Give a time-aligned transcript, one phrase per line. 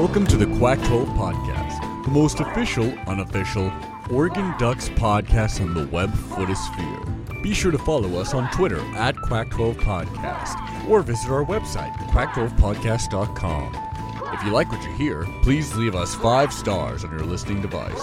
[0.00, 3.70] Welcome to the Quack 12 Podcast, the most official, unofficial
[4.10, 7.42] Oregon Ducks podcast on the web footosphere.
[7.42, 14.32] Be sure to follow us on Twitter at Quack12 Podcast or visit our website, quack12podcast.com.
[14.32, 18.02] If you like what you hear, please leave us five stars on your listening device.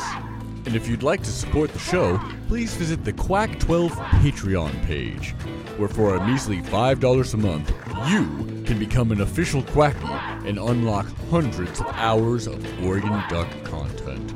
[0.67, 5.31] And if you'd like to support the show, please visit the Quack 12 Patreon page,
[5.77, 7.73] where for a measly $5 a month,
[8.07, 8.27] you
[8.65, 14.33] can become an official Quacky and unlock hundreds of hours of Oregon Duck content.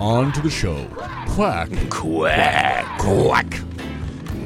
[0.00, 0.86] On to the show.
[1.30, 1.68] Quack.
[1.90, 2.86] Quack.
[2.98, 3.50] Quack.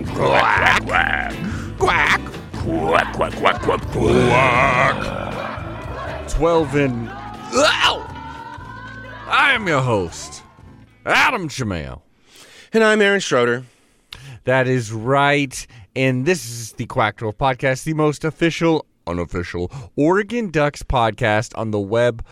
[0.07, 0.83] Quack.
[0.83, 1.35] Quack.
[1.79, 2.23] Quack.
[2.55, 3.13] Quack.
[3.15, 3.37] Quack.
[3.37, 3.61] Quack.
[3.63, 3.83] Quack.
[3.93, 5.43] Quack.
[6.31, 7.09] 12 in.
[7.09, 8.07] Ow!
[9.29, 10.43] I am your host,
[11.05, 12.01] Adam Jamel.
[12.73, 13.65] And I'm Aaron Schroeder.
[14.45, 15.67] That is right.
[15.95, 21.71] And this is the Quack 12 Podcast, the most official, unofficial Oregon Ducks podcast on
[21.71, 22.25] the web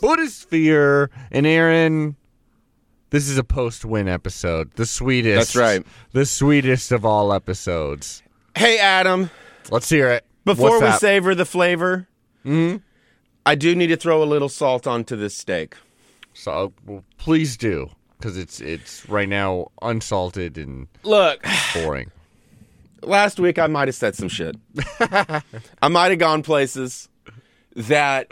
[0.00, 1.08] footosphere.
[1.30, 2.16] And Aaron,
[3.10, 4.72] this is a post win episode.
[4.74, 5.54] The sweetest.
[5.54, 5.86] That's right.
[6.12, 8.22] The sweetest of all episodes.
[8.56, 9.30] Hey, Adam.
[9.70, 10.24] Let's hear it.
[10.44, 11.00] Before What's we that?
[11.00, 12.08] savor the flavor,
[12.42, 12.76] Hmm.
[13.44, 15.74] I do need to throw a little salt onto this steak.
[16.32, 17.90] So, well, please do.
[18.18, 22.10] Because it's it's right now unsalted and Look, boring.
[23.02, 24.56] Last week I might have said some shit.
[25.00, 27.08] I might have gone places
[27.74, 28.30] that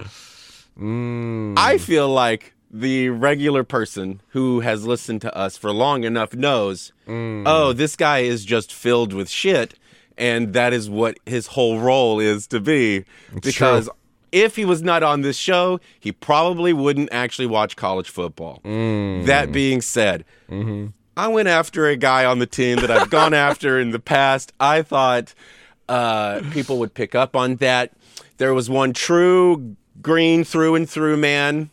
[0.78, 1.54] mm.
[1.56, 6.92] I feel like the regular person who has listened to us for long enough knows,
[7.06, 7.42] mm.
[7.46, 9.74] oh, this guy is just filled with shit,
[10.18, 13.04] and that is what his whole role is to be.
[13.42, 13.94] because true.
[14.32, 18.60] if he was not on this show, he probably wouldn't actually watch college football.
[18.64, 19.26] Mm.
[19.26, 20.88] That being said, mm-hmm.
[21.16, 24.52] I went after a guy on the team that I've gone after in the past.
[24.60, 25.32] I thought
[25.88, 27.92] uh, people would pick up on that.
[28.36, 31.70] There was one true green through and through man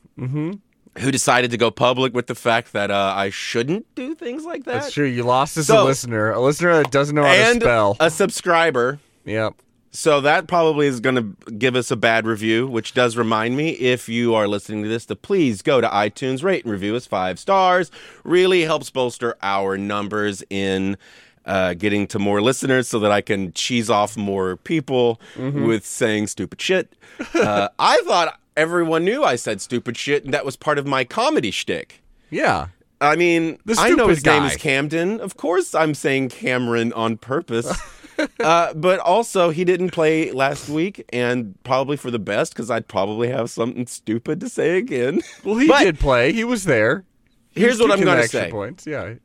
[1.00, 4.64] who decided to go public with the fact that uh, I shouldn't do things like
[4.66, 4.74] that.
[4.84, 5.06] That's true.
[5.08, 6.32] You lost as a listener.
[6.32, 7.98] A listener that doesn't know how to spell.
[8.00, 9.00] a subscriber.
[9.26, 9.56] yep.
[9.96, 13.70] So that probably is going to give us a bad review, which does remind me
[13.70, 17.06] if you are listening to this to please go to iTunes, rate and review us
[17.06, 17.92] five stars.
[18.24, 20.98] Really helps bolster our numbers in
[21.46, 26.28] uh, getting to more listeners so that I can cheese off more people with saying
[26.28, 26.92] stupid shit.
[27.36, 31.04] Uh, I thought everyone knew I said stupid shit, and that was part of my
[31.04, 32.02] comedy shtick.
[32.32, 32.70] Yeah.
[33.00, 35.20] I mean, The I know his name is Camden.
[35.20, 37.72] Of course, I'm saying Cameron on purpose.
[38.40, 42.88] uh, but also, he didn't play last week, and probably for the best because I'd
[42.88, 45.22] probably have something stupid to say again.
[45.44, 46.32] Well, he But did play.
[46.34, 47.06] He was there.
[47.52, 48.50] He Here's was what I'm going to say.
[48.52, 48.86] Points.
[48.88, 49.16] Yeah.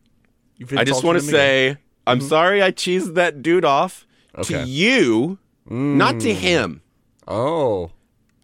[0.76, 1.74] I just want to him again.
[1.74, 1.76] say
[2.06, 4.06] I'm sorry I cheesed that dude off
[4.36, 4.54] Okay.
[4.54, 4.64] Mm.
[4.64, 5.38] to you,
[5.68, 6.82] not to him.
[7.26, 7.90] Oh.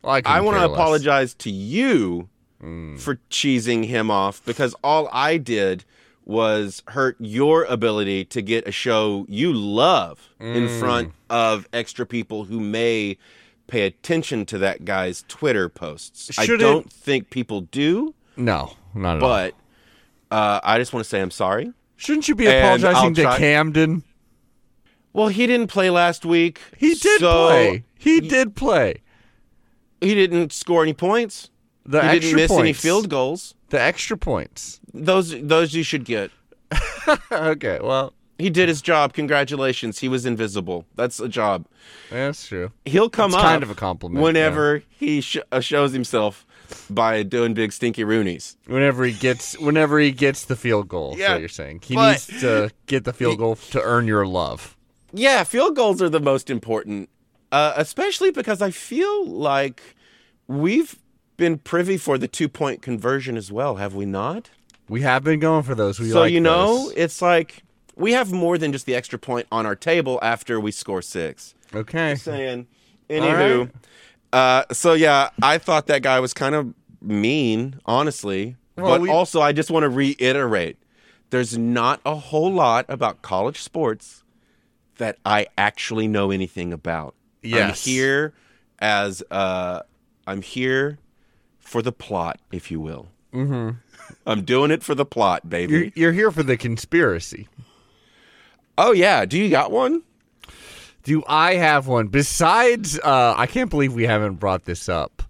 [0.02, 2.28] Well, I, I want to apologize to you
[2.62, 2.98] Mm.
[2.98, 5.84] for cheesing him off because all I did
[6.26, 10.78] was hurt your ability to get a show you love in Mm.
[10.80, 13.18] front of extra people who may
[13.66, 16.32] pay attention to that guy's Twitter posts.
[16.32, 19.28] Should I don't think people do, No, not at all.
[19.28, 19.54] but
[20.30, 21.72] uh, I just want to say I'm sorry.
[21.96, 24.02] Shouldn't you be And apologizing I'll to Camden?
[25.12, 26.60] Well, he didn't play last week.
[26.76, 27.84] He did so play.
[27.98, 29.02] He did play.
[30.00, 31.50] He didn't score any points.
[31.86, 32.60] The he extra didn't miss points.
[32.60, 33.54] any field goals.
[33.68, 34.80] The extra points.
[34.94, 36.30] Those those you should get.
[37.32, 37.78] okay.
[37.82, 39.12] Well, He did his job.
[39.12, 39.98] Congratulations.
[39.98, 40.86] He was invisible.
[40.94, 41.66] That's a job.
[42.10, 42.70] that's true.
[42.84, 46.46] He'll come It's up kind of a compliment, whenever he sh- uh, shows himself
[46.88, 48.56] by doing big stinky Roonies.
[48.66, 51.14] Whenever he gets, whenever he gets the field goal.
[51.18, 51.82] Yeah, what you're saying.
[51.84, 54.76] He but- needs to get the field goal to earn your love.
[55.12, 57.08] Yeah, field goals are the most important,
[57.52, 59.80] uh, especially because I feel like
[60.48, 60.96] we've
[61.36, 64.50] been privy for the two point conversion as well, have we not?
[64.88, 65.98] We have been going for those.
[65.98, 66.92] We so like you know, those.
[66.96, 67.62] it's like
[67.96, 71.54] we have more than just the extra point on our table after we score six.
[71.74, 72.14] Okay.
[72.16, 72.66] saying.
[73.10, 73.70] Anywho,
[74.32, 78.56] uh, so yeah, I thought that guy was kind of mean, honestly.
[78.76, 80.78] Well, but we- also, I just want to reiterate:
[81.30, 84.24] there's not a whole lot about college sports
[84.96, 87.14] that I actually know anything about.
[87.42, 87.86] Yes.
[87.86, 88.32] I'm here
[88.78, 89.80] as uh,
[90.26, 90.98] I'm here
[91.58, 93.08] for the plot, if you will.
[93.32, 93.70] Mm-hmm.
[94.26, 95.72] I'm doing it for the plot, baby.
[95.72, 97.48] You're, you're here for the conspiracy.
[98.78, 100.02] oh yeah, do you got one?
[101.02, 102.08] Do I have one?
[102.08, 105.22] Besides, uh, I can't believe we haven't brought this up.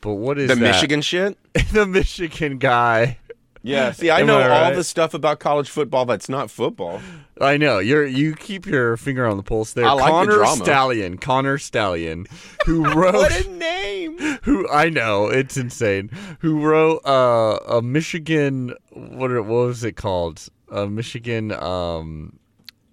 [0.00, 0.60] But what is The that?
[0.60, 1.38] Michigan shit.
[1.72, 3.18] the Michigan guy.
[3.62, 3.92] Yeah.
[3.92, 4.74] See, I Am know I all right?
[4.74, 7.00] the stuff about college football that's not football.
[7.42, 9.84] I know you're you keep your finger on the pulse there.
[9.84, 10.64] I like the Connor drama.
[10.64, 12.26] Stallion, Connor Stallion,
[12.66, 14.18] who wrote What a name!
[14.44, 16.10] who I know it's insane.
[16.40, 18.74] Who wrote uh, a Michigan?
[18.90, 20.46] What what was it called?
[20.70, 21.52] A Michigan.
[21.52, 22.38] Um,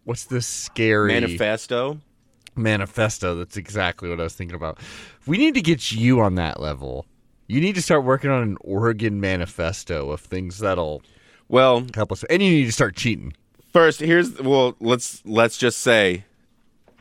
[0.04, 2.00] what's this scary Manifesto.
[2.56, 3.36] manifesto?
[3.36, 4.80] That's exactly what I was thinking about.
[5.26, 7.06] We need to get you on that level.
[7.48, 11.02] You need to start working on an Oregon manifesto of things that'll
[11.48, 13.34] Well, help us, and you need to start cheating.
[13.72, 16.26] First, here's well, let's let's just say,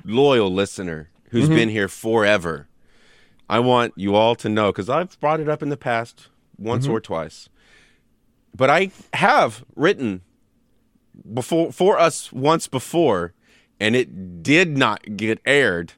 [0.04, 1.54] loyal listener who's Mm-hmm.
[1.54, 2.68] been here forever.
[3.50, 6.28] I want you all to know because I've brought it up in the past
[6.58, 6.92] once Mm-hmm.
[6.94, 7.48] or twice,
[8.54, 10.22] but I have written
[11.32, 13.32] before for us once before,
[13.80, 15.94] and it did not get aired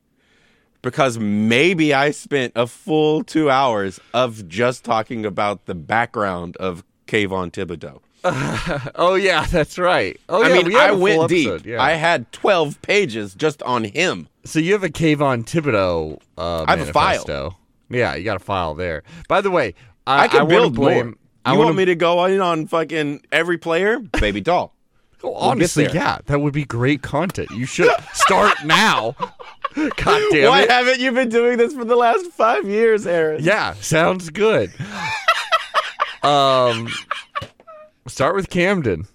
[0.82, 6.84] because maybe I spent a full two hours of just talking about the background of
[7.06, 8.00] Kayvon Thibodeaux.
[8.94, 10.18] Oh yeah, that's right.
[10.28, 11.64] Oh, I yeah, mean, I went deep.
[11.64, 11.82] Yeah.
[11.82, 14.28] I had 12 pages just on him.
[14.44, 17.06] so you have a Kayvon Thibodeaux uh, I have a file.
[17.24, 17.56] manifesto.
[17.88, 19.02] Yeah, you got a file there.
[19.28, 19.74] By the way,
[20.06, 21.06] I, I can wanna build blame.
[21.06, 21.14] more.
[21.44, 23.98] I you wanna, want me to go in on fucking every player?
[23.98, 24.74] Baby doll.
[25.22, 27.50] Oh, honestly, yeah, that would be great content.
[27.50, 29.14] You should start now.
[29.74, 30.70] God damn Why it!
[30.70, 33.44] haven't you been doing this for the last five years, Aaron?
[33.44, 34.72] Yeah, sounds good.
[36.22, 36.88] um,
[38.06, 39.06] start with Camden.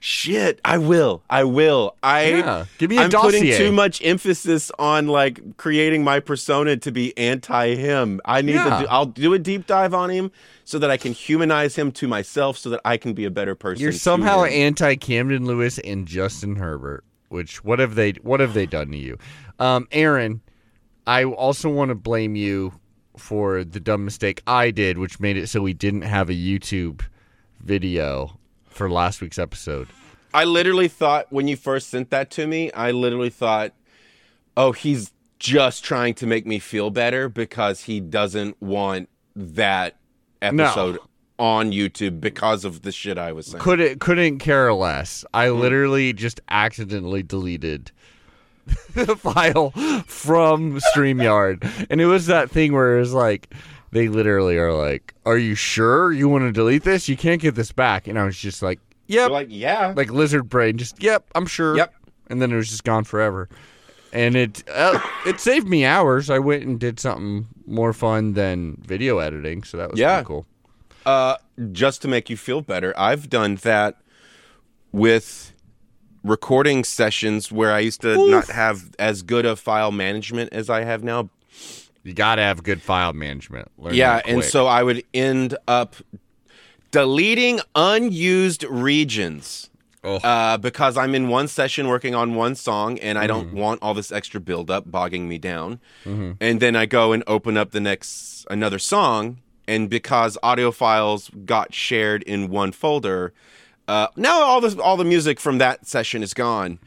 [0.00, 1.22] Shit, I will.
[1.28, 1.96] I will.
[2.02, 6.76] I Yeah, give me a I'm putting too much emphasis on like creating my persona
[6.76, 8.20] to be anti him.
[8.24, 8.78] I need Yeah.
[8.78, 10.30] to do I'll do a deep dive on him
[10.64, 13.54] so that I can humanize him to myself so that I can be a better
[13.54, 13.82] person.
[13.82, 17.04] You're somehow anti Camden Lewis and Justin Herbert.
[17.28, 19.18] Which what have they what have they done to you,
[19.58, 20.40] um, Aaron?
[21.08, 22.74] I also want to blame you
[23.16, 27.02] for the dumb mistake I did, which made it so we didn't have a YouTube
[27.66, 29.88] video for last week's episode.
[30.32, 33.72] I literally thought when you first sent that to me, I literally thought,
[34.56, 39.96] oh, he's just trying to make me feel better because he doesn't want that
[40.40, 40.98] episode
[41.38, 43.62] on YouTube because of the shit I was saying.
[43.62, 45.24] Couldn't couldn't care less.
[45.34, 45.60] I Hmm.
[45.60, 47.90] literally just accidentally deleted
[48.94, 49.70] the file
[50.06, 51.86] from StreamYard.
[51.90, 53.52] And it was that thing where it was like
[53.96, 57.08] they literally are like, Are you sure you want to delete this?
[57.08, 58.06] You can't get this back.
[58.06, 58.78] And I was just like,
[59.08, 59.18] Yep.
[59.20, 59.92] You're like, yeah.
[59.96, 61.76] like lizard brain, just yep, I'm sure.
[61.76, 61.94] Yep.
[62.28, 63.48] And then it was just gone forever.
[64.12, 66.30] And it uh, it saved me hours.
[66.30, 70.16] I went and did something more fun than video editing, so that was Yeah.
[70.16, 70.46] pretty cool.
[71.04, 71.36] Uh,
[71.72, 73.96] just to make you feel better, I've done that
[74.92, 75.52] with
[76.24, 80.82] recording sessions where I used to not have as good a file management as I
[80.82, 81.28] have now.
[82.06, 83.70] You gotta have good file management.
[83.78, 85.96] Learn Yeah, and so I would end up
[86.92, 89.70] deleting unused regions.
[90.04, 90.16] Oh.
[90.18, 93.92] Uh, because I'm in one session working on one song and I don't want all
[93.92, 95.80] this extra buildup bogging me down.
[96.04, 101.28] And then I go and open up the next another song, and because audio files
[101.44, 103.32] got shared in one folder,
[103.88, 106.78] uh, now all the all the music from that session is gone,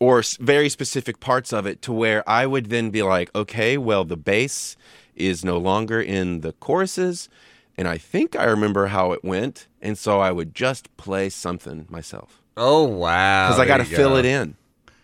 [0.00, 4.04] or very specific parts of it, to where I would then be like, okay, well
[4.04, 4.76] the bass
[5.16, 7.28] is no longer in the choruses,
[7.76, 11.86] and I think I remember how it went, and so I would just play something
[11.90, 13.48] myself Oh wow!
[13.48, 14.16] because I got to fill go.
[14.16, 14.56] it in.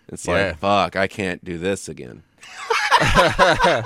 [0.08, 0.32] It's Yeah.
[0.49, 2.22] like fuck, I can't do this again.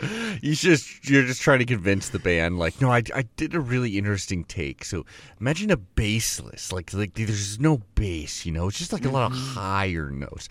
[0.40, 3.60] You just you're just trying to convince the band, like, no, I, I did a
[3.60, 4.84] really interesting take.
[4.84, 5.04] So
[5.40, 9.32] imagine a bassless, like like there's no bass, you know, it's just like a lot
[9.32, 10.48] of higher notes.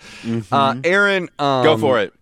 [0.52, 1.64] Uh, Aaron, um, Mm-hmm.
[1.66, 2.14] Go for it.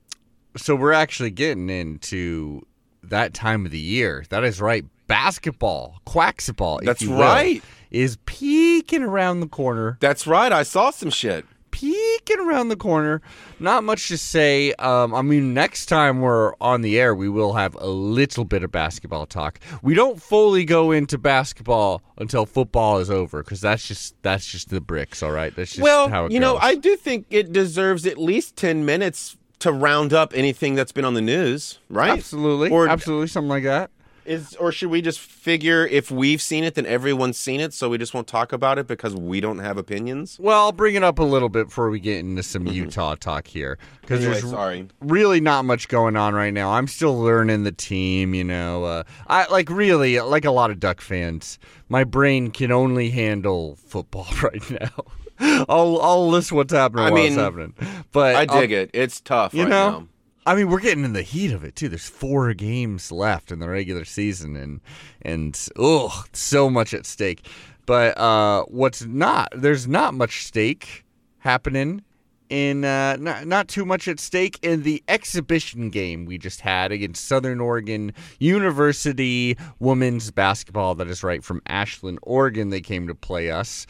[0.57, 2.61] So we're actually getting into
[3.03, 4.23] that time of the year.
[4.29, 6.79] That is right, basketball, quacksball.
[6.81, 7.63] if That's will, right.
[7.91, 9.97] is peeking around the corner.
[9.99, 10.51] That's right.
[10.51, 11.45] I saw some shit.
[11.75, 13.21] Peeking around the corner.
[13.59, 14.73] Not much to say.
[14.73, 18.63] Um, I mean, next time we're on the air, we will have a little bit
[18.63, 19.59] of basketball talk.
[19.81, 24.69] We don't fully go into basketball until football is over because that's just that's just
[24.69, 25.21] the bricks.
[25.21, 26.57] All right, that's just well, how it you know.
[26.57, 31.05] I do think it deserves at least 10 minutes to round up anything that's been
[31.05, 32.11] on the news, right?
[32.11, 33.89] absolutely, Or absolutely something like that.
[34.25, 37.89] Is or should we just figure if we've seen it then everyone's seen it so
[37.89, 40.37] we just won't talk about it because we don't have opinions?
[40.39, 43.47] Well, I'll bring it up a little bit before we get into some Utah talk
[43.47, 44.87] here because Anyway, there's sorry.
[45.01, 46.71] really not much going on right now.
[46.71, 48.83] I'm still learning the team, you know.
[48.83, 51.59] Uh, I like really like a lot of Duck fans.
[51.89, 55.65] My brain can only handle football right now.
[55.67, 57.73] I'll I'll list what's happening I mean, it's happening.
[58.11, 58.89] But I I'll- dig it.
[58.93, 60.07] It's tough You right know, now.
[60.45, 61.89] I mean, we're getting in the heat of it too.
[61.89, 64.81] There's four games left in the regular season, and
[65.21, 67.47] and oh, so much at stake.
[67.85, 71.03] But uh, what's not there's not much stake
[71.39, 72.03] happening
[72.49, 76.91] in uh, not, not too much at stake in the exhibition game we just had
[76.91, 80.93] against Southern Oregon University women's basketball.
[80.95, 82.69] That is right from Ashland, Oregon.
[82.69, 83.87] They came to play us,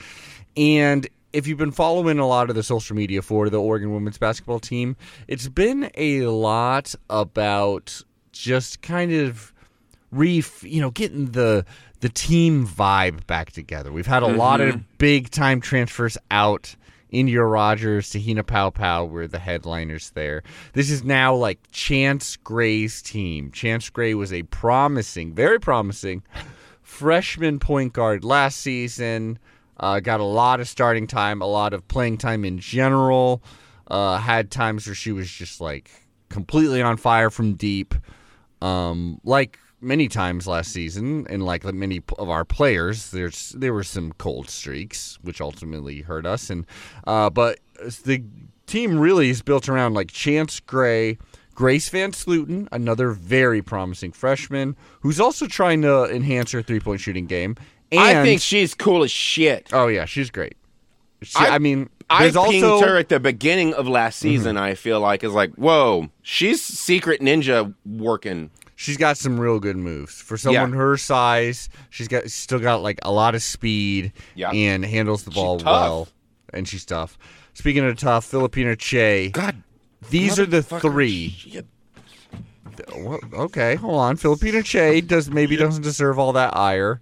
[0.55, 4.17] and if you've been following a lot of the social media for the Oregon women's
[4.17, 4.95] basketball team,
[5.27, 8.01] it's been a lot about
[8.31, 9.53] just kind of
[10.11, 11.65] re you know getting the
[11.99, 13.91] the team vibe back together.
[13.91, 14.37] We've had a mm-hmm.
[14.37, 16.75] lot of big time transfers out.
[17.13, 20.43] Endyia Rogers, Te-Hina Paopao were the headliners there.
[20.73, 23.51] This is now like Chance Gray's team.
[23.51, 26.23] Chance Gray was a promising, very promising
[26.81, 29.39] freshman point guard last season.
[29.79, 33.43] Uh, got a lot of starting time, a lot of playing time in general.
[33.87, 35.91] Uh, had times where she was just like
[36.29, 37.93] completely on fire from deep,
[38.61, 43.11] um, like many times last season, and like many of our players.
[43.11, 46.49] There's there were some cold streaks, which ultimately hurt us.
[46.49, 46.65] And
[47.05, 47.59] uh, but
[48.03, 48.23] the
[48.65, 51.17] team really is built around like Chance Gray.
[51.53, 57.27] Grace VanSlooten, another very promising freshman, who's also trying to enhance her three point shooting
[57.27, 57.55] game,
[57.91, 59.69] and, I think she's cool as shit.
[59.73, 60.55] Oh yeah, she's great.
[61.21, 62.85] She, I, I, mean, I pinged also...
[62.85, 64.29] her at the beginning of last mm-hmm.
[64.29, 64.55] season.
[64.55, 64.65] Mm-hmm.
[64.65, 68.51] I feel like is like, whoa, she's secret ninja working.
[68.75, 70.77] She's got some real good moves for someone yeah.
[70.77, 71.69] her size.
[71.89, 74.51] She's got still got like a lot of speed yeah.
[74.51, 76.09] and handles the ball well,
[76.51, 77.17] and she's tough.
[77.53, 79.31] Speaking of tough, Phillipina Kyei.
[79.31, 79.63] God,
[80.09, 81.29] these are the three.
[81.29, 81.65] Shit.
[83.33, 84.17] Okay, hold on.
[84.17, 86.99] Phillipina Kyei does maybe doesn't deserve all that ire.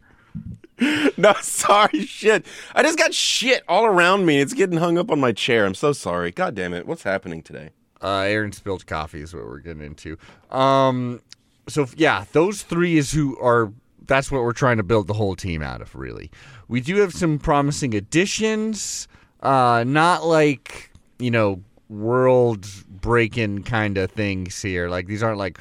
[1.18, 2.46] no, sorry, shit.
[2.74, 4.39] I just got shit all around me.
[4.39, 5.65] It's getting hung up on my chair.
[5.65, 6.32] I'm so sorry.
[6.32, 6.88] God damn it.
[6.88, 7.70] What's happening today?
[8.01, 10.18] Uh, Aaron spilled coffee is what we're getting into.
[10.51, 11.22] Um,
[11.68, 13.72] so yeah, those three is who are.
[14.06, 15.96] That's what we're trying to build the whole team out of.
[15.96, 16.30] Really,
[16.68, 19.08] we do have some promising additions.
[19.42, 24.89] Uh, not like you know world breaking kind of things here.
[24.89, 25.60] Like these aren't like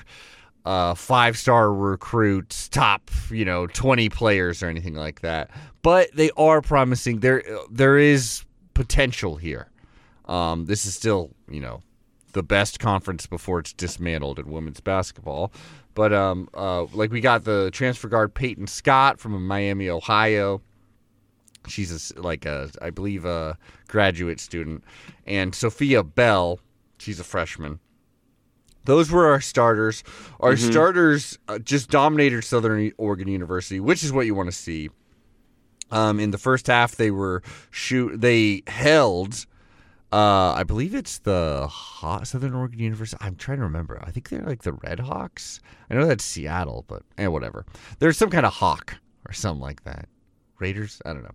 [0.65, 5.51] uh, five star recruits, top you know twenty players or anything like that.
[5.83, 7.21] But they are promising.
[7.21, 9.69] There there is potential here.
[10.27, 11.83] Um, this is still you know
[12.33, 15.53] the best conference before it's dismantled in women's basketball.
[15.95, 20.63] But um, uh, like we got the transfer guard Peyton Scott from Miami, Ohio.
[21.69, 23.57] She's a, like a, I believe, a
[23.89, 24.85] graduate student,
[25.27, 26.61] and Sophia Bell.
[26.99, 27.79] She's a freshman.
[28.85, 30.03] Those were our starters.
[30.41, 30.71] Our mm-hmm.
[30.71, 34.91] starters uh, just dominated Southern Oregon University, which is what you want to see.
[35.91, 38.21] Um, in the first half, they were shoot.
[38.21, 39.47] They held.
[40.11, 43.23] Uh, I believe it's the Hot Southern Oregon University.
[43.25, 44.03] I'm trying to remember.
[44.05, 45.61] I think they're like the Red Hawks.
[45.91, 47.65] I know that's Seattle, but eh, whatever.
[47.99, 48.97] There's some kind of hawk
[49.27, 50.09] or something like that.
[50.59, 51.01] Raiders.
[51.05, 51.35] I don't know.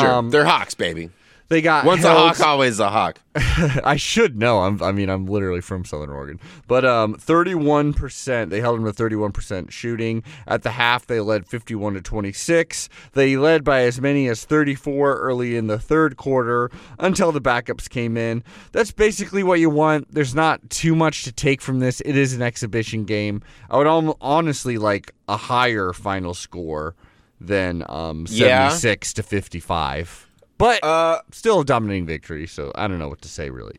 [0.00, 1.10] Sure, um, they're Hawks, baby.
[1.48, 3.20] They got once held, a hawk, always a hawk.
[3.36, 4.60] I should know.
[4.60, 8.50] I'm, i mean, I'm literally from Southern Oregon, but um, 31 percent.
[8.50, 11.06] They held them to 31 percent shooting at the half.
[11.06, 12.88] They led 51 to 26.
[13.12, 17.88] They led by as many as 34 early in the third quarter until the backups
[17.88, 18.42] came in.
[18.72, 20.12] That's basically what you want.
[20.12, 22.00] There's not too much to take from this.
[22.00, 23.42] It is an exhibition game.
[23.70, 26.96] I would honestly like a higher final score
[27.40, 29.14] than um, 76 yeah.
[29.14, 30.25] to 55.
[30.58, 33.78] But uh, still a dominating victory, so I don't know what to say really.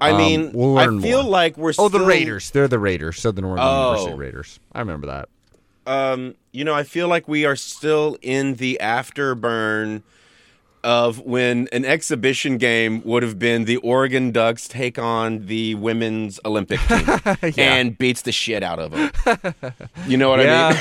[0.00, 1.30] I um, mean, we'll I feel more.
[1.30, 1.72] like we're.
[1.78, 2.50] Oh, the Raiders.
[2.50, 3.20] They're the Raiders.
[3.20, 3.90] Southern Oregon oh.
[3.90, 4.60] University Raiders.
[4.72, 5.28] I remember that.
[5.86, 10.02] Um, you know, I feel like we are still in the afterburn
[10.84, 16.38] of when an exhibition game would have been the Oregon Ducks take on the women's
[16.44, 17.04] Olympic team
[17.56, 17.74] yeah.
[17.74, 19.54] and beats the shit out of them.
[20.06, 20.78] You know what yeah.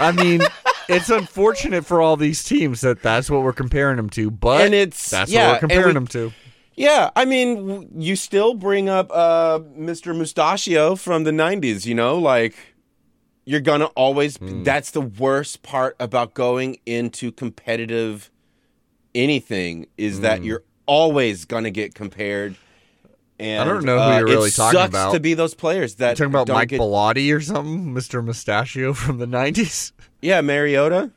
[0.00, 0.40] I mean?
[0.40, 0.40] I mean,
[0.88, 4.74] it's unfortunate for all these teams that that's what we're comparing them to, but and
[4.74, 6.32] it's that's yeah, what we're comparing we, them to.
[6.74, 10.16] Yeah, I mean, you still bring up uh, Mr.
[10.16, 11.86] Mustachio from the '90s.
[11.86, 12.54] You know, like
[13.44, 14.38] you're gonna always.
[14.38, 14.64] Mm.
[14.64, 18.30] That's the worst part about going into competitive
[19.14, 20.22] anything is mm.
[20.22, 22.56] that you're always gonna get compared.
[23.38, 25.12] And, I don't know who uh, you're really talking about.
[25.12, 26.80] To be those players that you're talking about Mike get...
[26.80, 28.24] Bellotti or something, Mr.
[28.24, 29.92] Mustachio from the '90s.
[30.22, 31.12] Yeah, Mariota.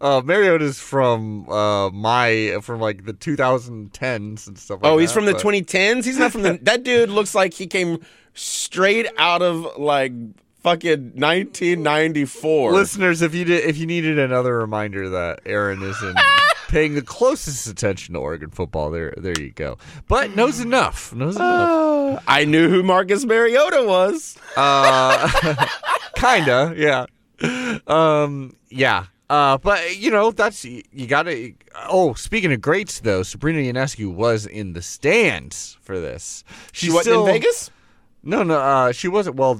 [0.00, 4.76] Uh, Mariota's from uh, my from like the 2010s and stuff.
[4.76, 4.88] like that.
[4.88, 6.04] Oh, he's that, from the 2010s.
[6.04, 6.58] He's not from the.
[6.62, 8.04] that dude looks like he came
[8.34, 10.12] straight out of like
[10.64, 12.72] fucking 1994.
[12.72, 16.18] Listeners, if you did, if you needed another reminder that Aaron isn't
[16.68, 19.78] paying the closest attention to Oregon football, there, there you go.
[20.08, 21.14] But knows enough.
[21.14, 22.18] Knows enough.
[22.18, 24.36] Uh, I knew who Marcus Mariota was.
[24.56, 25.66] Uh,
[26.16, 27.06] kinda, yeah
[27.86, 31.54] um, yeah, Uh, but you know that's you got to.
[31.88, 36.44] Oh, speaking of greats, though, Sabrina Ionescu was in the stands for this.
[36.72, 37.70] She wasn't in Vegas.
[38.22, 39.36] No, no, uh, she wasn't.
[39.36, 39.56] Well,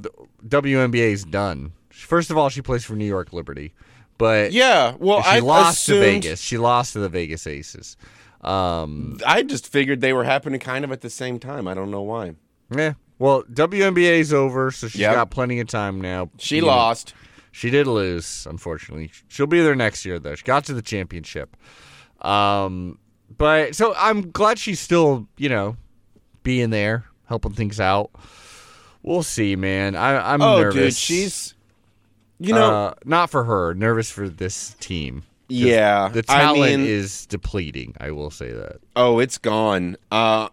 [0.47, 1.73] WNBA's done.
[1.91, 3.73] First of all, she plays for New York Liberty,
[4.18, 4.94] but Yeah.
[4.99, 6.40] Well, she I lost assumed, to Vegas.
[6.40, 7.97] She lost to the Vegas Aces.
[8.42, 11.66] Um, I just figured they were happening kind of at the same time.
[11.66, 12.35] I don't know why.
[12.75, 12.94] yeah.
[13.18, 15.14] Well, WNBA's over, so she's Yep.
[15.14, 16.30] got plenty of time now.
[16.38, 17.14] She You know, lost.
[17.52, 19.12] She did lose, unfortunately.
[19.28, 20.35] She'll be there next year, though.
[20.35, 21.56] She got to the championship.
[22.21, 22.99] Um,
[23.38, 25.76] but so I'm glad she's still, you know,
[26.42, 28.11] being there, helping things out.
[29.02, 29.94] We'll see, man.
[29.94, 30.75] I, I'm Oh, nervous.
[30.75, 31.54] dude, she's.
[32.41, 33.75] You know, uh, not for her.
[33.75, 35.23] Nervous for this team.
[35.49, 36.09] yeah.
[36.09, 37.95] The I talent mean, is depleting.
[38.00, 38.79] I will say that.
[38.97, 39.97] Oh, it's gone.
[40.11, 40.49] Uh,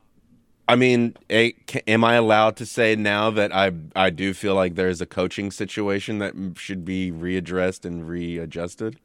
[0.67, 4.55] I mean, eh, ca- am I allowed to say now that I I do feel
[4.55, 8.97] like there's a coaching situation that should be readdressed and readjusted?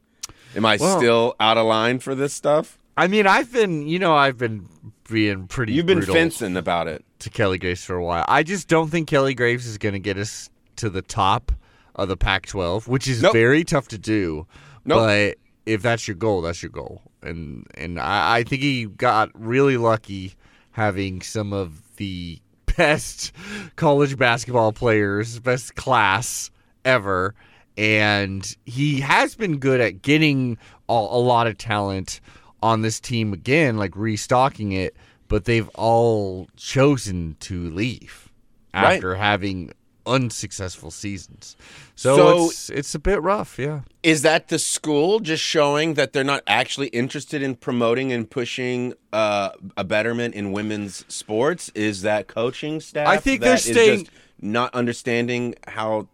[0.55, 2.77] Am I Well- still out of line for this stuff?
[2.95, 4.67] I mean, I've been, you know, I've been
[5.07, 5.73] being pretty.
[5.73, 7.03] You've been fencing about it.
[7.19, 8.25] to Kelly Graves for a while.
[8.27, 11.51] I just don't think Kelly Graves is going to get us to the top
[11.97, 13.33] of the Pac-12, which is Nope.
[13.33, 14.45] very tough to do.
[14.85, 14.99] Nope.
[14.99, 15.35] But
[15.65, 17.01] if that's your goal, that's your goal.
[17.21, 20.35] And and I, I think he got really lucky
[20.71, 22.39] having some of the
[22.77, 23.31] best
[23.75, 26.51] college basketball players, best class
[26.85, 27.33] ever.
[27.77, 30.57] And he has been good at getting
[30.89, 32.21] a, a lot of talent
[32.63, 34.95] on this team again, like restocking it,
[35.27, 38.31] but they've all chosen to leave
[38.73, 38.95] Right.
[38.95, 39.71] after having
[40.07, 41.55] unsuccessful seasons.
[41.95, 43.81] So, So- it's it's a bit rough, yeah.
[44.03, 48.93] Is that the school just showing that they're not actually interested in promoting and pushing
[49.11, 51.69] uh, a betterment in women's sports?
[51.75, 53.07] Is that coaching staff?
[53.07, 54.11] I think they're staying- just
[54.41, 56.07] not understanding how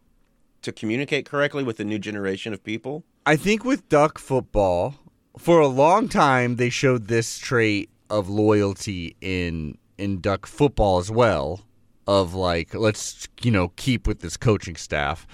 [0.64, 3.04] to communicate correctly with a new generation of people.
[3.26, 4.96] I think with duck football,
[5.38, 11.12] for a long time they showed this trait of loyalty in in duck football as
[11.12, 11.62] well
[12.08, 15.26] of like let's you know keep with this coaching staff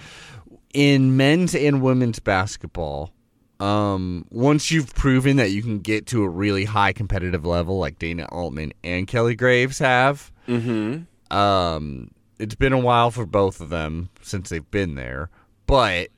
[0.72, 3.12] in men's and women's basketball
[3.58, 7.98] um once you've proven that you can get to a really high competitive level like
[7.98, 11.36] Dana Altman and Kelly Graves have Mm-hmm.
[11.36, 15.28] um, it's been a while for both of them since they've been there,
[15.66, 16.08] but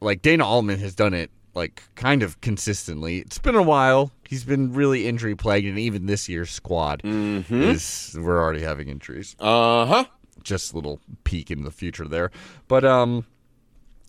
[0.00, 3.18] like Dana Altman has done it like kind of consistently.
[3.18, 4.12] It's been a while.
[4.28, 7.62] He's been really injury plagued, and even this year's squad Mm-hmm.
[7.62, 9.34] is we're already having injuries.
[9.40, 10.04] Uh huh.
[10.44, 12.30] Just a little peek in the future there,
[12.68, 13.26] but um.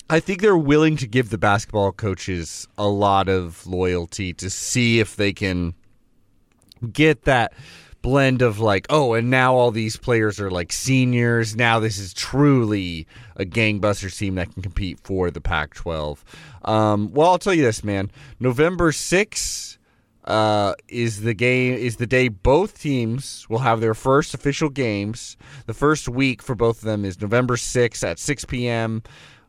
[0.10, 5.02] I think they're willing to give the basketball coaches a lot of loyalty to see
[5.02, 5.74] if they can
[6.94, 7.52] get that
[8.08, 11.58] blend of like, oh, and now all these players are like seniors.
[11.58, 16.24] Now this is truly a gangbuster team that can compete for the Pac 12.
[16.64, 18.10] Um, well, I'll tell you this, man.
[18.40, 19.78] November 6th
[20.24, 25.36] uh, is the game is the day both teams will have their first official games.
[25.66, 29.04] The first week for both of them is November 6th at 6 p.m.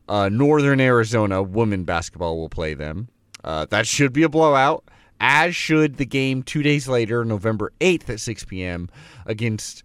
[0.09, 3.07] Uh, Northern Arizona women basketball will play them.
[3.41, 4.83] Uh, that should be a blowout,
[5.19, 8.89] as should the game two days later, November 8th at 6 p.m.
[9.25, 9.83] against,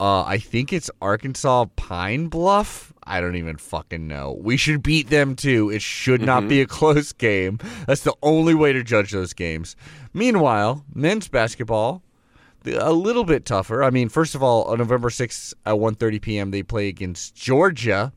[0.00, 2.92] uh, I think it's Arkansas Pine Bluff.
[3.04, 4.38] I don't even fucking know.
[4.40, 5.70] We should beat them too.
[5.70, 7.58] It should not be a close game.
[7.86, 9.76] That's the only way to judge those games.
[10.12, 12.02] Meanwhile, men's basketball,
[12.64, 13.82] a little bit tougher.
[13.82, 16.50] I mean, first of all, on November 6th at 1:30 p.m.
[16.50, 18.12] they play against Georgia.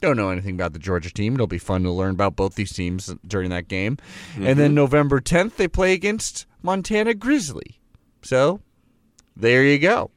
[0.00, 1.34] Don't know anything about the Georgia team.
[1.34, 3.98] It'll be fun to learn about both these teams during that game.
[4.36, 7.80] And then November 10th they play against Montana Grizzly.
[8.22, 8.60] So,
[9.36, 10.10] there you go.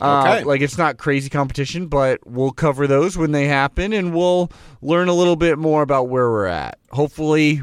[0.00, 4.50] Uh, like it's not crazy competition, but we'll cover those when they happen and we'll
[4.80, 6.78] learn a little bit more about where we're at.
[6.90, 7.62] Hopefully,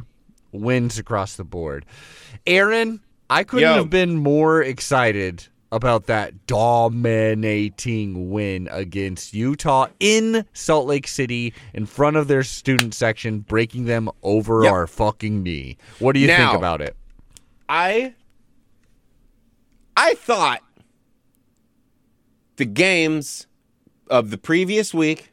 [0.51, 1.85] wins across the board.
[2.45, 3.75] Aaron, I couldn't Yo.
[3.75, 11.85] have been more excited about that dominating win against Utah in Salt Lake City in
[11.85, 14.71] front of their student section, breaking them over Yep.
[14.71, 15.77] our fucking knee.
[15.99, 16.95] What do you Now- think about it?
[17.67, 18.13] I
[19.97, 20.61] I thought
[22.57, 23.47] the games
[24.09, 25.31] of the previous week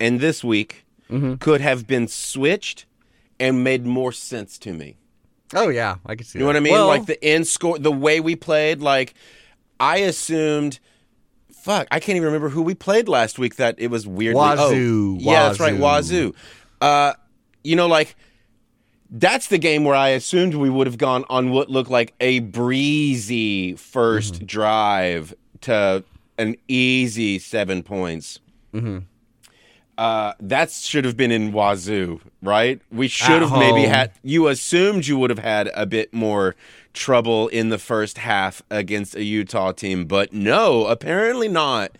[0.00, 1.34] and this week Mm-hmm.
[1.36, 2.84] could have been switched
[3.38, 4.96] and made more sense to me.
[5.54, 6.38] Oh yeah, I can see.
[6.38, 6.72] You know what I mean?
[6.72, 8.80] Well, like the end score, the way we played.
[8.82, 9.14] Like
[9.80, 10.78] I assumed.
[11.52, 13.56] Fuck, I can't even remember who we played last week.
[13.56, 14.40] That it was weirdly.
[14.40, 16.32] Wazoo, Oh, yeah, that's right, Wazoo.
[16.32, 16.34] Wazoo.
[16.80, 17.12] Uh,
[17.64, 18.14] you know, like
[19.10, 22.40] that's the game where I assumed we would have gone on what looked like a
[22.40, 24.44] breezy 1st Mm-hmm.
[24.46, 26.04] drive to
[26.38, 28.40] an easy seven points.
[28.74, 28.98] Mm-hmm.
[29.96, 32.80] uh, that should have been in Wazoo, right?
[32.92, 34.12] We should At have maybe had.
[34.22, 36.54] You assumed you would have had a bit more
[36.96, 41.92] trouble in the first half against a Utah team, but no, apparently not.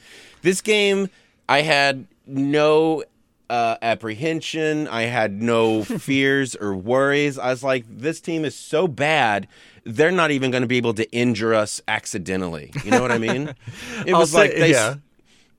[0.43, 1.09] This game,
[1.49, 3.05] I had no
[3.49, 4.89] uh, apprehension.
[4.89, 7.39] I had no fears or worries.
[7.39, 9.47] I was like, this team is so bad.
[9.85, 12.73] They're not even going to be able to injure us accidentally.
[12.85, 13.55] You know what I mean?
[14.07, 14.97] It was say- like they yeah.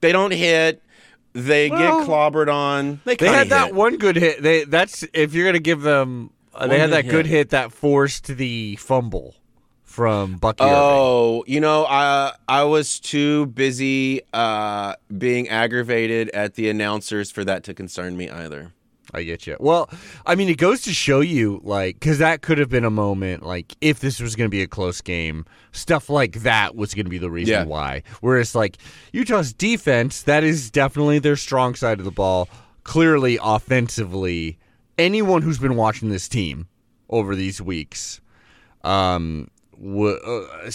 [0.02, 0.82] they don't hit.
[1.34, 3.00] They Well, get clobbered on.
[3.06, 4.42] They, They kinda had that one good hit.
[4.42, 6.32] They that's if you're gonna give them.
[6.58, 7.38] Uh, they had that good hit.
[7.38, 9.36] hit that forced the fumble
[9.84, 10.64] from Bucky.
[10.64, 10.76] Irving.
[10.76, 17.44] Oh, you know, I I was too busy uh, being aggravated at the announcers for
[17.46, 18.74] that to concern me either.
[19.14, 19.56] I get you.
[19.62, 19.90] Well,
[20.26, 23.42] I mean, it goes to show you, like, because that could have been a moment,
[23.42, 27.06] like, if this was going to be a close game, stuff like that was going
[27.06, 27.64] to be the reason Yeah.
[27.64, 28.04] why.
[28.20, 28.78] Whereas, like,
[29.14, 32.50] Utah's defense, that is definitely their strong side of the ball.
[32.84, 34.58] Clearly, offensively,
[34.98, 36.68] anyone who's been watching this team
[37.10, 38.20] over these weeks,
[38.84, 40.70] um, w- uh,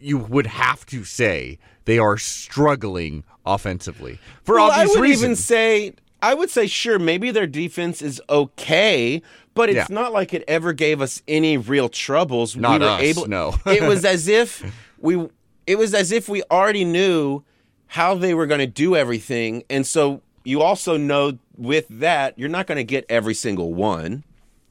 [0.00, 5.22] you would have to say they are struggling offensively for Well, I obvious would reasons.
[5.22, 9.20] even say I would say sure, maybe their defense is okay,
[9.54, 9.94] but it's Yeah.
[9.94, 12.56] not like it ever gave us any real troubles.
[12.56, 13.54] Not we were us, able no.
[13.66, 14.64] it was as if
[14.98, 15.28] we
[15.66, 17.42] it was as if we already knew
[17.88, 22.48] how they were going to do everything, and so you also know with that you're
[22.48, 24.24] not going to get every single one.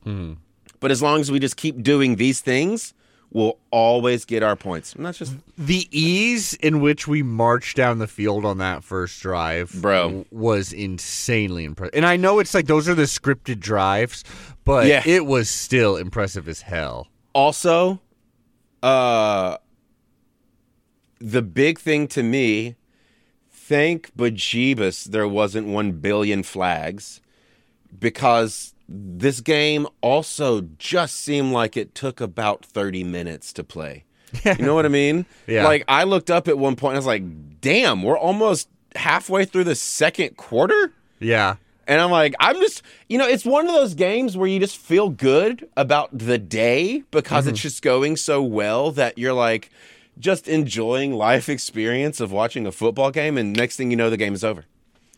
[0.04, 0.34] Hmm.
[0.80, 2.94] But as long as we just keep doing these things,
[3.32, 4.94] we'll always get our points.
[4.94, 9.22] And that's just the ease in which we marched down the field on that first
[9.22, 10.26] drive, Bro.
[10.30, 11.96] was insanely impressive.
[11.96, 14.24] And I know it's like those are the scripted drives,
[14.66, 15.02] but Yeah.
[15.06, 17.08] it was still impressive as hell.
[17.34, 18.00] also
[18.84, 19.58] uh
[21.20, 22.76] the big thing to me
[23.74, 27.22] thank bejeebus there wasn't 1 billion flags
[27.98, 34.04] because this game also just seemed like it took about 30 minutes to play
[34.46, 35.64] you know what i mean Yeah.
[35.64, 37.24] like i looked up at one point and i was like
[37.62, 41.56] damn we're almost halfway through the second quarter Yeah.
[41.88, 44.78] and I'm like, I'm just, you know, it's one of those games where you just
[44.78, 47.54] feel good about the day because mm-hmm.
[47.54, 49.72] it's just going so well that you're like
[50.20, 53.38] just enjoying life experience of watching a football game.
[53.38, 54.66] And next thing you know, the game is over.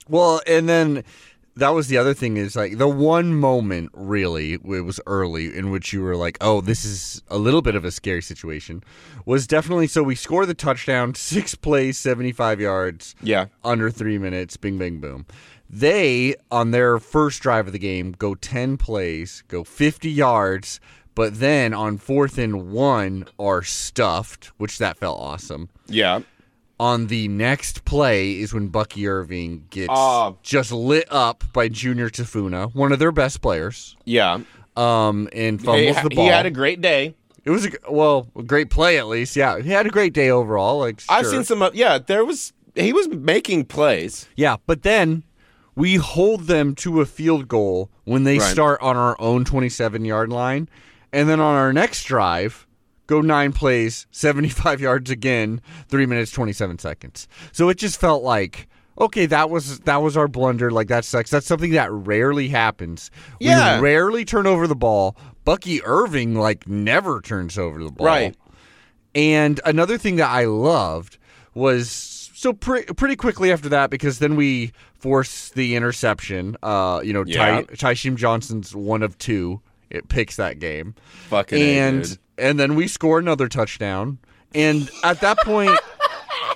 [0.08, 1.04] Well, and then
[1.58, 5.72] that was the other thing is like the one moment really it was early in
[5.72, 8.84] which you were like, "Oh, this is a little bit of a scary situation."
[9.26, 13.16] Was definitely so we score the touchdown, 6 plays, 75 yards.
[13.22, 13.48] Yeah.
[13.64, 14.58] under three minutes.
[14.58, 15.26] Bing, bing boom.
[15.68, 20.80] They, on their first drive of the game, go 10 plays, go 50 yards,
[21.15, 25.69] but then on fourth and one are stuffed, which that felt awesome.
[25.88, 26.19] Yeah.
[26.80, 30.34] On the next play is when Bucky Irving gets Ah.
[30.43, 34.39] just lit up by Junior Tafuna, one of their best players, Yeah.
[34.75, 36.25] um, and He, fumbles the ball.
[36.25, 37.15] he had a great day.
[37.45, 39.36] it was a, well, a great play at least.
[39.36, 40.80] Yeah, he had a great day overall.
[40.80, 44.28] Like I've seen some, uh, yeah, there was, he was making plays.
[44.36, 45.23] Yeah, but then
[45.75, 48.51] we hold them to a field goal when they Right.
[48.51, 50.67] start on our own 27 yard line.
[51.15, 52.67] And then on our next drive,
[53.08, 57.28] go nine plays, 75 yards again, three minutes, 27 seconds.
[57.51, 58.67] So it just felt like.
[58.97, 60.71] Okay, that was that was our blunder.
[60.71, 61.30] Like that sucks.
[61.30, 63.12] That's something that rarely happens.
[63.41, 63.75] Yeah.
[63.75, 65.17] we rarely turn over the ball.
[65.43, 68.08] Bucky Irving like never turns over the ball.
[68.08, 68.36] Right.
[69.13, 71.17] And another thing that I loved
[71.54, 71.89] was
[72.34, 76.56] so pre- pretty quickly after that because then we force the interception.
[76.63, 77.63] Uh, you know, Yeah.
[77.63, 79.62] Ty- Tysheem Johnson's one of two.
[79.89, 80.95] It picks that game,
[81.30, 82.17] Fucking A, and dude.
[82.38, 84.17] and then we score another touchdown.
[84.54, 85.78] And at that point,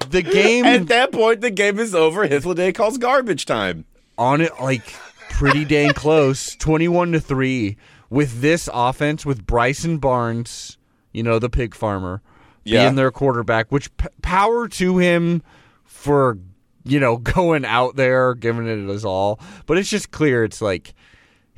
[0.10, 2.28] the game At that point, the game is over.
[2.28, 3.86] Hythloday calls garbage time.
[4.18, 4.94] on it like
[5.30, 7.78] pretty dang close 21 to 3
[8.10, 10.78] with this offense with Bryson Barnes
[11.14, 12.22] you know the pig farmer
[12.66, 12.84] Yeah.
[12.86, 15.42] being their quarterback which p- power to him
[15.86, 16.38] for
[16.84, 20.94] you know going out there giving it his all but it's just clear it's like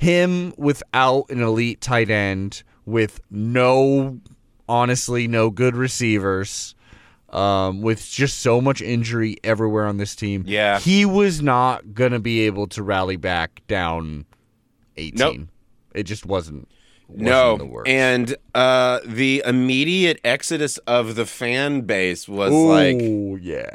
[0.01, 4.19] him without an elite tight end with no
[4.67, 6.73] honestly no good receivers
[7.29, 10.43] um, with just so much injury everywhere on this team.
[10.47, 10.79] Yeah.
[10.79, 14.25] He was not going to be able to rally back down
[14.97, 15.17] 18.
[15.17, 15.47] Nope.
[15.93, 16.67] It just wasn't.
[17.07, 23.69] wasn't No, and uh, the immediate exodus of the fan base was Ooh, like, yeah.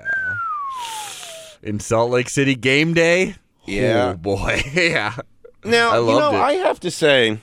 [1.63, 3.37] In Salt Lake City game day?
[3.65, 4.15] Yeah.
[4.15, 4.63] Oh, boy.
[4.75, 5.17] yeah.
[5.67, 6.39] Now I you know it.
[6.39, 7.39] I have to say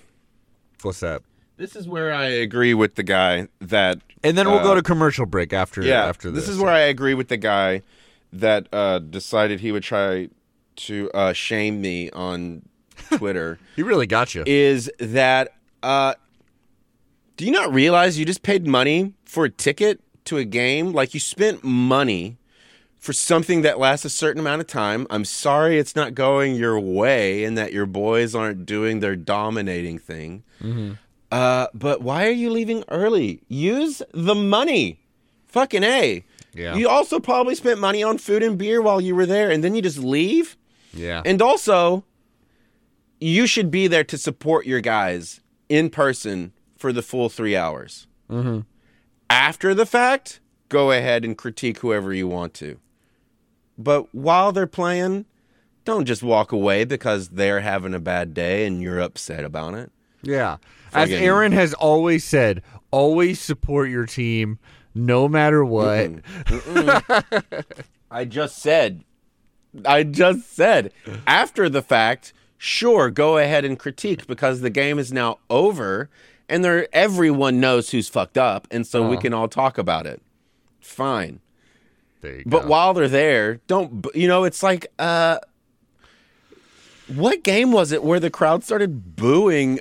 [0.81, 1.21] What's that?
[1.57, 4.81] this is where I agree with the guy that And then we'll Uh, go to
[4.81, 6.45] commercial break after yeah after this.
[6.45, 7.81] this is where I agree with the guy
[8.31, 10.29] that uh, decided he would try
[10.75, 12.63] to uh, shame me on
[13.17, 14.43] Twitter He really got you.
[14.47, 16.15] is that uh,
[17.37, 20.93] do you not realize you just paid money for a ticket to a game?
[20.93, 22.37] Like you spent money
[23.03, 25.05] for something that lasts a certain amount of time.
[25.09, 29.99] I'm sorry it's not going your way and that your boys aren't doing their dominating
[29.99, 30.45] thing.
[31.29, 33.41] Uh, but why are you leaving early?
[33.49, 35.01] Use the money.
[35.47, 36.23] Fucking A.
[36.53, 36.77] Yeah.
[36.77, 39.75] You also probably spent money on food and beer while you were there and then
[39.75, 40.55] you just leave?
[40.93, 41.21] yeah.
[41.25, 42.05] And also,
[43.19, 48.07] you should be there to support your guys in person for the full three hours.
[48.29, 48.61] Mm-hmm.
[49.29, 50.39] After the fact,
[50.69, 52.79] go ahead and critique whoever you want to.
[53.77, 55.25] But while they're playing,
[55.85, 59.91] don't just walk away because they're having a bad day and you're upset about it.
[60.21, 60.57] Yeah.
[60.93, 64.59] As Aaron has always said, always support your team
[64.93, 66.11] no matter what.
[68.11, 69.03] I just said,
[69.85, 70.93] I just said,
[71.25, 76.09] after the fact, sure, go ahead and critique because the game is now over
[76.47, 79.21] and there everyone knows who's fucked up, and so we uh-huh.
[79.21, 80.21] can all talk about it.
[80.81, 81.39] Fine.
[82.23, 82.67] There you But go.
[82.69, 84.43] while they're there, don't you know?
[84.45, 85.37] It's like, uh,
[87.13, 89.79] what game was it where the crowd started booing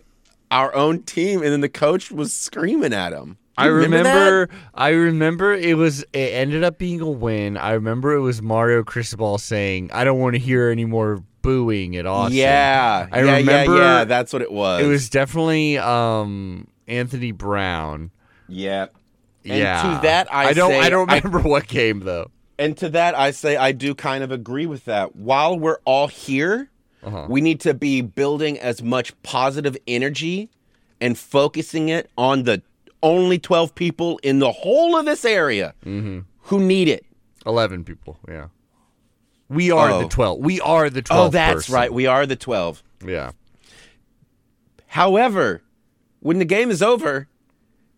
[0.51, 3.39] our own team, and then the coach was screaming at him?
[3.57, 4.49] I You remember.
[4.75, 7.57] I remember it was it ended up being a win.
[7.57, 11.97] I remember it was Mario Cristobal saying, "I don't want to hear any more booing
[11.97, 14.05] at Autzen." Yeah, I yeah, remember yeah, yeah.
[14.05, 14.83] That's what it was.
[14.83, 18.11] It was definitely um, Anthony Brown.
[18.49, 18.87] yeah.
[19.45, 19.83] And yeah.
[19.83, 20.71] to that, I, don't.
[20.71, 22.31] say- I don't remember what game though.
[22.59, 25.17] And to that, I say I do kind of agree with that.
[25.17, 26.71] While we're all here,
[27.03, 27.27] Uh-huh.
[27.29, 30.49] we need to be building as much positive energy
[31.01, 32.63] and focusing it on the
[33.03, 36.21] only 12 people in the whole of this area Mm-hmm.
[36.43, 37.05] who need it.
[37.45, 38.19] Eleven people.
[38.29, 38.49] Yeah.
[39.49, 40.03] We are Oh.
[40.03, 40.39] the twelve.
[40.39, 41.27] We are the twelve.
[41.27, 41.93] Oh, that's right.
[41.93, 42.83] We are the 12.
[43.05, 43.33] Yeah.
[44.89, 45.63] However,
[46.21, 47.29] when the game is over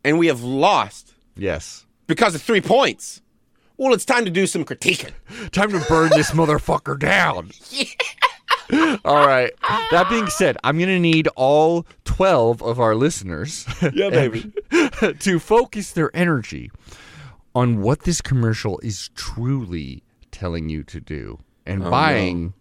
[0.03, 1.87] and we have lost Yes.
[2.07, 3.21] because of three points,
[3.77, 5.13] well, it's time to do some critiquing.
[5.51, 7.51] Time to burn this motherfucker down.
[9.05, 9.51] all right.
[9.91, 14.53] That being said, I'm going to need all 12 of our listeners Yeah, baby.
[15.19, 16.71] to focus their energy
[17.55, 22.55] on what this commercial is truly telling you to do and oh, buying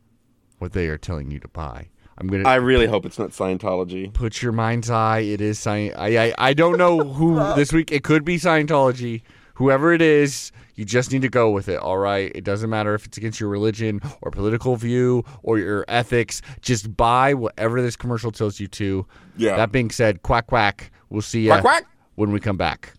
[0.57, 1.89] what they are telling you to buy.
[2.17, 4.13] I'm going to I really hope it's not Scientology.
[4.13, 5.19] put your mind's eye.
[5.19, 7.91] It is Sci- I, I I don't know who this week.
[7.91, 9.21] It could be Scientology.
[9.55, 11.77] Whoever it is, you just need to go with it.
[11.79, 12.31] All right.
[12.33, 16.41] It doesn't matter if it's against your religion or political view or your ethics.
[16.61, 19.05] Just buy whatever this commercial tells you to.
[19.37, 19.55] Yeah.
[19.55, 20.91] That being said, quack quack.
[21.09, 21.83] We'll see you Quack, quack.
[22.15, 22.93] when we come back.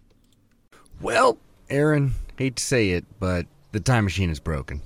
[1.00, 1.38] Well,
[1.70, 4.80] Aaron, hate to say it, but the time machine is broken.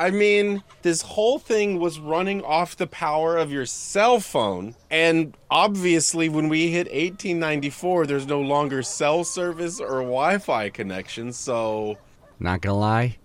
[0.00, 4.74] I mean, this whole thing was running off the power of your cell phone.
[4.90, 11.34] And obviously, when we hit 1894, there's no longer cell service or Wi Fi connection.
[11.34, 11.98] So,
[12.38, 13.18] Not gonna lie,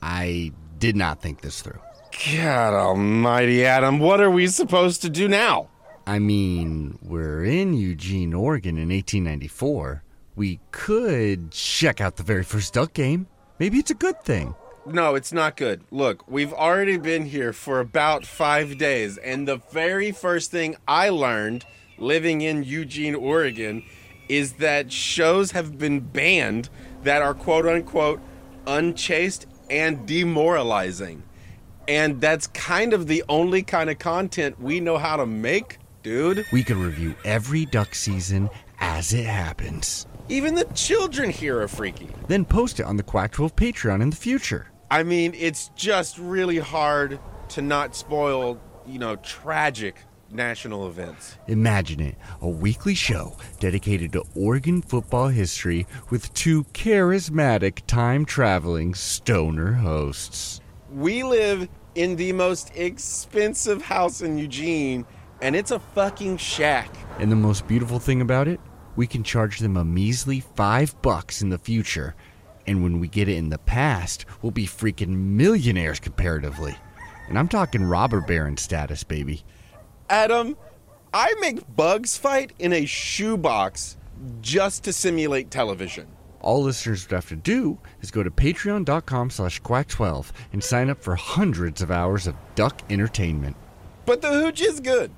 [0.00, 1.80] I did not think this through.
[2.26, 5.68] God almighty, Adam, what are we supposed to do now?
[6.06, 10.02] I mean, we're in Eugene, Oregon in 1894.
[10.34, 13.26] We could check out the very first duck game.
[13.58, 14.54] Maybe it's a good thing.
[14.84, 15.82] No, it's not good.
[15.90, 21.08] Look, we've already been here for about five days, and the very first thing I
[21.08, 21.64] learned
[21.98, 23.84] living in Eugene, Oregon,
[24.28, 26.68] is that shows have been banned
[27.04, 28.20] that are quote unquote
[28.66, 31.22] unchaste and demoralizing.
[31.86, 36.44] And that's kind of the only kind of content we know how to make, dude.
[36.52, 42.08] We could review every duck season as it happens, Even the children here are freaky.
[42.26, 44.66] then post it on the Quack 12 Patreon in the future.
[44.92, 49.96] I mean, it's just really hard to not spoil, you know, tragic
[50.30, 51.38] national events.
[51.48, 58.92] Imagine it a weekly show dedicated to Oregon football history with two charismatic time traveling
[58.92, 60.60] stoner hosts.
[60.92, 65.06] We live in the most expensive house in Eugene,
[65.40, 66.94] and it's a fucking shack.
[67.18, 68.60] And the most beautiful thing about it,
[68.96, 72.14] we can charge them a measly five bucks in the future.
[72.66, 76.76] And when we get it in the past, we'll be freaking millionaires comparatively.
[77.28, 79.42] And I'm talking robber baron status, baby.
[80.08, 80.56] Adam,
[81.14, 83.96] I make bugs fight in a shoebox
[84.40, 86.06] just to simulate television.
[86.40, 91.02] All listeners would have to do is go to patreon.com slash quack12 and sign up
[91.02, 93.56] for hundreds of hours of duck entertainment.
[94.06, 95.12] But the hooch is good.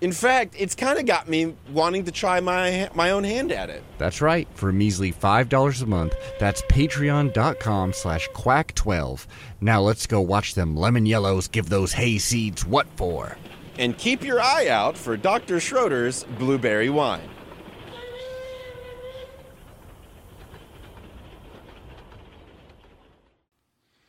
[0.00, 3.68] In fact, it's kind of got me wanting to try my my own hand at
[3.68, 3.82] it.
[3.98, 4.46] That's right.
[4.54, 9.26] For a measly $5 a month, that's patreon.com slash quack12.
[9.60, 13.36] Now let's go watch them lemon yellows give those hay seeds what for.
[13.76, 15.58] And keep your eye out for Dr.
[15.58, 17.28] Schroeder's blueberry wine.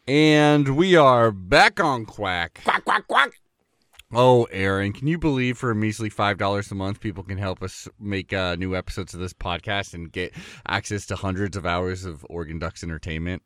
[0.08, 2.62] And we are back on Quack.
[2.64, 3.30] Quack quack quack.
[4.12, 7.88] Oh, Aaron, can you believe for a measly $5 a month, people can help us
[8.00, 10.34] make uh, new episodes of this podcast and get
[10.68, 13.44] access to hundreds of hours of Oregon Ducks entertainment?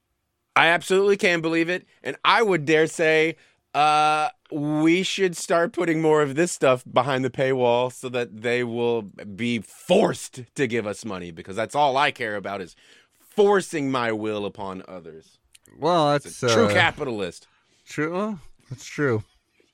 [0.56, 3.36] I absolutely can believe it, and I would dare say
[3.74, 8.64] uh, we should start putting more of this stuff behind the paywall so that they
[8.64, 12.76] will be forced to give us money because that's all I care about is
[13.20, 15.40] forcing my will upon others.
[15.78, 17.48] Well, that's True uh, capitalist.
[17.86, 18.14] True.
[18.14, 19.24] Well, that's true.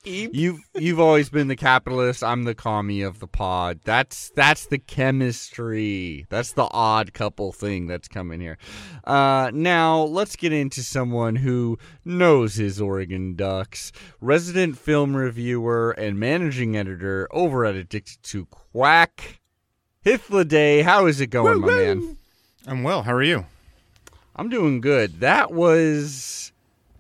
[0.10, 0.32] Eep.
[0.34, 2.24] You've you've always been the capitalist.
[2.24, 3.80] I'm the commie of the pod.
[3.84, 6.26] That's that's the chemistry.
[6.30, 8.58] That's the odd couple thing that's coming here.
[9.04, 13.91] Uh, now let's get into someone who knows his Oregon Ducks.
[14.19, 19.39] Resident film reviewer and managing editor over at Addicted to Quack.
[20.04, 22.17] Hythloday, how is it going, my man?
[22.65, 23.04] I'm well.
[23.04, 23.45] How are you?
[24.36, 25.19] I'm doing good.
[25.19, 26.52] That was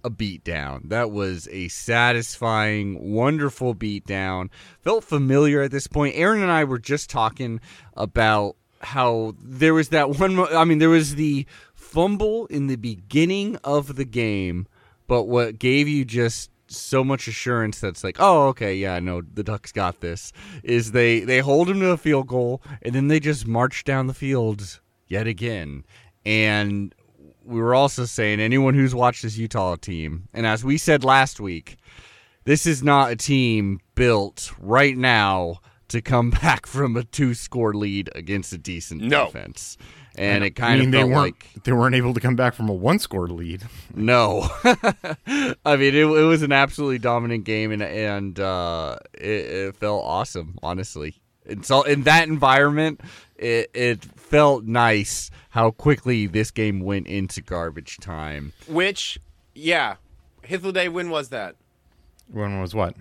[0.03, 0.89] a beatdown.
[0.89, 4.49] That was a satisfying, wonderful beatdown.
[4.81, 6.15] Felt familiar at this point.
[6.15, 7.59] Aaron and I were just talking
[7.95, 10.39] about how there was that one.
[10.39, 14.67] I mean, there was the fumble in the beginning of the game,
[15.07, 19.43] but what gave you just so much assurance that's like, oh, okay, yeah, no, the
[19.43, 20.31] Ducks got this.
[20.63, 24.07] Is they they hold him to a field goal and then they just march down
[24.07, 25.83] the field yet again.
[26.25, 26.93] And
[27.49, 31.39] we were also saying anyone who's watched this Utah team, and as we said last
[31.39, 31.77] week,
[32.45, 35.59] this is not a team built right now
[35.89, 39.25] to come back from a two score lead against a decent No.
[39.25, 39.77] defense.
[40.15, 42.35] And it kind I kind mean, of they weren't like they weren't able to come
[42.35, 43.63] back from a one score lead.
[43.95, 44.49] no.
[44.65, 50.03] I mean, it, it was an absolutely dominant game, and and uh, it, it felt
[50.03, 51.15] awesome, honestly.
[51.49, 53.01] And so, in that environment,
[53.37, 58.53] it it felt nice how quickly this game went into garbage time.
[58.67, 59.19] Which,
[59.55, 59.95] yeah,
[60.43, 61.55] Hythloday, when was that?
[62.31, 62.95] When was what?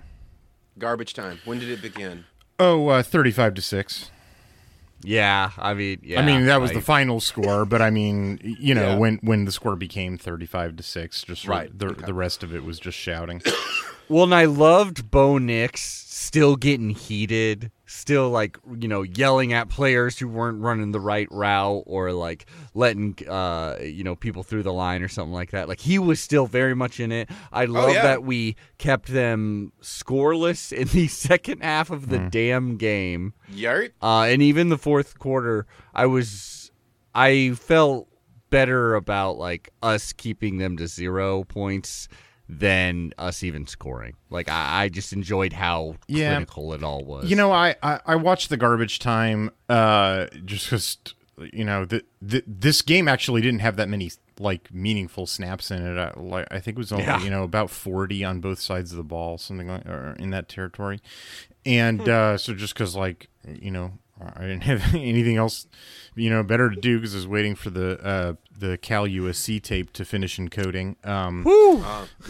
[0.78, 1.40] Garbage time.
[1.44, 2.24] When did it begin?
[2.58, 4.10] Oh, uh, 35 to six.
[5.02, 6.20] Yeah, I mean, yeah.
[6.20, 8.96] I mean, that was I- the final score, but I mean, you know, Yeah.
[8.98, 11.76] when when the score became 35 to six, just Right.
[11.76, 13.42] The the rest of it was just shouting.
[14.10, 19.68] Well, and I loved Bo Nix still getting heated, still like you know yelling at
[19.68, 24.62] players who weren't running the right route or like letting uh you know people through
[24.62, 25.68] the line or something like that.
[25.68, 27.30] Like he was still very much in it.
[27.50, 28.02] I love yeah.
[28.02, 33.32] that we kept them scoreless in the second half of the damn game.
[33.48, 33.94] Yurt?
[34.02, 36.70] Uh, and even the fourth quarter, I was,
[37.14, 38.08] I felt
[38.50, 42.08] better about like us keeping them to zero points
[42.48, 44.14] than us even scoring.
[44.30, 46.30] Like I, I just enjoyed how Yeah.
[46.30, 47.28] clinical it all was.
[47.28, 50.96] You know, I, I, I watched the garbage time uh, just because,
[51.52, 55.84] you know, the, the, this game actually didn't have that many like meaningful snaps in
[55.84, 55.98] it.
[55.98, 57.22] I, like, I think it was only, Yeah.
[57.22, 60.48] you know, about 40 on both sides of the ball, something like or in that
[60.48, 61.00] territory.
[61.66, 63.92] And uh, so just because, like, you know,
[64.34, 65.66] I didn't have anything else,
[66.14, 69.62] you know, better to do because I was waiting for the uh, the Cal USC
[69.62, 70.96] tape to finish encoding.
[71.06, 71.44] Um,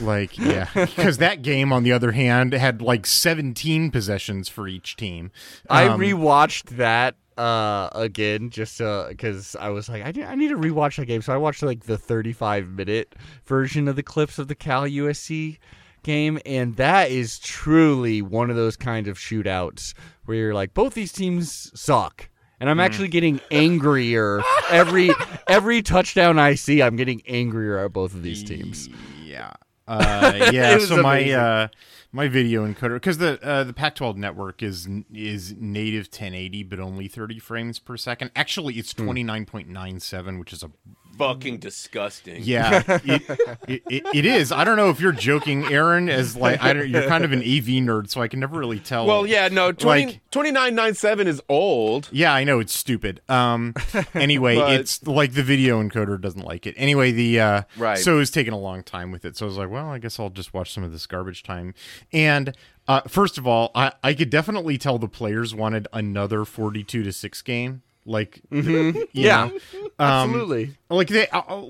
[0.01, 4.97] like, yeah, because that game, on the other hand, had like 17 possessions for each
[4.97, 5.31] team.
[5.71, 10.49] I Um, rewatched that uh again just because I was like I need, I need
[10.49, 13.15] to rewatch that game so I watched like the 35 minute
[13.47, 15.59] version of the clips of the Cal USC
[16.03, 20.95] game and that is truly one of those kind of shootouts where you're like both
[20.95, 22.29] these teams suck
[22.61, 25.11] and I'm actually getting angrier every
[25.49, 28.89] every touchdown I see I'm getting angrier at both of these teams
[29.25, 29.53] Yeah.
[29.87, 30.79] Uh, yeah.
[30.79, 31.69] so my uh,
[32.13, 37.09] my video encoder because the uh, the Pac-12 network is is native 1080 but only
[37.09, 38.31] 30 frames per second.
[38.37, 39.09] Actually, it's Hmm.
[39.09, 40.71] 29.97, which is a
[41.17, 42.43] Fucking disgusting.
[42.45, 42.83] yeah.
[43.05, 43.23] It,
[43.69, 44.53] it, it, it is.
[44.53, 46.09] I don't know if you're joking, Aaron.
[46.09, 48.79] As like I don't, you're kind of an AV nerd, so I can never really
[48.79, 49.05] tell.
[49.07, 52.09] Well, yeah, no, 20, Like- 2997 is old.
[52.13, 53.21] Yeah, I know it's stupid.
[53.29, 53.75] Um,
[54.15, 56.75] anyway, But- it's like the video encoder doesn't like it.
[56.77, 57.99] Anyway, the uh, Right.
[57.99, 59.37] So it was taking a long time with it.
[59.37, 61.75] So I was like, well, I guess I'll just watch some of this garbage time.
[62.13, 62.55] And
[62.87, 67.13] uh, first of all, I I could definitely tell the players wanted another forty-two to
[67.13, 67.83] six game.
[68.09, 68.99] Like, Mm-hmm.
[69.13, 69.45] Yeah.
[69.45, 69.61] Um,
[69.99, 70.75] Absolutely.
[70.91, 71.63] like they uh,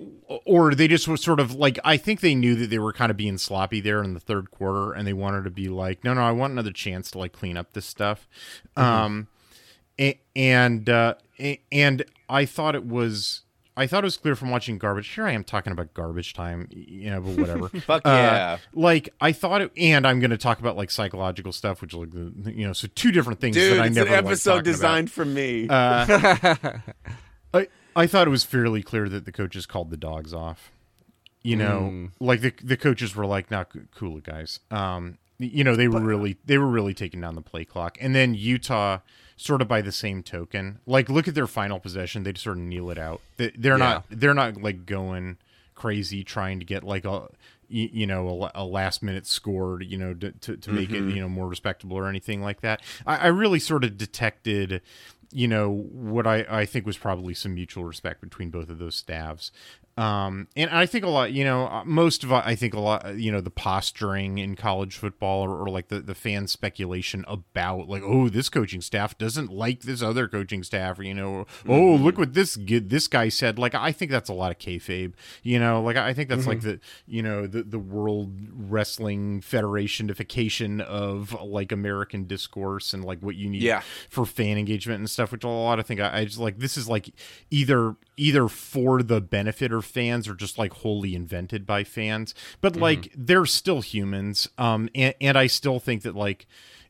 [0.45, 3.11] or they just was sort of like i think they knew that they were kind
[3.11, 6.12] of being sloppy there in the third quarter and they wanted to be like no
[6.12, 8.28] no i want another chance to like clean up this stuff
[8.76, 9.28] um
[9.99, 11.14] a- and uh
[11.72, 13.41] and i thought it was
[13.79, 15.09] I thought it was clear from watching garbage.
[15.09, 17.68] Here I am talking about garbage time, you know, but whatever.
[17.81, 18.59] Fuck Uh, yeah.
[18.74, 22.12] like I thought it, and I'm going to talk about like psychological stuff, which like
[22.12, 24.72] you know, so two different things Dude, that I it's never an episode talking about.
[24.72, 25.68] designed for me.
[25.70, 26.81] I
[27.97, 30.70] I thought it was fairly clear that the coaches called the dogs off.
[31.43, 35.89] You know, like the the coaches were like, "Not cool, guys." Um, you know, they
[35.89, 38.99] were really they were really taking down the play clock, and then Utah,
[39.39, 42.59] sort of by the same token, like look at their final possession, they just sort
[42.59, 43.22] of kneel it out.
[43.39, 45.39] They, they're not they're not like going
[45.74, 47.28] crazy trying to get like a
[47.68, 51.11] you, know a, a last minute score you know to, to, to make it mm-hmm.
[51.11, 52.82] you know more respectable or anything like that.
[53.07, 54.82] I, I really sort of detected
[55.30, 58.97] you know what I, I think was probably some mutual respect between both of those
[58.97, 59.53] staffs
[59.99, 62.78] um, and I think a lot, you know, uh, most of uh, I think a
[62.80, 67.24] lot, you know, the posturing in college football or, or like the, the fan speculation
[67.26, 71.46] about like, oh, this coaching staff doesn't like this other coaching staff, or you know,
[71.66, 73.59] oh, look what this this guy said.
[73.59, 76.61] Like, I think that's a lot of kayfabe, you know, like I think that's like
[76.61, 83.34] the you know the the World Wrestling Federationification of like American discourse and like what
[83.34, 83.82] you need Yeah.
[84.09, 86.76] for fan engagement and stuff, which a lot of think I, I just like this
[86.76, 87.11] is like
[87.51, 92.34] either either for the benefit of fans or just like wholly invented by fans.
[92.61, 94.49] But like they're still humans.
[94.59, 96.47] Um and, and I still think that like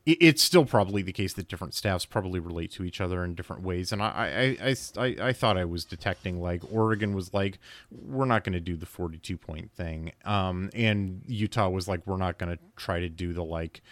[0.07, 3.35] it- it's still probably the case that different staffs probably relate to each other in
[3.35, 3.93] different ways.
[3.93, 7.59] And I, I, I, I, I thought I was detecting like Oregon was like,
[7.91, 10.13] we're not going to do the 42 point thing.
[10.25, 13.83] Um, and Utah was like, we're not going to try to do the like,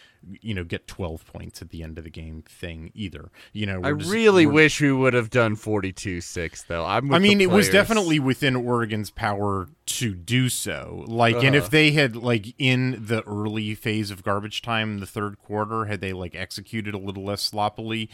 [0.41, 3.30] you know, get 12 points at the end of the game thing either.
[3.53, 6.84] You know, I just- really wish we would have done 42-6 though.
[6.84, 11.05] I'm I mean, it was definitely within Oregon's power to do so.
[11.07, 15.39] Like, and if they had like in the early phase of garbage time, the third
[15.39, 18.11] quarter, had they like executed a little less sloppily,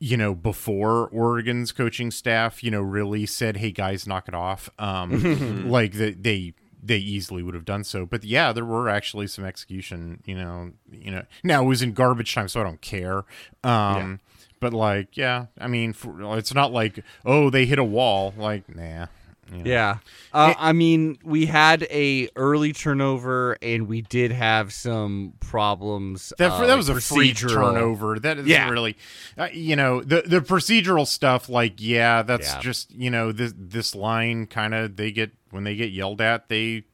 [0.00, 4.68] you know, before Oregon's coaching staff, you know, really said, "Hey guys, knock it off,"
[4.80, 8.04] um, like that they they easily would have done so.
[8.06, 10.22] But yeah, there were actually some execution.
[10.26, 11.22] You know, you know.
[11.44, 13.24] Now it was in garbage time, so I don't care.
[13.64, 14.20] Um,
[14.60, 18.32] But like, yeah, I mean, for, it's not like oh they hit a wall.
[18.36, 19.06] Like, nah.
[19.52, 19.70] you know.
[19.70, 19.98] Yeah.
[20.32, 26.32] Uh, I mean, we had a early turnover and we did have some problems.
[26.38, 27.54] That, uh, that like was a free procedural.
[27.72, 28.18] turnover.
[28.20, 28.68] That is Yeah.
[28.70, 28.96] really,
[29.36, 31.48] uh, you know, the the procedural stuff.
[31.48, 32.60] Like, yeah, that's Yeah.
[32.60, 36.48] just you know this this line kind of they get when they get yelled at
[36.48, 36.84] they.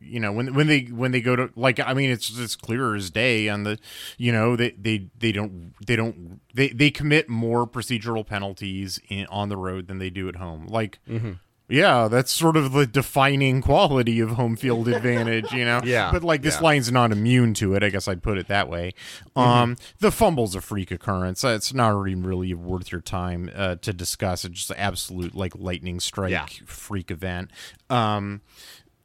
[0.00, 2.94] You know when when they when they go to like I mean it's it's clear
[2.94, 3.80] as day on the
[4.16, 9.26] you know they they they don't they don't they they commit more procedural penalties in,
[9.26, 11.32] on the road than they do at home like Mm-hmm.
[11.68, 16.24] Yeah that's sort of the defining quality of home field advantage you know Yeah, but
[16.24, 16.62] like this yeah.
[16.62, 17.82] line's not immune to it.
[17.82, 18.94] I guess I'd put it that way.
[19.36, 19.40] Mm-hmm.
[19.40, 21.44] Um, the fumble's a freak occurrence.
[21.44, 24.44] Uh, It's not even really worth your time uh, to discuss.
[24.44, 26.46] It's just an absolute like lightning strike Yeah.
[26.66, 27.50] freak event.
[27.90, 28.40] Um,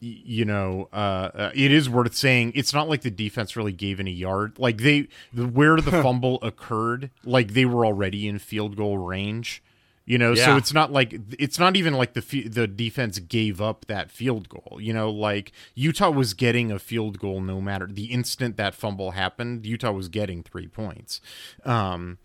[0.01, 0.95] y- you know, uh,
[1.33, 4.57] uh, it is worth saying it's not like the defense really gave any yard.
[4.57, 9.61] Like they, the, where the fumble occurred, like they were already in field goal range.
[10.05, 13.85] You know, so it's not like it's not even like the the defense gave up
[13.85, 14.79] that field goal.
[14.81, 19.11] You know, like Utah was getting a field goal no matter the instant that fumble
[19.11, 19.65] happened.
[19.65, 21.21] Utah was getting three points.
[21.63, 22.17] Um,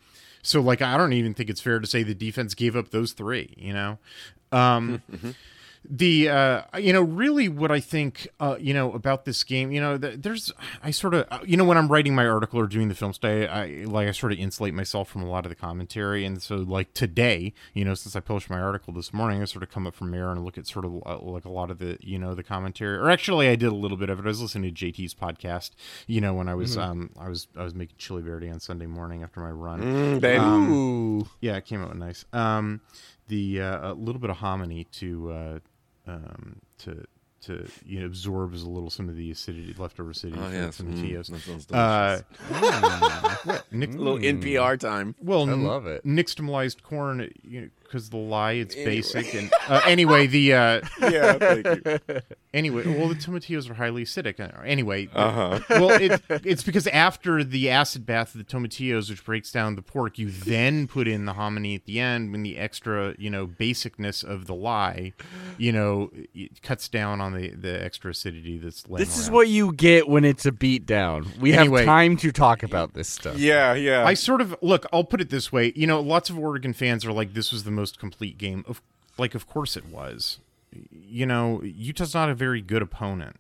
[0.43, 3.13] so like I don't even think it's fair to say the defense gave up those
[3.13, 3.55] three.
[3.57, 3.99] You know,
[4.51, 5.03] um,
[5.91, 9.81] the uh you know really what i think uh you know about this game you
[9.81, 12.95] know there's i sort of you know when i'm writing my article or doing the
[12.95, 16.25] film study i like i sort of insulate myself from a lot of the commentary
[16.27, 19.63] and so like today you know since i published my article this morning i sort
[19.63, 21.79] of come up from there and look at sort of uh, like a lot of
[21.79, 24.29] the you know the commentary or actually i did a little bit of it i
[24.29, 25.71] was listening to jt's podcast
[26.07, 28.87] you know when i was um i was i was making chili verde on sunday
[28.87, 30.45] morning after my run Mm, baby.
[30.45, 31.29] Ooh.
[31.41, 32.25] yeah, it came out nice.
[32.33, 32.81] Um,
[33.29, 35.59] the uh, a little bit of hominy to uh,
[36.09, 37.05] um, to
[37.43, 40.77] to you know absorbs a little some of the acidity, leftover acidity Oh, from, yes.
[40.77, 41.27] from the Mm, Tios.
[41.31, 42.21] that sounds Uh,
[43.45, 43.73] what?
[43.73, 45.15] Nick, a little NPR time.
[45.23, 46.05] well, I love it.
[46.05, 51.33] Nixtamalized corn, you know, because the lye it's basic and uh, anyway the uh, Yeah,
[51.35, 52.21] thank you.
[52.55, 55.61] anyway well the tomatillos are highly acidic Uh, anyway Uh-huh.
[55.71, 59.83] well it, it's because after the acid bath of the tomatillos which breaks down the
[59.83, 63.47] pork you then put in the hominy at the end when the extra you know
[63.47, 65.13] basicness of the lye
[65.57, 69.49] you know it cuts down on the the extra acidity that's laying This is what
[69.49, 71.81] you get when it's a beat down We Anyway.
[71.81, 73.39] have time to talk about this stuff.
[73.39, 74.05] Yeah, yeah.
[74.05, 74.87] I sort of look.
[74.93, 75.73] I'll put it this way.
[75.75, 78.65] You know, lots of Oregon fans are like, "This was the most complete game.
[78.69, 78.83] Of
[79.19, 80.39] like, of course it was.
[80.93, 83.37] You know, Utah's not a very good opponent.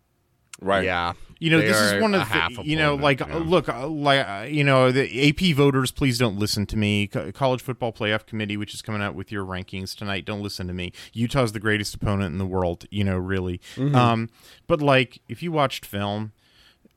[0.61, 0.84] Right.
[0.84, 1.12] Yeah.
[1.39, 3.36] You know, They this is one a of half the, you know, like, yeah.
[3.36, 7.07] look, uh, like, uh, you know, the AP voters, please don't listen to me.
[7.07, 10.66] Co- College Football Playoff Committee, which is coming out with your rankings tonight, don't listen
[10.66, 10.91] to me.
[11.12, 13.61] Utah's the greatest opponent in the world, you know, really.
[13.76, 13.95] Mm-hmm.
[13.95, 14.30] Um,
[14.66, 16.32] but like, if you watched film,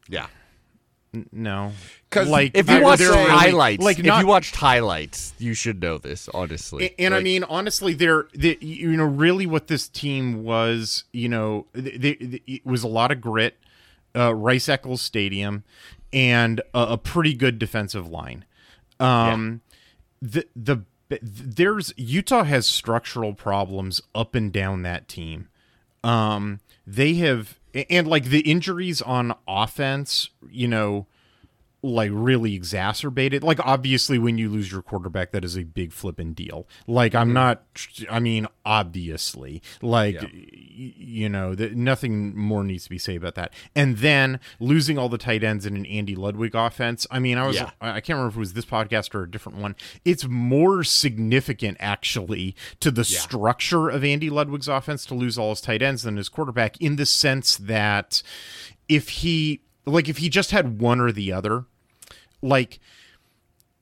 [0.10, 0.26] Yeah.
[1.32, 1.74] No,
[2.10, 5.54] 'Cause like, If you I- watched they're really- highlights, like, if you watched highlights, you
[5.54, 6.30] should know this.
[6.34, 11.28] Honestly, And I mean, honestly, there, the, you know, really, what this team was, you
[11.28, 13.58] know, it was a lot of grit,
[14.16, 15.64] uh, Rice Eccles Stadium,
[16.14, 18.46] and a, a pretty good defensive line.
[19.00, 19.62] Um,
[20.22, 20.84] the the
[21.22, 25.50] there's Utah has structural problems up and down that team.
[26.04, 31.08] Um, they have and like the injuries on offense, you know,
[31.84, 33.44] like really exacerbated.
[33.44, 36.68] Like obviously when you lose your quarterback that is a big flipping deal.
[36.88, 37.34] Like I'm mm-hmm.
[37.34, 37.64] not
[38.10, 43.36] I mean obviously like y- you know, the, nothing more needs to be said about
[43.36, 43.54] that.
[43.76, 47.08] And then losing all the tight ends in an Andy Ludwig offense.
[47.10, 47.72] I mean, I was Yeah.
[47.82, 49.76] I I can't remember if it was this podcast or a different one.
[50.06, 55.62] It's more significant actually to the structure of Andy Ludwig's offense to lose all his
[55.62, 58.22] tight ends than his quarterback in the sense that
[58.88, 61.66] if he like if he just had one or the other,
[62.42, 62.80] like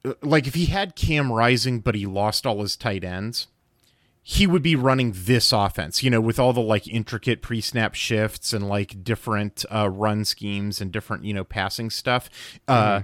[0.05, 3.47] uh, like if he had Cam Rising but he lost all his tight ends,
[4.21, 8.53] he would be running this offense, you know, with all the like intricate pre-snap shifts
[8.53, 12.29] and like different uh, run schemes and different, you know, passing stuff.
[12.67, 13.01] Uh,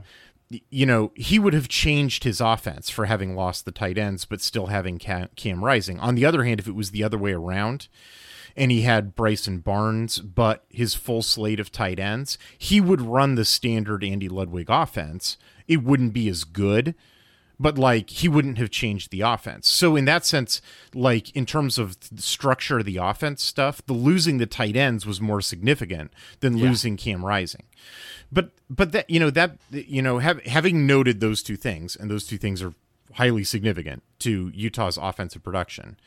[0.69, 4.41] you know, he would have changed his offense for having lost the tight ends, but
[4.41, 5.99] still having Cam, Cam Rising.
[5.99, 7.87] On the other hand, if it was the other way around,
[8.55, 13.35] and he had Bryson Barnes, but his full slate of tight ends, he would run
[13.35, 15.37] the standard Andy Ludwig offense.
[15.67, 16.95] It wouldn't be as good,
[17.59, 19.67] but like he wouldn't have changed the offense.
[19.67, 20.61] So in that sense,
[20.93, 25.05] like in terms of the structure of the offense stuff, the losing the tight ends
[25.05, 27.63] was more significant than losing Cam Rising.
[28.31, 32.09] But but that you know that you know have, having noted those two things, and
[32.09, 32.73] those two things are
[33.13, 35.97] highly significant to Utah's offensive production.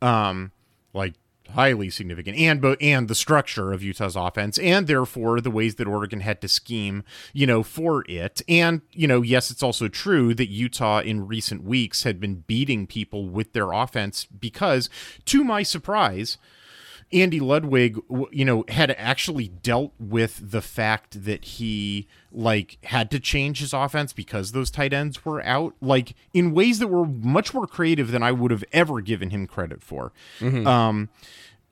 [0.00, 0.52] Um,
[0.92, 1.14] like
[1.54, 5.86] highly significant and but and the structure of Utah's offense and therefore the ways that
[5.86, 8.42] Oregon had to scheme, you know, for it.
[8.48, 12.86] And, you know, yes, it's also true that Utah in recent weeks had been beating
[12.86, 14.90] people with their offense because
[15.26, 16.38] to my surprise,
[17.12, 17.98] Andy Ludwig,
[18.32, 23.72] you know, had actually dealt with the fact that he like had to change his
[23.72, 28.10] offense because those tight ends were out, like in ways that were much more creative
[28.10, 30.12] than I would have ever given him credit for.
[30.66, 31.08] Um, y-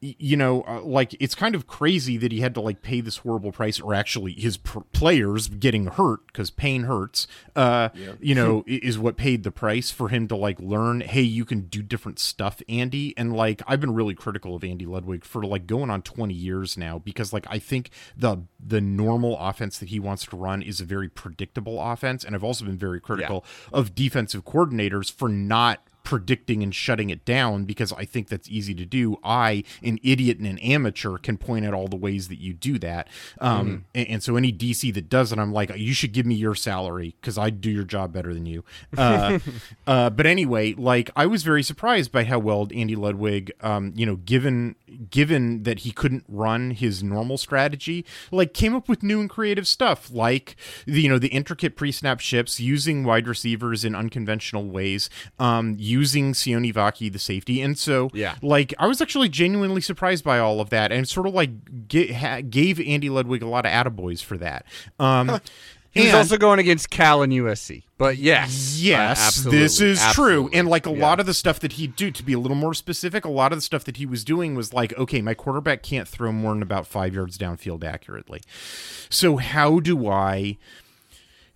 [0.05, 3.19] you know, uh, like it's kind of crazy that he had to like pay this
[3.19, 7.27] horrible price, or actually his pr- players getting hurt because pain hurts.
[7.57, 7.89] Uh,
[8.21, 11.01] you know, is what paid the price for him to like learn.
[11.01, 13.15] Hey, you can do different stuff, Andy.
[13.17, 16.77] And like I've been really critical of Andy Ludwig for like going on twenty years
[16.77, 20.81] now because like I think the the normal offense that he wants to run is
[20.81, 25.87] a very predictable offense, and I've also been very critical of defensive coordinators for not
[26.05, 29.19] predicting and shutting it down because I think that's easy to do.
[29.25, 32.79] I, an idiot and an amateur, can point out all the ways that you do
[32.79, 33.09] that.
[33.41, 36.35] Um, and, and so any DC that does it, I'm like, you should give me
[36.35, 38.65] your salary because I do your job better than you.
[38.97, 39.39] Uh,
[39.87, 44.07] uh, but anyway, like I was very surprised by how well Andy Ludwig, um, you
[44.07, 44.77] know, given
[45.11, 49.67] given that he couldn't run his normal strategy, like came up with new and creative
[49.67, 55.09] stuff, like the, you know the intricate pre-snap ships, using wide receivers in unconventional ways,
[55.39, 58.35] um, using Sione Vaki the safety, and so Yeah.
[58.43, 61.51] like I was actually genuinely surprised by all of that, and sort of like
[61.89, 64.65] ga- ha- gave Andy Ludwig a lot of attaboys for that.
[64.99, 65.41] Um,
[65.95, 67.85] He was and- also going against Cal and USC.
[67.99, 68.81] But yes.
[68.81, 70.51] Yes, uh, this is true.
[70.53, 71.01] And like a Yeah.
[71.07, 73.53] lot of the stuff that he'd do, to be a little more specific, a lot
[73.53, 76.53] of the stuff that he was doing was like, okay, my quarterback can't throw more
[76.53, 78.41] than about five yards downfield accurately.
[79.09, 80.59] So how do I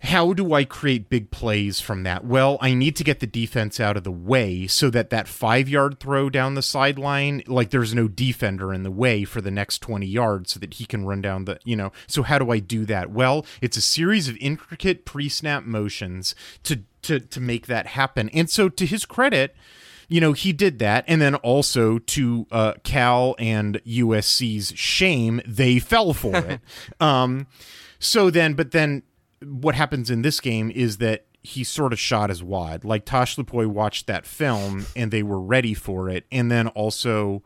[0.01, 2.23] how do I create big plays from that?
[2.23, 5.67] Well, I need to get the defense out of the way so that that five
[5.67, 9.79] yard throw down the sideline, like there's no defender in the way for the next
[9.79, 11.91] 20 yards so that he can run down the, you know.
[12.07, 13.11] So, how do I do that?
[13.11, 16.33] Well, it's a series of intricate pre snap motions
[16.63, 18.29] to, to, to make that happen.
[18.29, 19.53] And so, to his credit,
[20.07, 21.03] you know, he did that.
[21.07, 26.61] And then also to uh, Cal and USC's shame, they fell for it.
[27.01, 27.47] um,
[27.99, 29.03] so then, but then
[29.43, 32.83] what happens in this game is that he sort of shot his wad.
[32.83, 36.25] Like Tosh Lupoi watched that film and they were ready for it.
[36.31, 37.43] And then also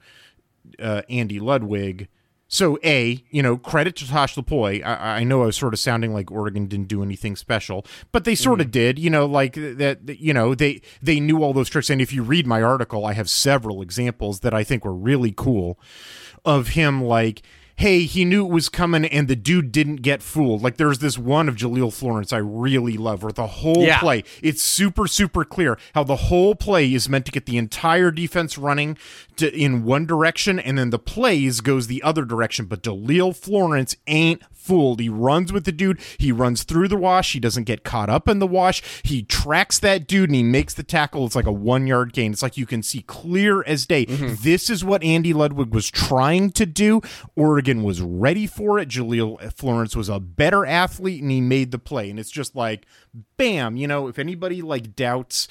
[0.80, 2.08] uh, Andy Ludwig
[2.54, 4.86] so a you know credit to Tosh Lupoi.
[4.86, 8.26] I, I know I was sort of sounding like Oregon didn't do anything special, but
[8.26, 9.00] they sort of did.
[9.00, 11.89] You know, like that, You know, they they knew all those tricks.
[11.89, 15.34] And if you read my article, I have several examples that I think were really
[15.36, 15.80] cool
[16.46, 17.41] of him like
[17.76, 20.62] hey, he knew it was coming and the dude didn't get fooled.
[20.62, 24.00] Like there's this one of Jahlil Florence I really love where the whole Yeah.
[24.00, 28.12] play, it's super, super clear how the whole play is meant to get the entire
[28.12, 28.98] defense running
[29.38, 32.66] to, in one direction and then the plays goes the other direction.
[32.66, 35.02] But Jahlil Florence ain't fooled.
[35.02, 36.00] He runs with the dude.
[36.18, 37.34] He runs through the wash.
[37.34, 38.82] He doesn't get caught up in the wash.
[39.04, 41.26] He tracks that dude and he makes the tackle.
[41.26, 42.32] It's like a one yard gain.
[42.32, 44.06] It's like you can see clear as day.
[44.06, 44.36] Mm-hmm.
[44.42, 47.02] This is what Andy Ludwig was trying to do.
[47.64, 48.89] Oregon was ready for it.
[48.89, 52.09] Jahlil Florence was a better athlete and he made the play.
[52.09, 52.86] And it's just like,
[53.38, 55.47] bam, you know, if anybody like doubts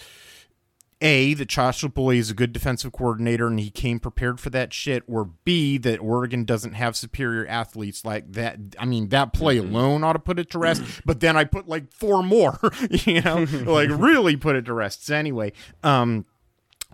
[1.00, 4.74] a that Josh Boy is a good defensive coordinator and he came prepared for that
[4.74, 8.58] shit, or B that Oregon doesn't have superior athletes like that.
[8.78, 10.82] I mean, that play alone ought to put it to rest.
[11.06, 12.58] But then I put like four more,
[12.90, 15.06] you know, like really put it to rest.
[15.06, 16.26] So anyway, um,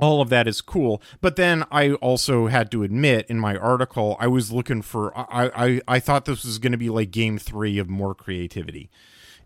[0.00, 1.02] all of that is cool.
[1.20, 5.50] But then i also had to admit in my article i was looking for i
[5.54, 8.90] i, I thought this was going to be like game three of more creativity.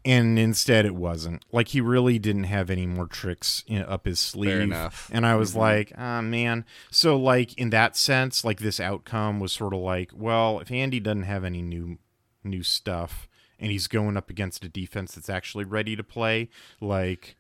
[0.05, 1.44] And instead it wasn't.
[1.53, 4.59] Like he really didn't have any more tricks you know, up his sleeve.
[4.61, 5.09] enough.
[5.12, 6.64] and i was like ah man.
[6.90, 11.00] So like in that sense like this outcome was sort of like well if andy
[11.00, 11.98] doesn't have any new
[12.44, 13.28] new stuff
[13.61, 16.48] and he's going up against a defense that's actually ready to play
[16.80, 17.36] like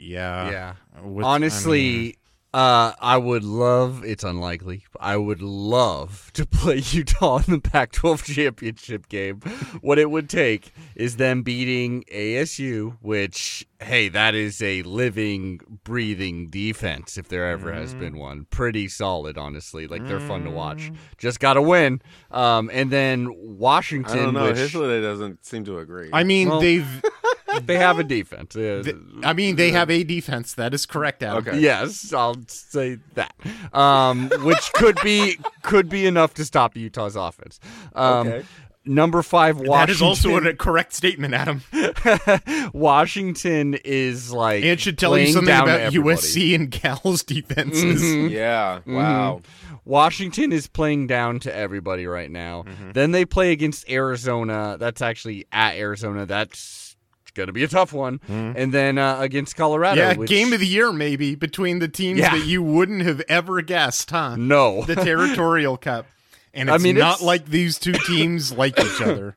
[0.00, 0.74] yeah Yeah.
[0.96, 2.14] I Honestly, mean-
[2.52, 4.04] uh, I would love.
[4.04, 4.84] It's unlikely.
[4.98, 9.40] I would love to play Utah in the Pac-12 championship game.
[9.82, 16.48] what it would take is them beating ASU, which hey, that is a living, breathing
[16.50, 18.46] defense if there ever has been one.
[18.50, 19.86] Pretty solid, honestly.
[19.86, 20.90] Like they're fun to watch.
[21.18, 22.02] Just got to win.
[22.30, 24.44] Um, and then Washington, I don't know.
[24.46, 26.10] which Hifley doesn't seem to agree.
[26.12, 27.04] I mean, Well- they've.
[27.64, 28.54] they have a defense.
[28.54, 28.84] Uh,
[29.24, 30.54] I mean, they have a defense.
[30.54, 31.38] That is correct, Adam.
[31.48, 31.58] Okay.
[31.58, 33.34] Yes, I'll say that.
[33.74, 37.58] Um, which could be could be enough to stop Utah's offense.
[37.92, 38.46] Um, Okay.
[38.86, 39.78] Number five, Washington.
[39.78, 41.62] That is also a correct statement, Adam.
[42.72, 46.16] Washington is like And it should tell you something about everybody.
[46.16, 48.02] USC and Cal's defenses.
[48.02, 48.28] Mm-hmm.
[48.32, 48.80] yeah.
[48.86, 49.42] Wow.
[49.84, 52.62] Washington is playing down to everybody right now.
[52.62, 52.92] Mm-hmm.
[52.92, 54.76] Then they play against Arizona.
[54.78, 56.26] That's actually at Arizona.
[56.26, 56.96] That's
[57.34, 58.20] gonna be a tough one.
[58.28, 60.00] And then uh, against Colorado.
[60.00, 60.10] Mm-hmm.
[60.12, 62.36] Yeah, which, game of the year maybe between the teams Yeah.
[62.36, 64.36] that you wouldn't have ever guessed, huh?
[64.36, 64.84] no.
[64.84, 66.06] The Territorial Cup.
[66.54, 69.36] And I it's mean, not it's- like these two teams like each other.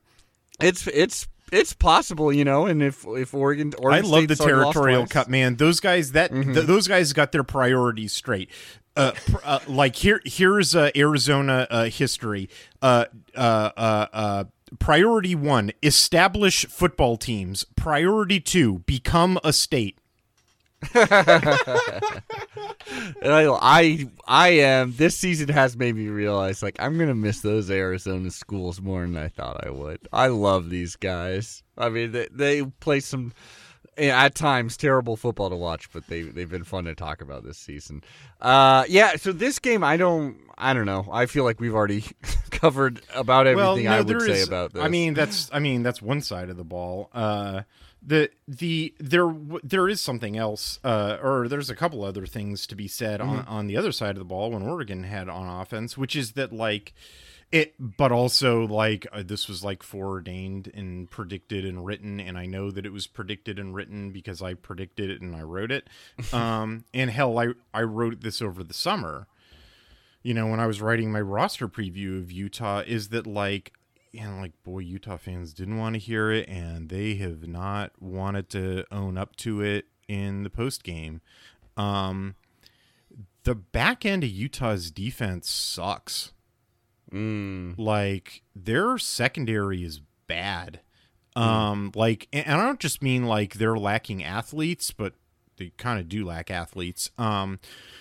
[0.60, 2.66] it's it's it's possible, you know.
[2.66, 5.06] And if if Oregon, Oregon I love the State's Territorial.
[5.06, 5.56] Cup, man.
[5.56, 6.54] Those guys that Mm-hmm.
[6.54, 8.50] th- those guys got their priorities straight.
[8.96, 12.48] Uh, pr- uh, like here, here's uh, Arizona uh, history.
[12.80, 13.06] Uh,
[13.36, 14.44] uh, uh, uh,
[14.78, 17.64] priority one: establish football teams.
[17.76, 19.98] Priority two: become a state.
[23.22, 27.70] I, I I am this season has made me realize like I'm gonna miss those
[27.70, 30.00] Arizona schools more than I thought I would.
[30.12, 31.62] I love these guys.
[31.76, 33.32] I mean they they play some
[33.96, 37.44] eh, at times terrible football to watch, but they they've been fun to talk about
[37.44, 38.02] this season.
[38.40, 41.06] Uh yeah, so this game I don't I don't know.
[41.10, 42.04] I feel like we've already
[42.50, 44.82] covered about everything I would say is- about this.
[44.82, 47.10] I mean, that's I mean that's one side of the ball.
[47.12, 47.62] Uh,
[48.06, 52.74] the the there there is something else, uh, or there's a couple other things to
[52.74, 53.30] be said Mm-hmm.
[53.30, 56.32] on on the other side of the ball when Oregon had on offense, which is
[56.32, 56.92] that like
[57.52, 62.46] it, but also like uh, this was like foreordained and predicted and written, and I
[62.46, 65.88] know that it was predicted and written because I predicted it and I wrote it.
[66.32, 69.26] Um, and hell, I I wrote this over the summer
[70.26, 73.74] you know, when I was writing my roster preview of Utah, is that like,
[74.14, 77.90] you know, like boy, Utah fans didn't want to hear it, and they have not
[78.00, 81.20] wanted to own up to it in the post game.
[81.76, 82.36] Um,
[83.42, 86.32] the back end of Utah's defense sucks.
[87.12, 87.74] Mm.
[87.76, 90.80] Like their secondary is bad.
[91.36, 95.14] Um, like, and I don't just mean like they're lacking athletes, but
[95.56, 97.10] they kind of do lack athletes.
[97.18, 97.58] Um,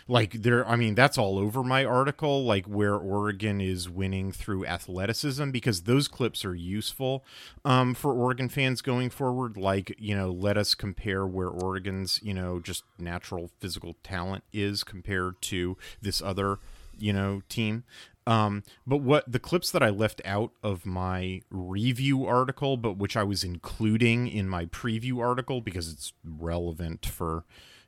[0.07, 4.65] like they're, I mean, that's all over my article, like where Oregon is winning through
[4.65, 7.23] athleticism because those clips are useful,
[7.63, 9.57] um, for Oregon fans going forward.
[9.57, 14.83] Like, you know, let us compare where Oregon's, you know, just natural physical talent is
[14.83, 16.59] compared to this other,
[16.97, 17.83] you know, team.
[18.25, 23.17] Um, but what the clips that I left out of my review article, but which
[23.17, 27.43] I was including in my preview article because it's relevant for,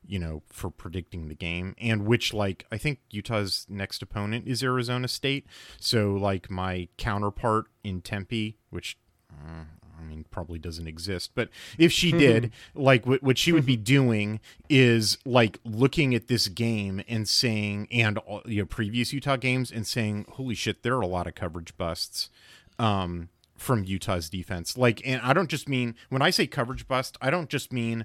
[0.06, 4.62] you know, for predicting the game, and which like I think Utah's next opponent is
[4.62, 5.46] Arizona State.
[5.80, 8.98] So like my counterpart in Tempe, which
[9.30, 9.64] uh,
[9.98, 11.32] I mean, probably doesn't exist.
[11.34, 16.28] But if she did, like what, what she would be doing is like looking at
[16.28, 20.82] this game and saying, and all, you know, previous Utah games and saying, holy shit,
[20.82, 22.30] there are a lot of coverage busts.
[22.78, 24.76] Um, from Utah's defense.
[24.76, 28.04] Like, and I don't just mean when I say coverage bust, I don't just mean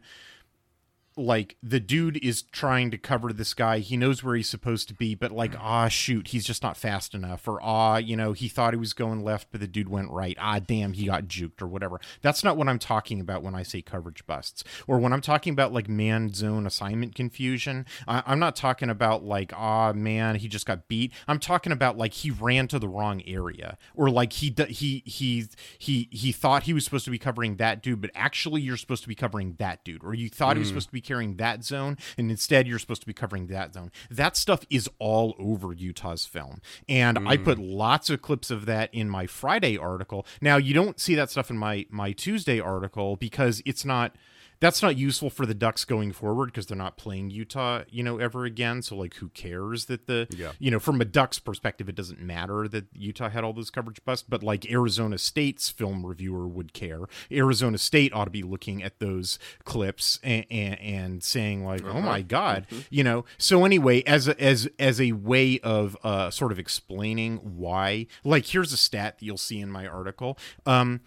[1.17, 3.79] like the dude is trying to cover this guy.
[3.79, 7.13] He knows where he's supposed to be but like ah shoot he's just not fast
[7.13, 7.47] enough.
[7.47, 10.37] Or ah you know he thought he was going left but the dude went right.
[10.39, 11.99] Ah damn he got juked or whatever.
[12.21, 14.63] That's not what i'm talking about when i say coverage busts.
[14.87, 17.85] Or when i'm talking about like man zone assignment confusion.
[18.07, 21.11] I, i'm not talking about like ah man he just got beat.
[21.27, 23.77] I'm talking about like he ran to the wrong area.
[23.95, 25.47] Or like he d- he he
[25.77, 29.03] he he thought he was supposed to be covering that dude but actually you're supposed
[29.03, 30.03] to be covering that dude.
[30.03, 33.01] Or you thought he was supposed to be carrying that zone and instead you're supposed
[33.01, 33.91] to be covering that zone.
[34.09, 36.61] That stuff is all over utah's film.
[36.87, 37.43] And i hmm.
[37.43, 40.25] put lots of clips of that in my friday article.
[40.39, 44.15] Now you don't see that stuff in my my tuesday article because it's not
[44.61, 48.19] that's not useful for the Ducks going forward because they're not playing Utah, you know,
[48.19, 48.81] ever again.
[48.81, 50.53] So like, who cares that the, Yeah.
[50.59, 54.05] you know, from a Ducks perspective, it doesn't matter that Utah had all those coverage
[54.05, 54.25] busts.
[54.29, 57.01] But like Arizona State's film reviewer would care.
[57.31, 61.99] Arizona State ought to be looking at those clips and and, and saying like, oh
[61.99, 63.25] my god, you know.
[63.39, 68.45] So anyway, as a, as as a way of uh, sort of explaining why, like,
[68.45, 70.37] here's a stat that you'll see in my article.
[70.67, 71.01] Um,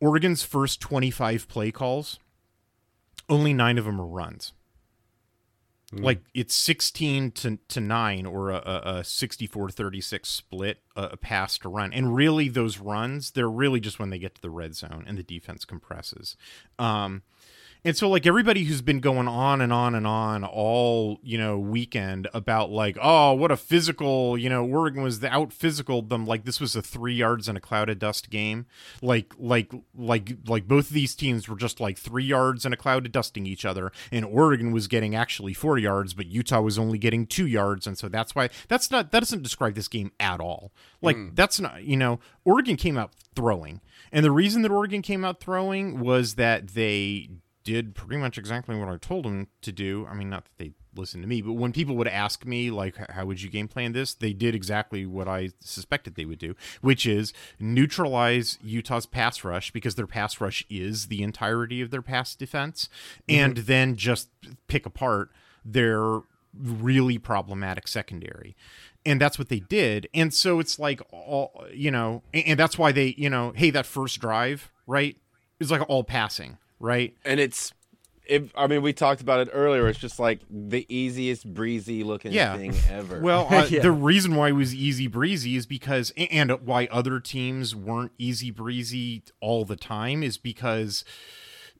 [0.00, 2.18] Oregon's first 25 play calls
[3.28, 4.52] only nine of them are runs.
[5.92, 11.16] Like it's 16 to, to 9 or a, a, a 64 36 split, a, a
[11.16, 11.92] pass to run.
[11.92, 15.16] And really, those runs, they're really just when they get to the red zone and
[15.16, 16.36] the defense compresses.
[16.78, 17.22] Um,
[17.84, 21.58] and so, like, everybody who's been going on and on and on all, you know,
[21.58, 26.24] weekend about, like, oh, what a physical, you know, Oregon was the out physical them.
[26.26, 28.64] Like, this was a three yards and a cloud of dust game.
[29.02, 32.78] Like, like, like, like both of these teams were just like three yards and a
[32.78, 33.92] cloud of dusting each other.
[34.10, 37.86] And Oregon was getting actually four yards, but Utah was only getting two yards.
[37.86, 40.72] And so that's why that's not, that doesn't describe this game at all.
[41.02, 41.28] Like, hmm.
[41.34, 43.82] that's not, you know, Oregon came out throwing.
[44.10, 47.28] And the reason that Oregon came out throwing was that they
[47.64, 50.06] did pretty much exactly what I told them to do.
[50.08, 52.96] I mean, not that they listened to me, but when people would ask me, like,
[53.10, 54.14] how would you game plan this?
[54.14, 59.70] They did exactly what I suspected they would do, which is neutralize Utah's pass rush
[59.70, 62.88] because their pass rush is the entirety of their pass defense,
[63.28, 63.40] mm-hmm.
[63.40, 64.28] and then just
[64.68, 65.30] pick apart
[65.64, 66.20] their
[66.56, 68.54] really problematic secondary
[69.04, 72.78] and that's what they did and so it's like all you know and, and that's
[72.78, 75.16] why they you know hey that first drive right
[75.58, 77.72] is like all passing right and it's
[78.26, 79.86] if I mean we talked about it earlier.
[79.86, 82.56] It's just like the easiest breezy looking Yeah.
[82.56, 83.20] thing ever.
[83.20, 83.82] Well, uh, Yeah.
[83.82, 88.50] the reason why it was easy breezy is because, and why other teams weren't easy
[88.50, 91.04] breezy all the time is because,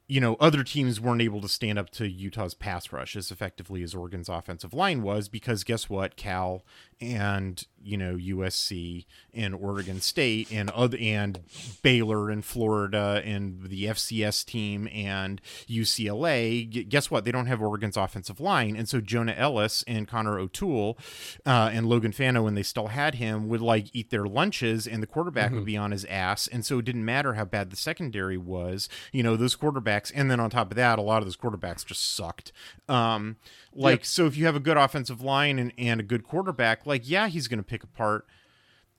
[0.07, 3.82] you know, other teams weren't able to stand up to Utah's pass rush as effectively
[3.82, 5.30] as Oregon's offensive line was.
[5.30, 6.62] Because guess what, Cal
[7.00, 11.41] and you know USC and Oregon State and other and
[11.82, 16.89] Baylor and Florida and the FCS team and UCLA.
[16.89, 17.24] Guess what?
[17.24, 20.99] They don't have Oregon's offensive line, and so Jonah Elliss and Connor O'Toole
[21.47, 25.03] uh, and Logan Fano, when they still had him, would like eat their lunches, and
[25.03, 27.76] the quarterback would be on his ass, and so it didn't matter how bad the
[27.76, 28.89] secondary was.
[29.12, 31.85] You know those quarterbacks, and then on top of that, a lot of those quarterbacks
[31.85, 32.53] just sucked.
[32.89, 33.37] Um,
[33.74, 37.08] like so, if you have a good offensive line and, and a good quarterback, like
[37.08, 38.26] yeah, he's going to pick apart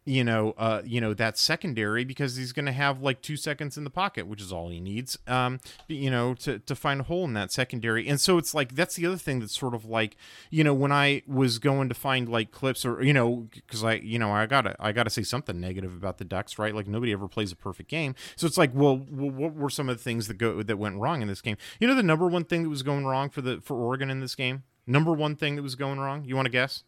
[0.06, 3.76] you know, uh, you know that secondary because he's going to have like two seconds
[3.76, 7.04] in the pocket, which is all he needs, um, you know, to to find a
[7.04, 8.08] hole in that secondary.
[8.08, 10.16] And so it's like that's the other thing that's sort of like,
[10.52, 13.96] you know, when I was going to find like clips or you know, because I,
[13.96, 16.76] you know, I gotta I gotta say something negative about the Ducks, right?
[16.76, 19.98] Like nobody ever plays a perfect game, so it's like, well, what were some of
[19.98, 21.58] the things that go that went wrong in this game?
[21.80, 24.20] You know, the number one thing that was going wrong for the for Oregon in
[24.20, 24.64] this game.
[24.86, 26.26] Number one thing that was going wrong.
[26.26, 26.84] You want to guess?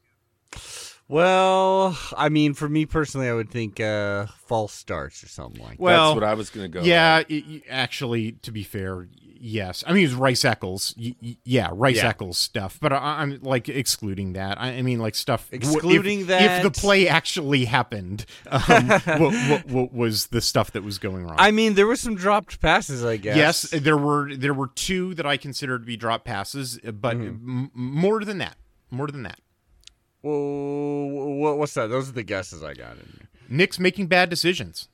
[1.10, 5.80] Well, I mean, for me personally, I would think uh, false starts or something like.
[5.80, 6.82] Well, that's what I was gonna go.
[6.82, 9.08] Yeah, it, actually, to be fair,
[9.40, 9.86] yes.
[9.88, 10.94] I mean, it's Rice Eccles.
[11.00, 12.10] Y- y- yeah, Rice Yeah.
[12.10, 12.78] Eccles stuff.
[12.82, 14.60] But I, I'm like excluding that.
[14.60, 19.34] I, I mean, like stuff Excluding if, that- If the play actually happened, um, what,
[19.34, 21.38] what, what was the stuff that was going wrong?
[21.40, 23.38] I mean, there were some dropped passes, I guess.
[23.38, 27.60] Yes, there were there were two that I considered to be drop passes, but Mm-hmm.
[27.60, 28.58] m- more than that,
[28.92, 29.40] more than that.
[30.22, 31.10] Well,
[31.40, 31.88] what, what's that?
[31.88, 33.28] Those are the guesses I got in here.
[33.50, 34.90] Nix making bad decisions.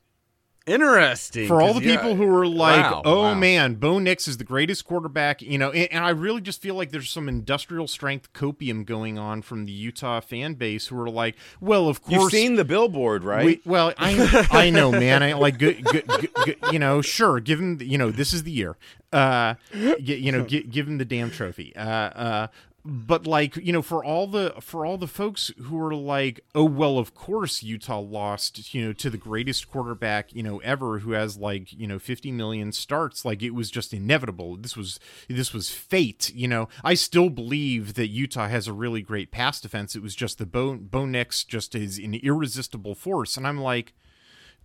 [0.66, 1.46] Interesting.
[1.48, 3.34] for all the yeah, people who were like, wow, "Oh wow.
[3.34, 6.76] man, Bo Nix is the greatest quarterback," you know, and, and I really just feel
[6.76, 11.10] like there's some industrial strength copium going on from the Utah fan base who are
[11.10, 13.44] like, "Well, of course." You've seen the billboard, right?
[13.46, 15.22] we- well, I I know, man.
[15.22, 17.02] I like good, good, good, good, you know.
[17.02, 17.80] Sure, give him.
[17.82, 18.78] You know, this is the year.
[19.12, 19.56] Uh,
[20.00, 21.76] you know, gi- give him the damn trophy.
[21.76, 22.48] Uh, uh,
[22.86, 26.66] but like you know, for all the for all the folks who are like, oh
[26.66, 31.12] well, of course Utah lost, you know, to the greatest quarterback you know ever, who
[31.12, 33.24] has like you know 50 million starts.
[33.24, 34.58] Like it was just inevitable.
[34.58, 36.34] This was this was fate.
[36.36, 39.96] You know, I still believe that Utah has a really great pass defense.
[39.96, 43.94] It was just the bone Bo Nix just is an irresistible force, and I'm like,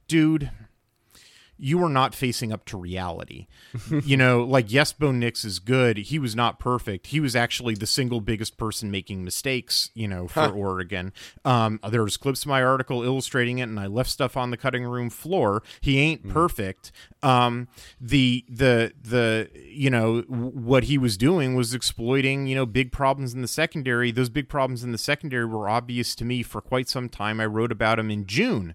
[0.09, 0.51] dude
[1.59, 3.47] you are not facing up to reality.
[4.05, 5.99] you know, like yes, Bo Nix is good.
[5.99, 7.09] He was not perfect.
[7.09, 11.13] He was actually the single biggest person making mistakes, you know, for Oregon.
[11.45, 14.85] Um, there's clips of my article illustrating it, and I left stuff on the cutting
[14.85, 15.63] room floor.
[15.81, 16.93] He ain't perfect.
[17.23, 17.69] Um,
[18.01, 22.93] the the the you know w- what he was doing was exploiting you know big
[22.93, 24.13] problems in the secondary.
[24.13, 27.41] Those big problems in the secondary were obvious to me for quite some time.
[27.41, 28.75] I wrote about them in June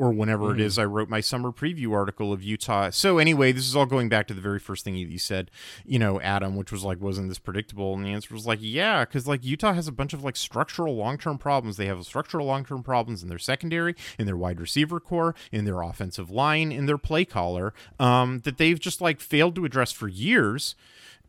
[0.00, 2.88] or whenever it is I wrote my summer preview article of Utah.
[2.88, 5.50] So anyway, this is all going back to the very first thing you, you said,
[5.84, 7.92] you know, Adam, which was like, wasn't this predictable?
[7.92, 10.96] And the answer was like, yeah, because like Utah has a bunch of like structural
[10.96, 11.76] long term problems.
[11.76, 15.66] They have structural long term problems in their secondary, in their wide receiver corps, in
[15.66, 19.92] their offensive line, in their play caller, um, that they've just like failed to address
[19.92, 20.74] for years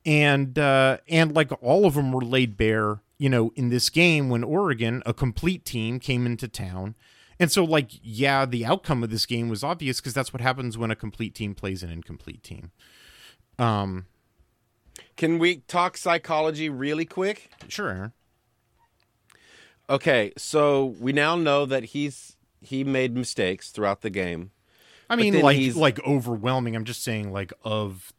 [0.05, 4.29] and uh, and like all of them were laid bare, you know, in this game
[4.29, 6.95] when Oregon, a complete team, came into town.
[7.41, 10.77] And so, like, yeah, the outcome of this game was obvious because that's what happens
[10.77, 12.71] when a complete team plays an incomplete team.
[13.57, 14.05] Um,
[15.17, 17.49] Can we talk psychology really quick?
[17.67, 18.13] sure,
[19.89, 24.51] Okay, so we now know that he's he made mistakes throughout the game.
[25.09, 26.75] I mean, like, he's- like overwhelming.
[26.75, 28.13] I'm just saying, like, of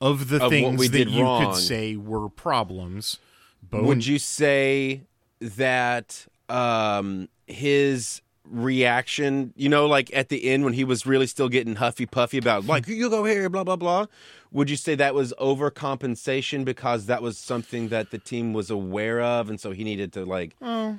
[0.00, 1.52] of the what things that you wrong.
[1.52, 3.18] could say were problems.
[3.62, 5.02] Bo Would you say
[5.40, 11.48] that um, his reaction, you know, like at the end when he was really still
[11.48, 12.70] getting huffy puffy about, hmm.
[12.70, 14.06] like, you go here, blah, blah, blah,
[14.50, 19.20] would you say that was overcompensation because that was something that the team was aware
[19.20, 20.98] of and so he needed to, like, Oh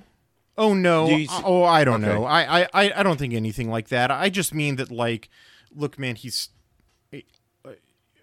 [0.58, 1.08] oh no!
[1.08, 2.14] Do you oh, I don't Okay.
[2.14, 2.26] know.
[2.26, 4.12] I, I, I don't think anything like that.
[4.12, 5.30] I just mean that, like,
[5.76, 6.50] look, man, he's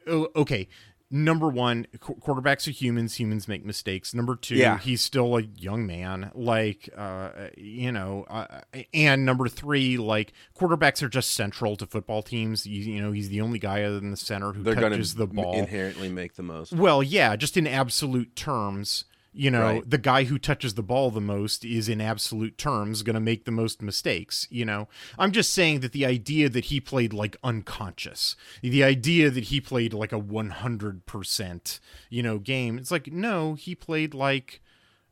[0.07, 0.69] oh, okay.
[1.13, 3.19] Number one, qu- quarterbacks are humans.
[3.19, 4.15] Humans make mistakes.
[4.15, 4.79] Number two, Yeah.
[4.79, 6.31] he's still a young man.
[6.35, 8.61] Like, uh, you know, uh,
[8.95, 12.65] and number three, like, quarterbacks are just central to football teams.
[12.65, 15.27] You, you know, he's the only guy other than the center who they're touches the
[15.27, 15.55] ball.
[15.55, 16.73] inherently make the most?
[16.73, 19.89] Well, yeah, just in absolute terms, you know, Right.
[19.91, 23.45] the guy who touches the ball the most is in absolute terms going to make
[23.45, 24.89] the most mistakes, you know.
[25.19, 29.61] I'm just saying that the idea that he played like unconscious, the idea that he
[29.61, 34.61] played like a 100%, you know, game, it's like no, he played like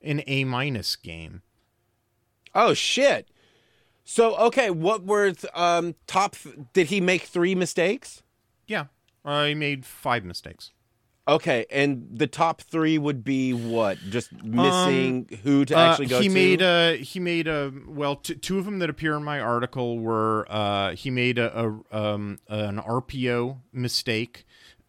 [0.03, 1.43] an A minus game.
[2.55, 3.29] Oh, shit.
[4.05, 6.35] So, okay, what were th- um, top,
[6.73, 8.23] did he make three mistakes?
[8.67, 8.87] Yeah.
[9.25, 10.71] I made 5 mistakes.
[11.29, 13.99] Okay, and the top three would be what?
[14.09, 16.35] Just missing who to actually Uh, go he to.
[16.35, 19.99] made a he made a well t- two of them that appear in my article
[19.99, 21.55] were uh, he made a,
[21.93, 24.47] a um, an RPO mistake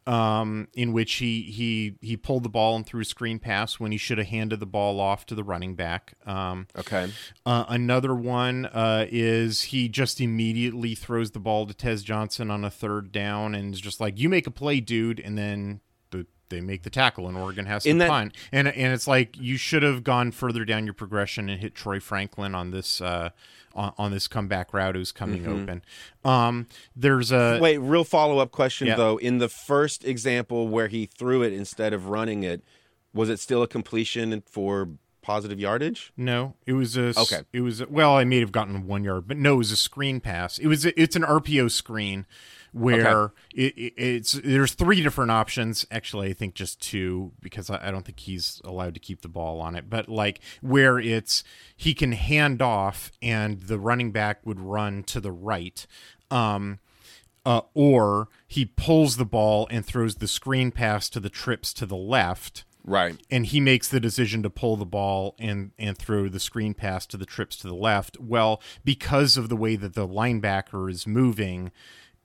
[0.07, 3.91] um, in which he he he pulled the ball and threw a screen pass when
[3.91, 6.13] he should have handed the ball off to the running back.
[6.25, 7.11] Um, okay.
[7.45, 12.63] uh, another one uh, is he just immediately throws the ball to Tez Johnson on
[12.63, 15.88] a third down and is just like, "You make a play, dude," and then the,
[16.49, 18.35] they make the tackle and Oregon has to that- punt.
[18.51, 21.99] And and it's like you should have gone further down your progression and hit Troy
[21.99, 23.29] Franklin on this uh,
[23.75, 25.81] on, on this comeback route who's coming open.
[26.25, 28.95] Um, there's a Wait, real follow up question Yeah.
[28.95, 29.17] though.
[29.17, 32.63] In the first example where he threw it instead of running it,
[33.13, 34.89] was it still a completion for
[35.21, 36.11] positive yardage?
[36.17, 37.13] No, it was a.
[37.19, 37.41] Okay.
[37.53, 39.75] It was a, well, I may have gotten one yard, but no, it was a
[39.77, 40.57] screen pass.
[40.57, 40.85] It was.
[40.85, 42.25] A, it's an RPO screen
[42.71, 45.85] where it, it, it's there's three different options.
[45.91, 49.27] Actually, I think just two because I, I don't think he's allowed to keep the
[49.27, 49.89] ball on it.
[49.89, 51.43] But like where it's
[51.75, 55.85] he can hand off and the running back would run to the right.
[56.31, 56.79] Um,
[57.45, 61.85] uh, or he pulls the ball and throws the screen pass to the trips to
[61.85, 63.15] the left Right.
[63.29, 67.05] and he makes the decision to pull the ball and and throw the screen pass
[67.07, 68.19] to the trips to the left.
[68.19, 71.71] Well, because of the way that the linebacker is moving,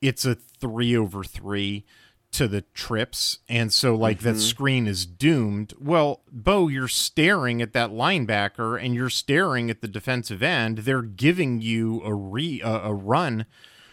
[0.08, 1.84] it's a three over three
[2.32, 5.72] to the trips, and so like that screen is doomed.
[5.80, 10.78] Well, Bo, you're staring at that linebacker and you're staring at the defensive end.
[10.78, 13.46] They're giving you a re a, a run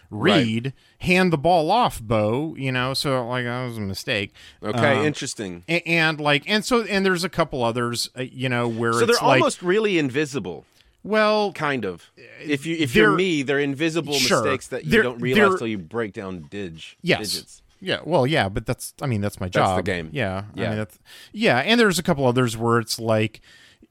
[0.09, 2.55] read, hand the ball off, Bo.
[2.57, 4.33] You know, so like that was a mistake.
[4.63, 5.63] Okay, Um, interesting.
[5.69, 8.99] a- and, like and so and there's a couple others, uh, you know, where So
[9.05, 10.65] it's they're like almost really invisible,
[11.03, 12.09] well, kind of.
[12.17, 14.43] Uh, if you if you're me, they're invisible Sure.
[14.43, 17.19] mistakes that you don't realize till you break down dig Yes.
[17.33, 17.61] digits.
[17.83, 19.77] Yeah, well, yeah, but that's I mean that's my That's job.
[19.77, 20.09] the game.
[20.11, 20.69] Yeah, I Yeah.
[20.69, 20.99] mean, that's,
[21.31, 23.41] yeah, and there's a couple others where it's like,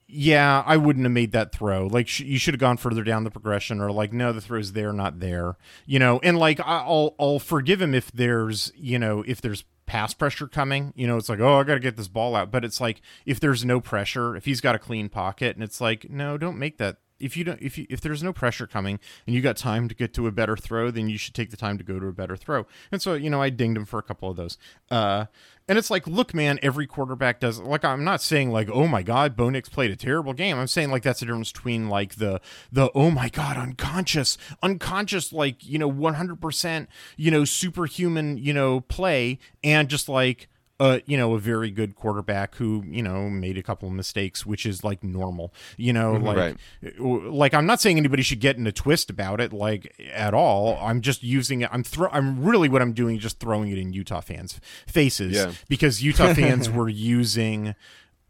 [0.07, 1.87] yeah, I wouldn't have made that throw.
[1.87, 4.73] Like sh- you should have gone further down the progression, or like no, the throw's
[4.73, 5.57] there, not there.
[5.87, 10.15] You know, and like I'll I'll forgive him if there's you know if there's pass
[10.15, 10.93] pressure coming.
[10.95, 13.03] You know, it's like oh I got to get this ball out, but it's like
[13.27, 16.61] if there's no pressure, if he's got a clean pocket, and it's like no, don't
[16.61, 19.57] make that if you don't if you if there's no pressure coming and you got
[19.57, 21.99] time to get to a better throw then you should take the time to go
[21.99, 22.67] to a better throw.
[22.91, 24.59] And so you know i dinged him for a couple of those.
[24.91, 25.27] Uh
[25.69, 29.03] and it's like look man every quarterback does like i'm not saying like oh my
[29.03, 30.59] god bo nix played a terrible game.
[30.59, 32.41] I'm saying like that's the difference between like the
[32.73, 38.81] the oh my god unconscious unconscious like you know 100% you know superhuman you know
[38.81, 40.49] play and just like
[40.81, 44.45] uh, you know, a very good quarterback who, you know, made a couple of mistakes,
[44.45, 46.57] which is like normal, you know, like, Right.
[46.99, 50.79] like I'm not saying anybody should get in a twist about it, like at all.
[50.81, 51.69] I'm just using it.
[51.71, 52.09] I'm throw.
[52.11, 55.53] I'm really what I'm doing, just throwing it in Utah fans' faces Yeah.
[55.69, 57.75] because Utah fans were using.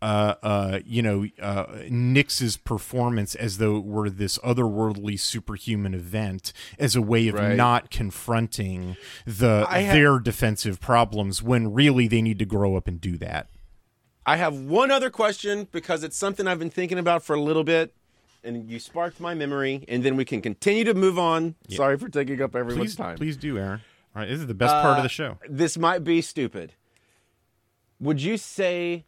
[0.02, 6.54] Uh, uh, you know, uh, Nix's performance as though it were this otherworldly superhuman event
[6.78, 7.54] as a way of Right.
[7.54, 8.96] not confronting
[9.26, 13.18] the I ha- their defensive problems when really they need to grow up and do
[13.18, 13.48] that.
[14.24, 17.64] I have one other question because it's something I've been thinking about for a little
[17.64, 17.92] bit,
[18.42, 21.56] and you sparked my memory, and then we can continue to move on.
[21.68, 23.16] Sorry for taking up everyone's Please, time.
[23.18, 23.82] please do, Aaron.
[24.16, 25.38] All right, this is the best part of Uh, the show.
[25.46, 26.72] This might be stupid.
[28.00, 29.04] Would you say?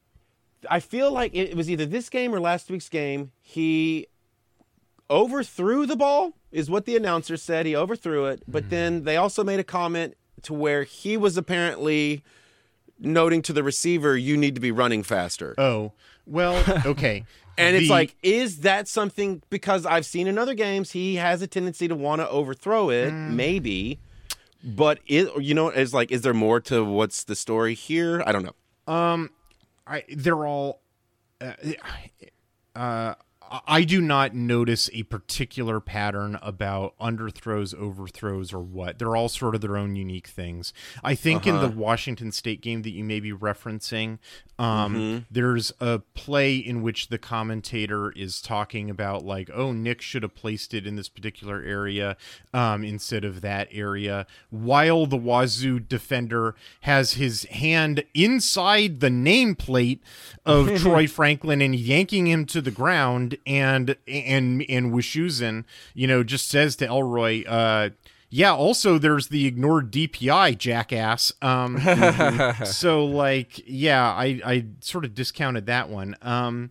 [0.71, 3.33] I feel like it was either this game or last week's game.
[3.41, 4.07] He
[5.11, 7.67] overthrew the ball, is what the announcer said.
[7.67, 12.23] He overthrew it, but then they also made a comment to where he was apparently
[12.99, 15.93] noting to the receiver, "You need to be running faster." Oh,
[16.27, 17.25] well, okay.
[17.59, 19.43] And it's like, is that something?
[19.51, 23.13] Because I've seen in other games, he has a tendency to want to overthrow it,
[23.13, 23.31] Mm.
[23.35, 23.99] maybe.
[24.65, 28.23] But it, you know, it's like, is there more to what's the story here?
[28.25, 29.29] I don't know.
[29.87, 30.81] I they're all
[31.41, 31.53] uh,
[32.75, 33.15] uh
[33.67, 38.99] I do not notice a particular pattern about underthrows, overthrows, or what.
[38.99, 40.73] They're all sort of their own unique things.
[41.05, 44.19] I think in the Washington State game that you may be referencing,
[44.59, 50.23] um, there's a play in which the commentator is talking about like, oh, Nix should
[50.23, 52.17] have placed it in this particular area
[52.55, 60.01] um, instead of that area, while the Wazoo defender has his hand inside the nameplate
[60.47, 65.65] of Troy Franklin and yanking him to the ground, and and and Wischusen,
[65.95, 67.91] you know, just says to Elroy, uh,
[68.35, 71.33] yeah, also there's the ignored DPI jackass.
[71.43, 71.79] Um,
[72.65, 76.17] so like, yeah, I I sort of discounted that one.
[76.23, 76.71] Um,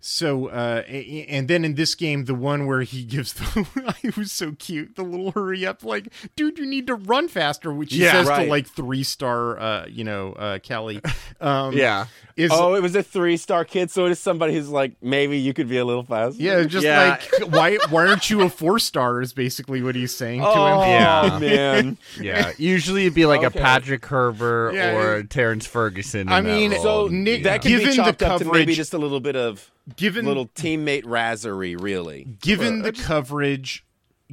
[0.00, 4.30] so uh, and then in this game, the one where he gives the it was
[4.32, 8.02] so cute, the little hurry up, like, dude, you need to run faster, which he
[8.04, 8.44] Yeah, says right.
[8.44, 11.00] to like three star, uh, you know, uh, Kelly.
[11.40, 12.06] Um, Yeah.
[12.36, 15.38] is Oh, it was a three star kid, so it is somebody who's like, maybe
[15.38, 16.40] you could be a little faster.
[16.40, 17.18] yeah, just Yeah.
[17.40, 19.20] like why why aren't you a four star?
[19.20, 20.88] Is basically what he's saying to Oh, him.
[20.90, 21.38] Yeah.
[21.40, 21.98] man.
[22.20, 22.52] Yeah.
[22.56, 23.58] Usually it'd be like Okay.
[23.58, 25.22] a Patrick Herbert Yeah, or yeah.
[25.28, 26.28] Terrence Ferguson.
[26.28, 26.72] I in that mean.
[26.80, 29.34] So Nix- that can given be the chopped up to maybe just a little bit
[29.36, 32.24] of Given little teammate razzery, really.
[32.40, 33.84] given the coverage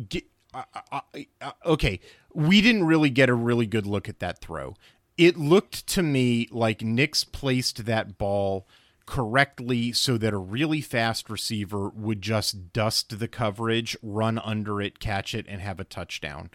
[0.10, 1.02] gi- uh, uh,
[1.42, 2.00] uh, okay
[2.34, 4.76] we didn't really get a really good look at that throw.
[5.18, 8.68] It looked to me like Nix placed that ball
[9.06, 15.00] correctly so that a really fast receiver would just dust the coverage run under it
[15.00, 16.50] catch it and have a touchdown.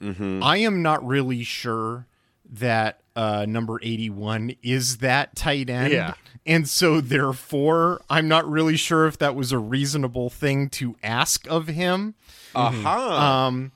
[0.00, 2.06] I am not really sure
[2.48, 6.14] that uh, number 81 is that tight end Yeah.
[6.46, 11.46] and so therefore i'm not really sure if that was a reasonable thing to ask
[11.50, 12.14] of him
[12.54, 12.88] Uh-huh.
[13.12, 13.72] um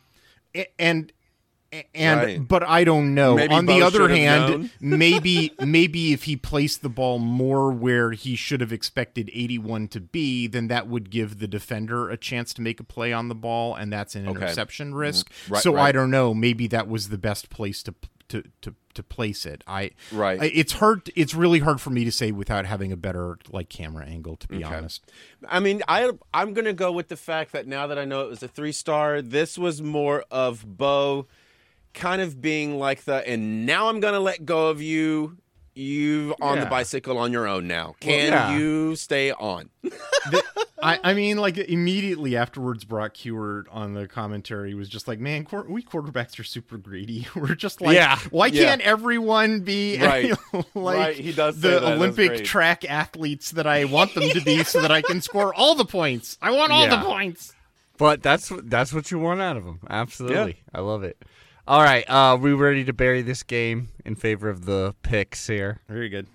[0.78, 1.12] and
[1.94, 2.46] and Right.
[2.48, 3.34] but I don't know.
[3.34, 8.36] Maybe On the other hand, maybe maybe if he placed the ball more where he
[8.36, 12.60] should have expected 81 to be, then that would give the defender a chance to
[12.60, 14.36] make a play on the ball, and that's an Okay.
[14.42, 15.30] interception risk.
[15.48, 16.34] Right, so I don't know.
[16.34, 17.94] Maybe that was the best place to
[18.32, 19.62] to to, to place it.
[19.66, 20.40] I Right.
[20.40, 21.10] I- it's hard.
[21.14, 24.36] It's really hard for me to say without having a better like camera angle.
[24.36, 25.10] To be honest.
[25.48, 28.28] I mean, I I'm gonna go with the fact that now that I know it
[28.28, 31.26] was a three star, this was more of Bo
[31.94, 35.36] kind of being like the and now I'm gonna let go of you.
[35.74, 37.94] You on the bicycle on your own now.
[38.00, 38.56] Can yeah.
[38.56, 39.70] you stay on?
[40.82, 45.44] I, I mean, like immediately afterwards, Brock Huard on the commentary was just like, "Man,
[45.44, 47.26] quar- we quarterbacks are super greedy.
[47.34, 48.18] We're just like, Yeah.
[48.30, 48.64] why Yeah.
[48.64, 50.32] can't everyone be Right.
[50.52, 54.80] like Right, he does the Olympic track athletes that I want them to be, so
[54.82, 56.36] that I can score all the points?
[56.42, 56.96] I want all Yeah.
[56.96, 57.54] the points."
[57.96, 59.80] But that's that's what you want out of them.
[59.88, 61.16] Absolutely, I love it.
[61.66, 65.80] All right, uh, we ready to bury this game in favor of the picks here?
[65.88, 66.26] Very good.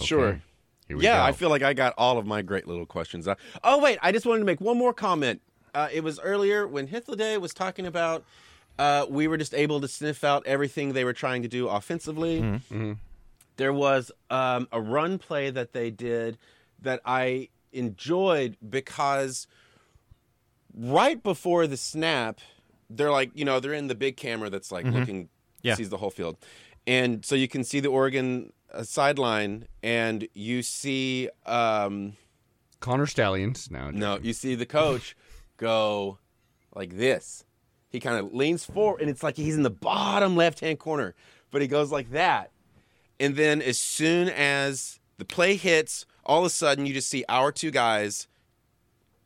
[0.00, 0.40] Sure.
[0.86, 1.24] Here we Yeah, go.
[1.24, 3.28] I feel like I got all of my great little questions.
[3.28, 3.38] out.
[3.62, 5.42] Oh wait, I just wanted to make one more comment.
[5.74, 8.24] Uh, it was earlier when Hythloday was talking about
[8.78, 12.40] uh, we were just able to sniff out everything they were trying to do offensively.
[12.40, 12.92] Mm-hmm.
[13.58, 16.38] There was um, a run play that they did
[16.80, 19.46] that I enjoyed because
[20.74, 22.38] right before the snap,
[22.90, 25.32] they're like, you know, they're in the big camera that's like looking, Mm-hmm.
[25.62, 25.74] Yeah.
[25.74, 26.36] sees the whole field.
[26.86, 32.12] And so you can see the Oregon uh, sideline and you see, um,
[32.80, 33.68] Connor Stalions.
[33.70, 35.16] No, no, you see the coach
[35.56, 36.18] go
[36.74, 37.44] like this.
[37.90, 41.14] He kind of leans forward and it's like he's in the bottom left hand corner,
[41.50, 42.50] but he goes like that.
[43.18, 47.24] And then as soon as the play hits, all of a sudden you just see
[47.28, 48.28] our two guys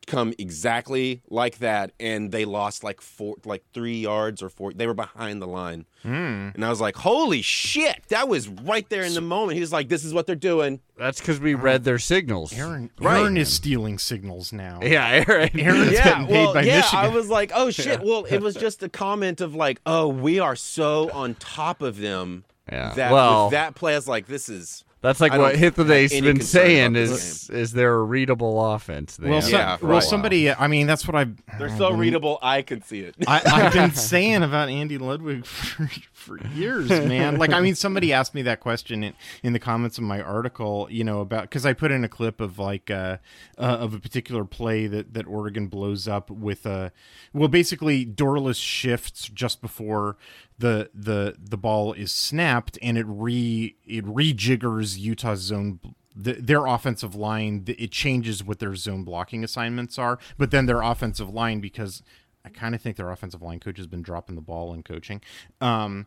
[0.06, 4.86] come exactly like that and they lost like four like three yards or four they
[4.86, 6.08] were behind the line hmm.
[6.54, 9.72] and i was like holy shit that was right there in the moment he was
[9.72, 12.52] like this is what they're doing that's because we read their signals.
[12.52, 13.22] Aaron, Right.
[13.22, 14.78] Aaron is stealing signals now.
[14.82, 15.50] Yeah, Aaron.
[15.58, 16.98] Aaron's yeah, getting paid well, by yeah, Michigan.
[16.98, 18.00] I was like, oh shit.
[18.02, 21.98] Well, it was just a comment of like, oh, we are so on top of
[21.98, 22.44] them.
[22.70, 22.94] Yeah.
[22.94, 24.84] That Well- with that play, I was like, this is.
[25.02, 28.04] That's like I what don't have Hythloday's any been saying is this is there a
[28.04, 29.16] readable offense?
[29.16, 29.50] They well, have.
[29.50, 30.02] so- Yeah, well, right.
[30.02, 30.52] somebody.
[30.52, 31.26] I mean, that's what I.
[31.58, 33.16] They're so readable, I can see it.
[33.26, 37.36] I, I've been saying about Andy Ludwig for, for years, man.
[37.36, 40.86] Like, I mean, somebody asked me that question in, in the comments of my article,
[40.88, 43.18] you know, about because I put in a clip of like uh,
[43.58, 46.92] uh, of a particular play that that Oregon blows up with a
[47.32, 50.16] well, basically Dorlus shifts just before
[50.62, 55.80] the the the ball is snapped, and it re it rejiggers Utah's zone
[56.14, 60.82] the, their offensive line it changes what their zone blocking assignments are but then their
[60.82, 62.02] offensive line because
[62.44, 65.22] i kind of think their offensive line coach has been dropping the ball in coaching
[65.62, 66.06] um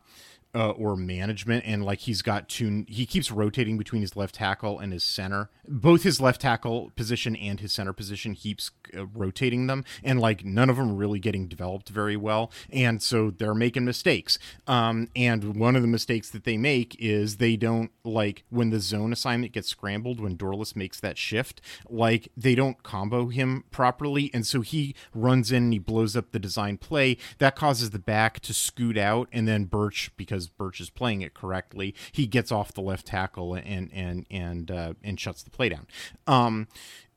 [0.56, 4.78] uh, or management and like he's got two he keeps rotating between his left tackle
[4.78, 5.50] and his center.
[5.68, 10.44] Both his left tackle position and his center position keeps uh, rotating them and like
[10.44, 14.38] none of them really getting developed very well and so they're making mistakes.
[14.66, 18.80] Um and one of the mistakes that they make is they don't like when the
[18.80, 24.30] zone assignment gets scrambled when Dorlus makes that shift like they don't combo him properly
[24.32, 27.18] and so he runs in and he blows up the design play.
[27.38, 31.34] That causes the back to scoot out and then Burch because Burch is playing it
[31.34, 31.94] correctly.
[32.12, 35.86] He gets off the left tackle and and and uh, and shuts the play down.
[36.26, 36.68] Um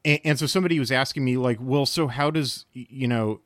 [0.05, 3.41] and, and so somebody was asking me like well so how does you know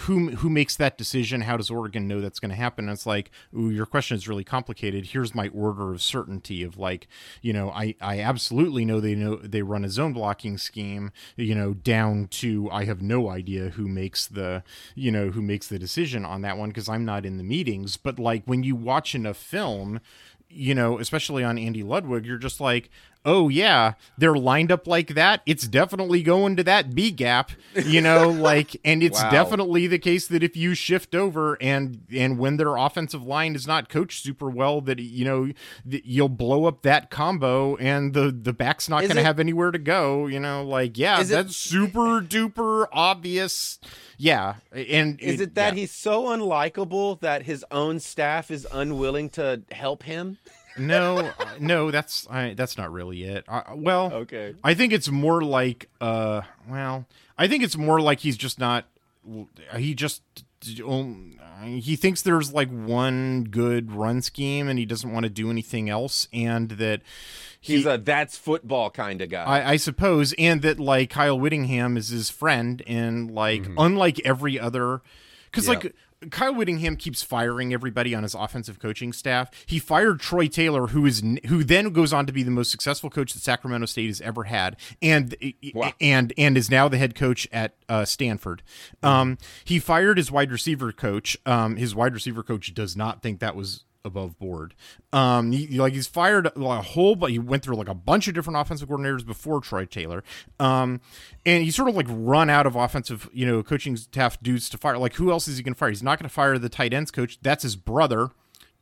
[0.00, 1.42] who who makes that decision?
[1.42, 2.86] How does oregon know that's going to happen?
[2.86, 5.06] And it's like ooh, your question is really complicated.
[5.06, 7.08] Here's my order of certainty of like
[7.42, 11.54] you know i i absolutely know they know they run a zone blocking scheme you
[11.54, 14.62] know down to i have no idea who makes the
[14.94, 17.96] you know who makes the decision on that one because i'm not in the meetings.
[17.96, 20.00] But like when you watch enough film
[20.54, 22.88] you know, especially on Andy Ludwig, you're just like,
[23.24, 25.40] oh yeah, they're lined up like that.
[25.46, 29.30] It's definitely going to that B gap, you know, like, and it's Wow.
[29.30, 33.66] definitely the case that if you shift over and and when their offensive line is
[33.66, 35.52] not coached super well, that you know
[35.90, 39.70] th- you'll blow up that combo and the the back's not going to have anywhere
[39.70, 40.26] to go.
[40.26, 43.78] You know, like yeah, Is it- that's super duper obvious.
[44.16, 45.80] Yeah, and Is it that yeah.
[45.80, 50.38] he's so unlikable that his own staff is unwilling to help him?
[50.78, 53.44] No, uh, no, that's I, that's not really it.
[53.48, 54.54] Uh, well, Okay.
[54.64, 57.06] I think it's more like, uh, well,
[57.38, 58.86] I think it's more like he's just not.
[59.76, 60.22] He just
[60.84, 65.50] um, he thinks there's like one good run scheme, and he doesn't want to do
[65.50, 67.00] anything else, and that
[67.60, 69.44] he, He's a that's football kind of guy.
[69.44, 74.60] I, I suppose, and that like Kyle Whittingham is his friend, and like unlike every
[74.60, 75.00] other,
[75.50, 75.94] because like
[76.30, 79.50] Kyle Whittingham keeps firing everybody on his offensive coaching staff.
[79.66, 83.10] He fired Troy Taylor, who is who then goes on to be the most successful
[83.10, 85.34] coach that Sacramento State has ever had, and
[85.74, 85.92] Wow.
[86.00, 88.62] and and is now the head coach at uh, Stanford.
[89.02, 91.36] Um, he fired his wide receiver coach.
[91.46, 94.74] Um, his wide receiver coach does not think that was above board.
[95.12, 98.34] Um, he, like he's fired a whole, but he went through like a bunch of
[98.34, 100.22] different offensive coordinators before Troy Taylor.
[100.60, 101.00] Um,
[101.46, 104.78] and he's sort of like run out of offensive, you know, coaching staff dudes to
[104.78, 104.98] fire.
[104.98, 105.88] Like who else is he going to fire?
[105.88, 107.38] He's not going to fire the tight ends coach.
[107.42, 108.30] That's his brother.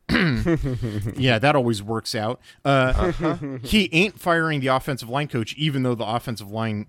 [0.10, 2.40] yeah, that always works out.
[2.64, 3.12] Uh,
[3.62, 6.86] He ain't firing the offensive line coach, even though the offensive line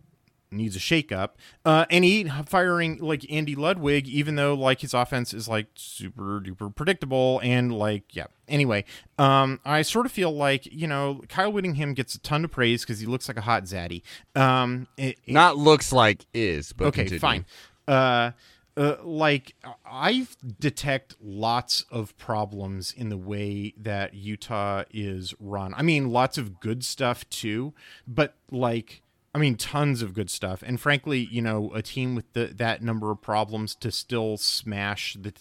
[0.54, 1.30] needs a shakeup.
[1.66, 6.40] Uh, and he firing like Andy Ludwig, even though like his offense is like super
[6.42, 8.26] duper predictable and like yeah.
[8.48, 8.84] Anyway,
[9.18, 12.84] um, I sort of feel like you know Kyle Whittingham gets a ton of praise
[12.84, 14.02] because he looks like a hot zaddy.
[14.36, 17.20] Um, it- it- Not looks like is, but okay, continue.
[17.20, 17.46] fine.
[17.88, 18.32] Uh,
[18.76, 19.54] uh, like
[19.86, 20.26] I
[20.60, 25.76] detect lots of problems in the way that Utah is run.
[25.76, 27.74] I mean, lots of good stuff too,
[28.08, 29.03] but like,
[29.36, 30.64] I mean, tons of good stuff.
[30.66, 35.18] And frankly, you know, a team with the, that number of problems to still smash
[35.20, 35.34] the.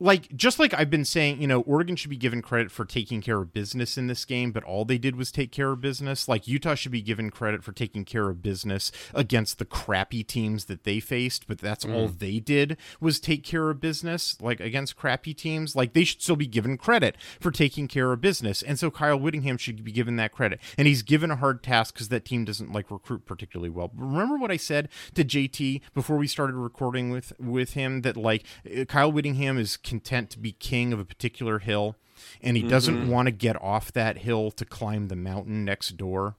[0.00, 3.20] Like just like I've been saying, you know, Oregon should be given credit for taking
[3.20, 6.26] care of business in this game, but all they did was take care of business.
[6.26, 10.64] Like Utah should be given credit for taking care of business against the crappy teams
[10.64, 12.18] that they faced, but that's all mm.
[12.18, 15.76] they did was take care of business, like against crappy teams.
[15.76, 18.62] Like they should still be given credit for taking care of business.
[18.62, 20.60] And so Kyle Whittingham should be given that credit.
[20.78, 23.90] And he's given a hard task because that team doesn't like recruit particularly well.
[23.94, 28.44] Remember what I said to JT before we started recording with with him that like
[28.88, 31.96] Kyle Whittingham is content to be king of a particular hill
[32.40, 36.36] and he doesn't want to get off that hill to climb the mountain next door.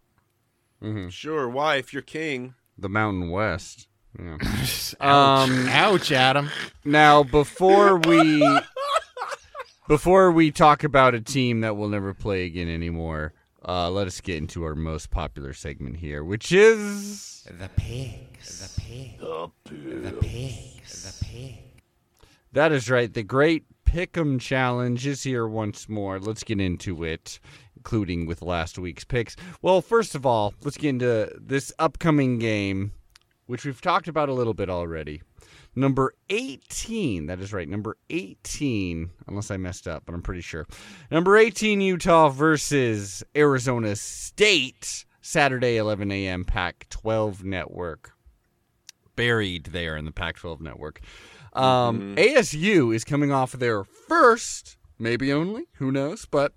[1.09, 1.75] Sure, why?
[1.75, 3.87] If you're king, The Mountain West.
[4.17, 4.37] Yeah.
[4.43, 4.95] Ouch.
[4.99, 6.49] Um, Ouch, Adam.
[6.83, 8.59] Now, before we
[9.87, 13.33] before we talk about a team that will never play again anymore,
[13.67, 18.75] uh, let us get into our most popular segment here, which is The pigs.
[18.75, 19.19] The pig.
[19.19, 21.19] The pigs.
[21.19, 21.57] The pig.
[22.53, 23.13] That is right.
[23.13, 26.19] The Great Pick'em Challenge is here once more.
[26.19, 27.39] Let's get into it,
[27.75, 29.35] including with last week's picks.
[29.61, 32.93] Well, first of all, let's get into this upcoming game,
[33.47, 35.21] which we've talked about a little bit already.
[35.75, 40.67] Number 18, that is right, number 18, unless I messed up, but I'm pretty sure.
[41.09, 48.11] Number 18, Utah versus Arizona State, Saturday, 11 a.m., Pac 12 network.
[49.15, 50.99] Buried there in the Pac 12 network.
[51.53, 56.53] Um, ASU is coming off their first, maybe only, who knows, but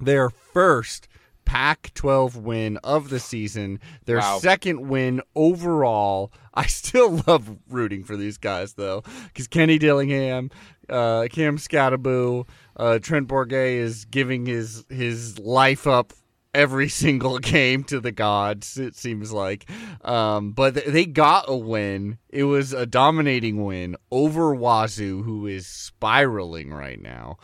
[0.00, 1.08] their first
[1.44, 4.38] Pac 12 win of the season, their Wow.
[4.38, 6.32] second win overall.
[6.54, 10.50] I still love rooting for these guys, though, because Kenny Dillingham,
[10.88, 12.46] uh, Cam Skattebo,
[12.76, 16.12] uh, Trent Bourget is giving his, his life up
[16.56, 19.68] every single game to the gods it seems like.
[20.04, 22.18] Um, but th- they got a win.
[22.28, 27.36] It was a dominating win over wazoo who is spiraling right now.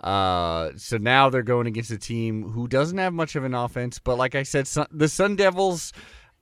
[0.00, 4.00] Uh, so now they're going against a team who doesn't have much of an offense
[4.00, 5.92] but like i said the sun devils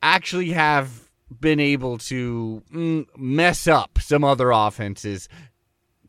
[0.02, 5.28] actually have been able to mm, mess up some other offenses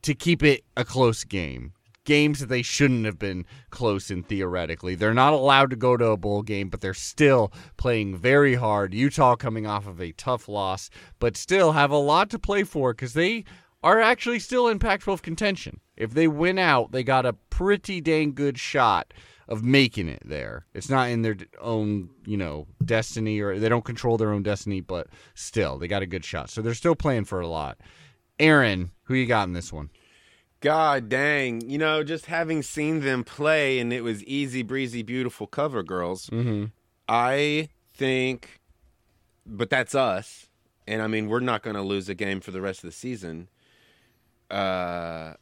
[0.02, 1.74] to keep it a close game.
[2.04, 4.96] Games that they shouldn't have been close in theoretically.
[4.96, 8.94] They're not allowed to go to a bowl game, but they're still playing very hard.
[8.94, 12.94] Utah coming off of a tough loss, but still have a lot to play for
[12.94, 13.46] because they
[13.84, 15.80] are actually still in Pac 12 contention.
[15.96, 19.14] If they win out, they got a pretty dang good shot
[19.48, 20.66] of making it there.
[20.74, 24.82] It's not in their own, you know, destiny or they don't control their own destiny,
[24.82, 26.50] but still, they got a good shot.
[26.50, 27.78] So they're still playing for a lot.
[28.40, 29.90] Aaron, who you got in this one?
[30.62, 35.48] God dang, you know, just having seen them play and it was easy breezy, beautiful
[35.48, 36.30] cover girls.
[36.30, 36.66] Mm-hmm.
[37.10, 38.62] I think,
[39.46, 40.48] but that's us,
[40.88, 42.96] and I mean we're not going to lose a game for the rest of the
[42.96, 43.50] season.
[44.50, 45.34] Uh,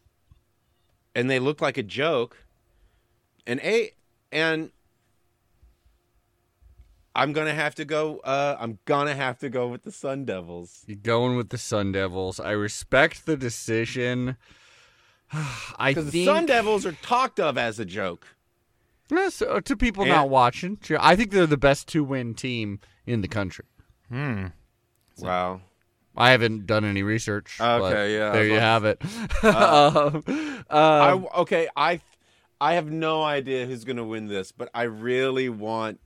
[1.13, 2.37] and they look like a joke,
[3.45, 3.91] and a
[4.31, 4.71] and
[7.15, 8.19] I'm gonna have to go.
[8.19, 10.83] Uh, I'm gonna have to go with the Sun Devils.
[10.87, 12.39] You're going with the Sun Devils.
[12.39, 14.37] I respect the decision.
[15.77, 18.27] I Because the Sun Devils are talked of as a joke.
[19.11, 22.79] Yeah, so, to people And- not watching, sure, I think they're the best two-win team
[23.07, 23.65] in the country.
[24.09, 24.47] Hmm.
[25.19, 25.61] Wow.
[26.15, 27.55] I haven't done any research.
[27.59, 29.01] but Okay, yeah, There you was- have it.
[29.43, 30.23] Um,
[30.69, 31.67] I um, okay.
[31.75, 32.01] I
[32.61, 35.99] I have no idea who's gonna win this, but I really want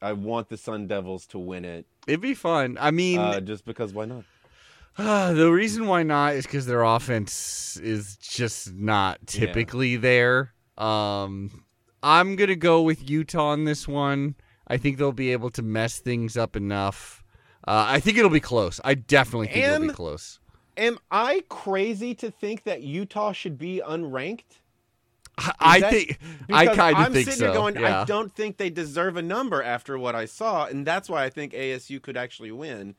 [0.00, 1.84] I want the Sun Devils to win it.
[2.06, 2.78] it'd be fun.
[2.80, 4.24] I mean, Uh, just because why not?
[4.98, 10.52] the reason why not is because their offense is just not typically there.
[10.76, 11.64] Um,
[12.02, 14.34] I'm gonna go with Utah on this one.
[14.66, 17.24] I think they'll be able to mess things up enough.
[17.66, 18.80] Uh, I think it'll be close.
[18.84, 20.40] I definitely think it'll be close.
[20.76, 24.60] Am I crazy to think that Utah should be unranked?
[25.38, 26.18] I, I that- think
[26.50, 27.52] I kind of think sitting so.
[27.52, 28.02] going, yeah.
[28.02, 31.30] I don't think they deserve a number after what I saw, and that's why I
[31.30, 32.94] think ASU could actually win.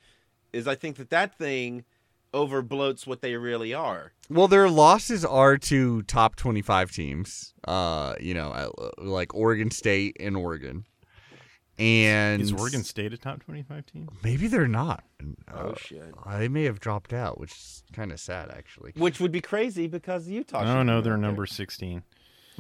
[0.54, 1.86] Is I think that that thing
[2.34, 4.14] overbloats what they really are.
[4.30, 10.16] Well, their losses are to top 25 teams, uh, you know, uh, like Oregon State
[10.20, 10.86] and Oregon.
[11.78, 14.10] and Is Oregon State a top 25 team?
[14.24, 15.04] maybe they're not.
[15.54, 16.14] Oh Uh, shit.
[16.38, 18.92] they may have dropped out, which is kind of sad actually.
[18.96, 20.64] Which would be crazy because Utah.
[20.64, 21.18] No, should no, they're out there.
[21.18, 22.04] number 16.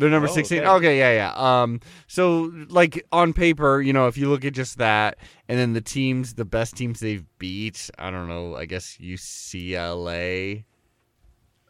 [0.01, 0.59] They're number Oh, 16.
[0.59, 0.67] okay.
[0.67, 0.97] Okay.
[0.99, 1.61] yeah, yeah.
[1.61, 5.17] Um so like on paper, you know, if you look at just that
[5.47, 10.65] and then the teams, the best teams they've beat, I don't know, I guess UCLA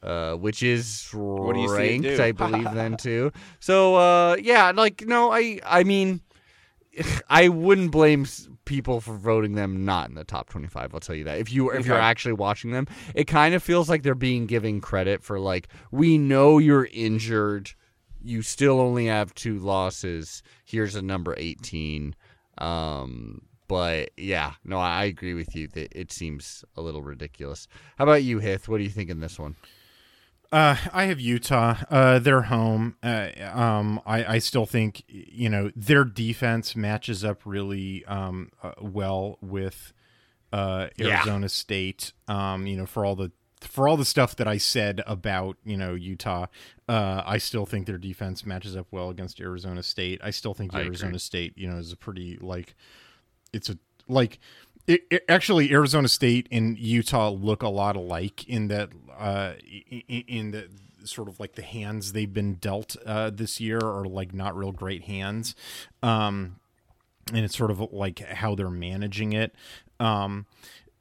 [0.04, 1.18] uh which is do
[1.60, 2.24] you ranked, do?
[2.24, 3.32] I believe then too.
[3.60, 6.22] So uh yeah, like no, I I mean
[7.30, 8.26] I wouldn't blame
[8.66, 10.94] people for voting them not in the top 25.
[10.94, 11.40] I'll tell you that.
[11.40, 14.82] If you if you're actually watching them, it kind of feels like they're being given
[14.82, 17.72] credit for like we know you're injured,
[18.24, 20.44] you still only have two losses.
[20.66, 22.16] Here's a number 18.
[22.58, 27.70] Um but yeah, no, I agree with you that it seems a little ridiculous.
[27.98, 28.68] How about you, Hith?
[28.68, 29.56] What do you think in this one?
[30.52, 31.76] Uh, I have Utah.
[31.90, 32.98] Uh, they're home.
[33.02, 38.74] Uh, um, I, I still think you know their defense matches up really um, uh,
[38.82, 39.94] well with
[40.52, 41.16] uh, Yeah.
[41.20, 42.12] Arizona State.
[42.28, 43.32] Um, you know, for all the
[43.62, 46.48] for all the stuff that I said about you know Utah,
[46.90, 50.20] uh, I still think their defense matches up well against Arizona State.
[50.24, 50.88] I still think I agree.
[50.90, 52.76] Arizona State, you know, is a pretty like
[53.54, 53.78] it's a
[54.08, 54.40] like
[54.88, 59.54] it, it- actually Arizona State and Utah look a lot alike in that uh
[59.90, 60.68] in, in the
[61.04, 64.72] sort of like the hands they've been dealt uh this year are like not real
[64.72, 65.56] great hands
[66.04, 66.58] um
[67.34, 69.56] and it's sort of like how they're managing it
[70.00, 70.46] um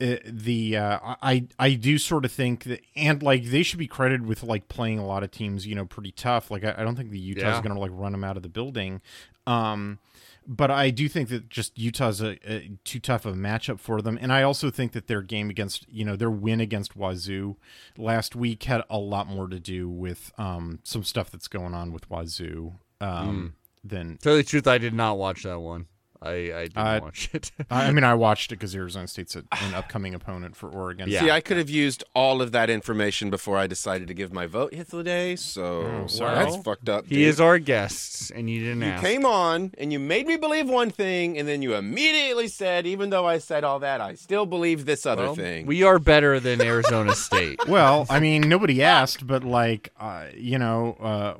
[0.01, 4.27] the uh, I I do sort of think that and like they should be credited
[4.27, 6.97] with like playing a lot of teams you know pretty tough like I, I don't
[6.97, 7.63] think the Utah's Yeah.
[7.63, 9.01] gonna like run them out of the building
[9.47, 9.99] um
[10.47, 14.01] but I do think that just Utah's a, a too tough of a matchup for
[14.03, 17.57] them, and I also think that their game against you know their win against Wazoo
[17.97, 21.93] last week had a lot more to do with um, some stuff that's going on
[21.93, 22.73] with Wazoo
[23.03, 23.55] um,
[23.85, 25.87] than Tell the truth, I did not watch that one.
[26.23, 27.51] I, I didn't Uh, watch it.
[27.71, 31.09] I mean I watched it because Arizona State's a, an upcoming opponent for Oregon.
[31.09, 31.21] Yeah.
[31.21, 34.47] See, I could have used all of that information before I decided to give my
[34.47, 34.73] vote
[35.05, 35.37] Day.
[35.37, 36.35] So Oh, sorry.
[36.35, 37.07] that's Well, fucked up.
[37.07, 39.03] he is our guest, and you didn't You ask.
[39.05, 43.11] came on and you made me believe one thing, and then you immediately said, even
[43.11, 45.67] though I said all that, I still believe this other Well, thing.
[45.67, 47.61] We are better than Arizona State.
[47.69, 51.35] Well, I mean, nobody asked, but like, uh, you know, uh,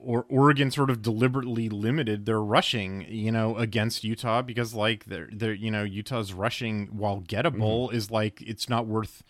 [0.00, 5.28] or Oregon sort of deliberately limited their rushing, you know, against Utah because like they're,
[5.32, 9.22] they're you know, Utah's rushing while gettable is like it's not worth.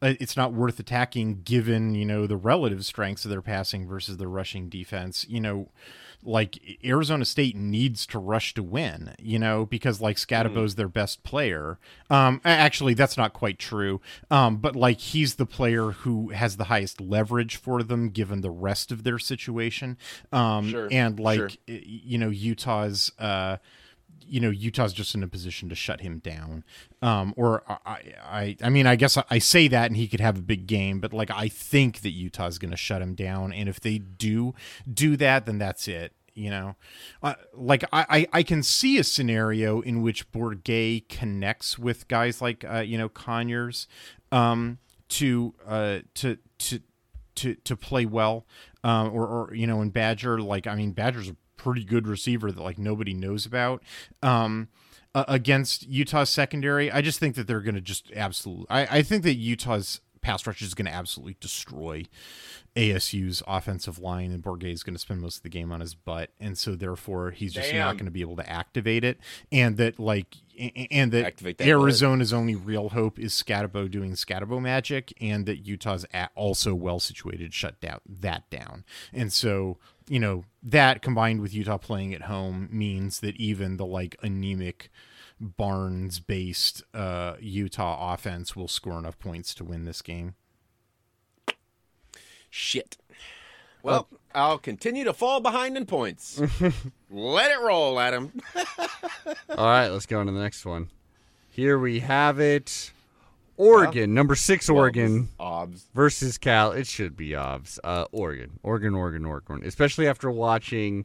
[0.00, 4.16] uh, It's not worth attacking given you know the relative strengths of their passing versus
[4.16, 5.26] their rushing defense.
[5.28, 5.68] You know,
[6.22, 11.22] like Arizona State needs to rush to win, you know, because like Skattebo's their best
[11.22, 11.78] player.
[12.10, 14.00] Um, actually, that's not quite true.
[14.30, 18.50] Um, but like he's the player who has the highest leverage for them given the
[18.50, 19.96] rest of their situation.
[20.32, 21.50] Um, Sure, and like sure.
[21.66, 23.12] you know Utah's.
[23.18, 23.58] Uh,
[24.28, 26.64] you know Utah's just in a position to shut him down.
[27.02, 30.20] Um, or I, I, I mean, I guess I, I say that, and he could
[30.20, 33.52] have a big game, but like I think that Utah's going to shut him down,
[33.52, 34.54] and if they do
[34.92, 36.12] do that, then that's it.
[36.34, 36.76] You know,
[37.20, 42.64] uh, like I, I, can see a scenario in which Bourget connects with guys like
[42.64, 43.88] uh, you know Conyers,
[44.30, 44.78] um,
[45.08, 46.80] to uh, to to
[47.36, 48.46] to to play well,
[48.84, 52.62] um, or or you know, in Badger, like I mean, Badger's pretty good receiver that
[52.62, 53.82] like nobody knows about.
[54.22, 54.68] Um,
[55.14, 58.66] against Utah's secondary, I just think that they're going to just absolutely.
[58.70, 62.04] I, I think that Utah's pass rush is going to absolutely destroy
[62.76, 65.94] ASU's offensive line, and Bourget is going to spend most of the game on his
[65.94, 69.18] butt, and so therefore he's just not going to be able to activate it,
[69.50, 70.36] and that like,
[70.90, 75.66] and that Activate that Arizona's only real hope is Skattebo doing Skattebo magic, and that
[75.66, 78.84] Utah's a also well situated shut down that down,
[79.14, 79.78] and so
[80.08, 84.90] you know that combined with Utah playing at home means that even the like anemic
[85.40, 90.34] Barnes based uh, Utah offense will score enough points to win this game.
[92.50, 92.96] Shit.
[93.82, 96.40] Well, I'll continue to fall behind in points.
[97.10, 98.32] Let it roll, Adam.
[99.50, 100.90] All right, let's go on to the next one.
[101.50, 102.92] Here we have it.
[103.56, 105.86] Oregon, number six, Oregon Obs.
[105.92, 106.70] versus Cal.
[106.70, 107.80] It should be obs.
[107.82, 109.62] Uh, Oregon, Oregon, Oregon, Oregon.
[109.64, 111.04] Especially after watching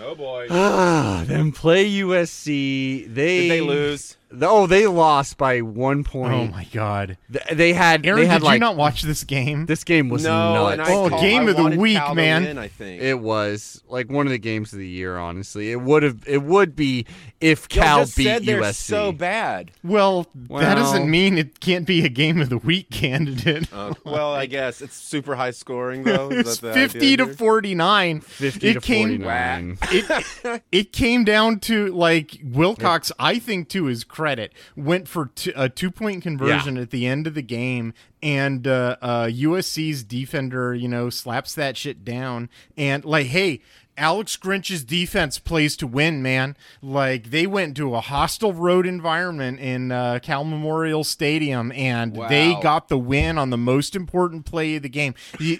[0.00, 0.46] Oh boy.
[0.50, 3.12] ah, them play USC.
[3.12, 4.16] They Did they lose?
[4.42, 6.34] Oh, they lost by one point.
[6.34, 8.04] Oh my god, Th- They had.
[8.04, 9.64] Aaron, they had did like you not watch this game?
[9.66, 10.90] this game was no, nuts.
[10.92, 12.44] Oh, call- game I of the week, Cal to man.
[12.44, 13.00] win, I think.
[13.02, 15.16] It was like one of the games of the year.
[15.16, 16.24] Honestly, it would have.
[16.26, 17.06] It would be
[17.40, 18.74] if Y'all Cal just beat said they're USC.
[18.74, 19.70] so bad.
[19.82, 23.72] well, that doesn't mean it can't be a game of the week candidate.
[23.72, 26.28] Uh, well, I guess it's super high scoring though.
[26.30, 28.20] It's that the idea fifty to forty nine.
[28.20, 29.78] Fifty it to came, forty nine.
[29.90, 30.04] game.
[30.10, 33.10] it it came down to like Wilcox.
[33.18, 37.28] I think to his credit, went for t- a two point conversion at the end
[37.28, 43.04] of the game, and uh, uh, USC's defender, you know, slaps that shit down, and
[43.04, 43.60] like, hey.
[44.00, 46.56] Alex Grinch's defense plays to win, man.
[46.80, 52.56] Like they went to a hostile road environment in uh, Cal Memorial Stadium, and they
[52.62, 55.16] got the win on the most important play of the game.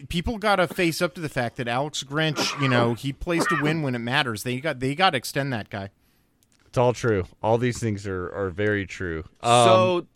[0.08, 3.44] People got to face up to the fact that Alex Grinch, you know, he plays
[3.48, 4.44] to win when it matters.
[4.44, 5.90] They got they got to extend that guy.
[6.68, 7.24] It's all true.
[7.42, 9.24] All these things are, are very true.
[9.42, 10.06] Um, so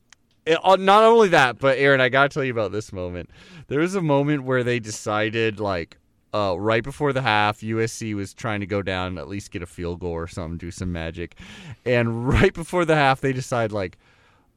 [0.47, 3.31] it- uh, not only that, but Aaron, I gotta tell you about this moment.
[3.69, 5.97] There was a moment where they decided, like,
[6.35, 9.67] uh, right before the half, USC was trying to go down, at least get a
[9.67, 11.37] field goal or something, do some magic,
[11.85, 13.99] and right before the half, they decide, like,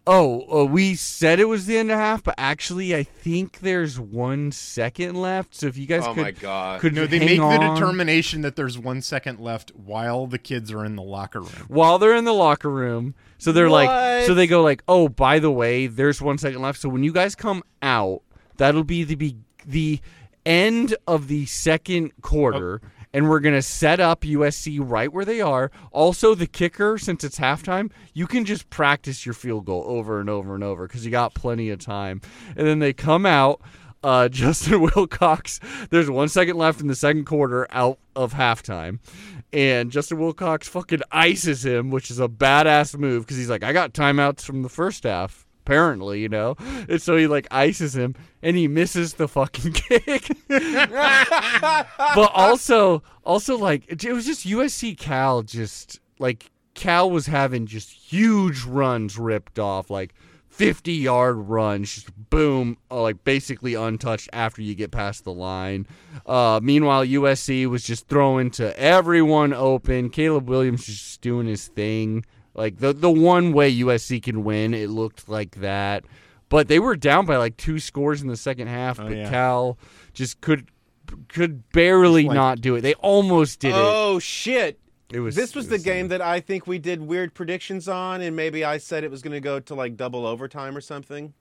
[0.08, 4.00] oh, uh, we said it was the end of half, but actually, I think there's
[4.00, 5.56] one second left.
[5.56, 6.80] So if you guys Oh could, my God.
[6.82, 10.72] could No, they hang make the determination that there's one second left while the kids
[10.72, 11.66] are in the locker room.
[11.68, 13.16] while they're in the locker room.
[13.38, 16.80] So they're like, so they go like, oh, by the way, there's one second left.
[16.80, 18.22] So when you guys come out,
[18.58, 20.00] that'll be the be- the
[20.46, 22.82] end of the second quarter.
[23.16, 25.72] And we're gonna set up USC right where they are.
[25.94, 30.30] Also, the kicker, since it's halftime, you can just practice your field goal over and
[30.30, 32.20] over and over because you got plenty of time.
[32.58, 33.62] And then they come out.
[34.04, 35.62] Uh, Justin Wilcox.
[35.92, 39.00] There's one second left in the second quarter out of halftime,
[39.54, 43.72] and Justin Wilcox fucking ices him, which is a badass move because he's like, I
[43.72, 46.56] got timeouts from the first half, apparently, you know.
[46.88, 50.30] And so he like ices him, and he misses the fucking kick.
[50.48, 57.92] but also, also like it, was just USC Cal, just like Cal was having just
[57.92, 60.14] huge runs ripped off, like.
[60.48, 65.86] 50 yard runs, just boom, uh, like basically untouched after you get past the line.
[66.26, 70.10] Uh, meanwhile, USC was just throwing to everyone open.
[70.10, 72.24] Caleb Williams just doing his thing.
[72.56, 76.06] Like the the one way USC can win, it looked like that.
[76.48, 79.00] But they were down by like two scores in the second half.
[79.00, 79.30] Oh, but yeah.
[79.30, 79.78] Cal
[80.14, 80.70] just could
[81.28, 82.82] could barely Like- not do it.
[82.82, 83.76] They almost did it.
[83.78, 84.80] oh shit.
[85.10, 85.18] it.
[85.18, 88.22] It was This was it the game that I think we did weird predictions on,
[88.22, 91.34] and maybe I said it was going to go to like double overtime or something.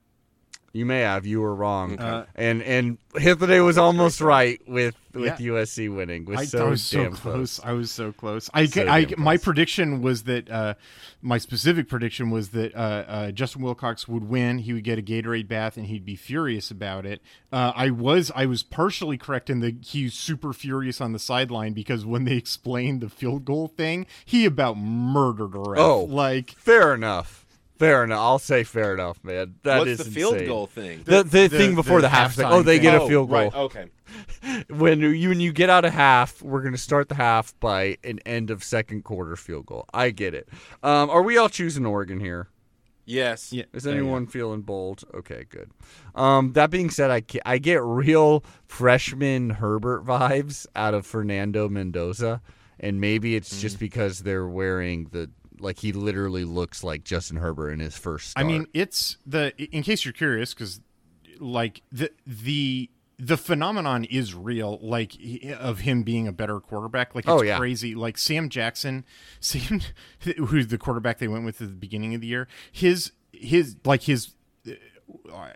[0.75, 1.25] You may have.
[1.25, 1.97] You were wrong.
[1.97, 5.51] Uh, and and Hythloday was almost right with with Yeah.
[5.53, 6.25] USC winning.
[6.25, 7.61] Was I, so I was so damn close.
[7.63, 8.49] I was so close.
[8.53, 10.73] I, So I damn my prediction was that uh,
[11.21, 12.77] my specific prediction was that uh,
[13.07, 14.57] uh, Justin Wilcox would win.
[14.57, 17.21] He would get a Gatorade bath, and he'd be furious about it.
[17.53, 21.71] Uh, I was I was partially correct in that he's super furious on the sideline
[21.71, 25.79] because when they explained the field goal thing, he about murdered a ref.
[25.79, 26.03] Oh.
[26.03, 27.44] like Fair enough.
[27.77, 28.19] Fair enough.
[28.19, 29.55] I'll say fair enough, man.
[29.63, 30.47] That What's is the field insane.
[30.47, 31.01] goal thing?
[31.03, 33.29] The, the, The- thing before the the, half, like, oh, they get Oh, a field
[33.29, 33.37] goal.
[33.39, 33.53] Right.
[33.53, 33.85] Okay.
[34.69, 38.19] When you when you get out of half, we're gonna start the half by an
[38.25, 39.85] end of second quarter field goal.
[39.93, 40.47] I get it.
[40.83, 42.47] Um, are we all choosing Oregon here?
[43.07, 43.51] Yes.
[43.51, 43.97] yeah, Is yeah, yeah.
[43.97, 45.03] anyone feeling bold?
[45.13, 45.69] Okay, good.
[46.15, 52.41] Um, that being said, I, I get real freshman Herbert vibes out of Fernando Mendoza,
[52.79, 53.59] and maybe it's Mm.
[53.61, 55.29] just because they're wearing the
[55.59, 58.33] like he literally looks like Justin Herbert in his first.
[58.37, 60.81] I mean, it's the in case you're curious, because
[61.39, 65.13] like the the the phenomenon is real, like
[65.57, 67.15] of him being a better quarterback.
[67.15, 67.57] Like it's Oh, yeah.
[67.57, 67.95] crazy.
[67.95, 69.05] Like Sam Jackson,
[69.39, 69.81] Sam,
[70.47, 72.47] who's the quarterback they went with at the beginning of the year.
[72.71, 74.33] His his like his.
[74.67, 74.71] uh,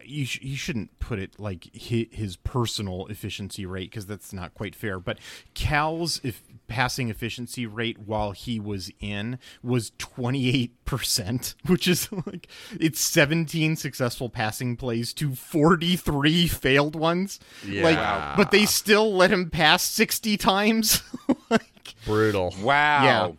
[0.05, 4.53] You, sh- you shouldn't put it like his, his personal efficiency rate because that's not
[4.53, 4.99] quite fair.
[4.99, 5.17] But
[5.53, 12.47] Cal's if passing efficiency rate while he was in was 28%, which is like
[12.79, 17.39] it's 17 successful passing plays to 43 failed ones.
[17.65, 17.83] Yeah.
[17.83, 21.01] Like but they still let him pass 60 times.
[21.49, 22.53] like brutal.
[22.61, 23.03] Wow.
[23.03, 23.31] yeah.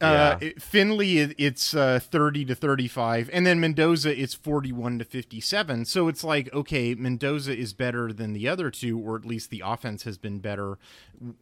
[0.00, 0.48] Uh, Yeah.
[0.48, 3.30] it- Finley, it- it's uh, 30 to 35.
[3.32, 5.84] And then Mendoza, it's 41 to 57.
[5.84, 9.62] So it's like, okay, Mendoza is better than the other two, or at least the
[9.64, 10.78] offense has been better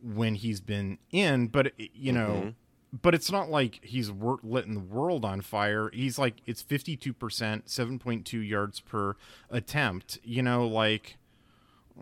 [0.03, 1.47] when he's been in.
[1.49, 2.53] But, you know,
[2.93, 5.89] but it's not like he's wor- letting the world on fire.
[5.95, 9.17] He's like, it's 52%, 7.2 yards per
[9.49, 10.19] attempt.
[10.23, 11.17] You know, like,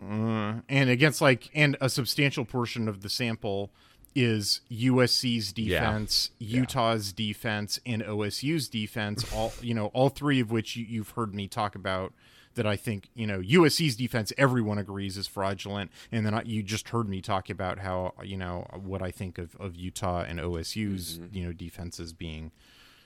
[0.01, 3.71] uh, and against like, and a substantial portion of the sample
[4.15, 9.31] is USC's defense, Utah's defense, and OSU's defense.
[9.33, 12.13] All you know, all three of which you, you've heard me talk about.
[12.55, 16.61] That I think you know USC's defense, everyone agrees is fraudulent, and then I, you
[16.61, 20.37] just heard me talk about how you know what I think of, of Utah and
[20.37, 21.33] OSU's mm-hmm.
[21.33, 22.51] you know defenses being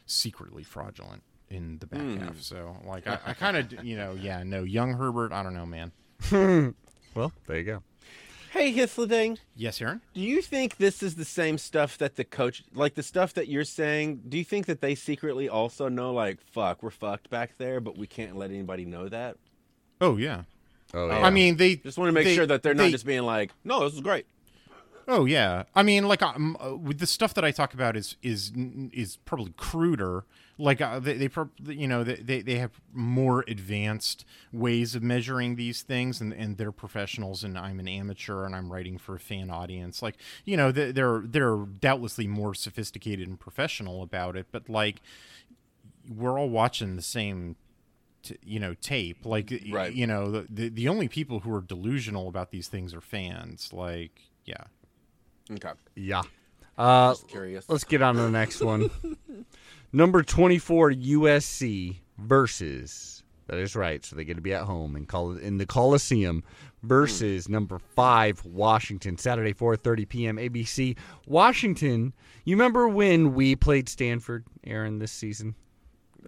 [0.08, 1.22] secretly fraudulent
[1.52, 2.18] in the back hmm.
[2.18, 2.42] half.
[2.42, 5.68] So like I, I kind of you know yeah no young Herbert I don't know
[5.68, 6.74] man.
[7.16, 7.84] Well, there you go.
[8.56, 10.00] Hey, Hythloday, Yes, Aaron.
[10.14, 13.50] do you think this is the same stuff that the coach, like the stuff that
[13.50, 14.22] you're saying?
[14.30, 17.98] Do you think that they secretly also know, like, fuck, we're fucked back there, but
[17.98, 19.36] we can't let anybody know that?
[20.00, 20.44] Oh yeah.
[20.94, 21.18] Oh, yeah.
[21.20, 23.24] I mean, they Just want to make they- sure that they're not they- just being
[23.24, 24.26] like, no, this is great.
[25.08, 28.16] Oh yeah, I mean, like um, uh, with the stuff that I talk about is
[28.24, 28.52] is
[28.92, 30.26] is probably cruder.
[30.58, 31.30] Like uh, they, they,
[31.74, 34.24] you know, they, they have more advanced
[34.54, 38.72] ways of measuring these things, and, and they're professionals, and I'm an amateur, and I'm
[38.72, 40.02] writing for a fan audience.
[40.02, 40.16] Like
[40.46, 45.02] you know, they- they're they're doubtlessly more sophisticated and professional about it, but like
[46.10, 47.56] we're all watching the same
[48.24, 49.94] t- you know tape like Right.
[49.94, 53.74] you know the, the the only people who are delusional about these things are fans
[53.74, 54.66] like yeah
[55.52, 55.72] Okay.
[55.96, 56.24] yeah.
[56.78, 57.70] Uh, Curious.
[57.70, 58.90] let's get on to the next one.
[59.94, 64.04] Number 24 USC versus that is right.
[64.04, 66.44] So they get to be at home and call in the Coliseum
[66.84, 70.38] versus number 5 Washington Saturday 4:30 p.m.
[70.38, 70.98] ABC.
[71.28, 72.14] Washington,
[72.44, 75.56] you remember when we played Stanford Aaron this season?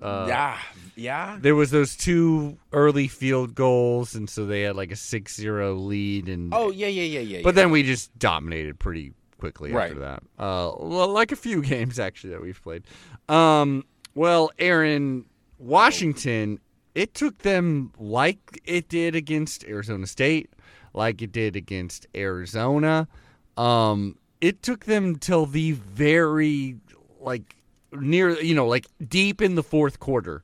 [0.02, 0.58] Yeah.
[0.96, 1.38] Yeah.
[1.40, 6.28] There was those two early field goals and so they had like a 6-0 lead
[6.30, 7.40] and Oh, yeah, yeah, yeah, yeah.
[7.44, 7.62] but yeah.
[7.64, 9.92] then we just dominated pretty quickly Right.
[9.92, 10.24] after that.
[10.40, 12.84] Uh, well, like a few games actually that we've played.
[13.30, 13.84] Um,
[14.16, 15.26] well, Aaron,
[15.60, 16.60] Washington,
[16.96, 20.50] it took them like it did against Arizona State,
[20.96, 23.08] like it did against Arizona.
[23.56, 26.78] Um, it took them till the very
[27.20, 27.56] like
[27.92, 30.44] near, you know, like deep in the fourth quarter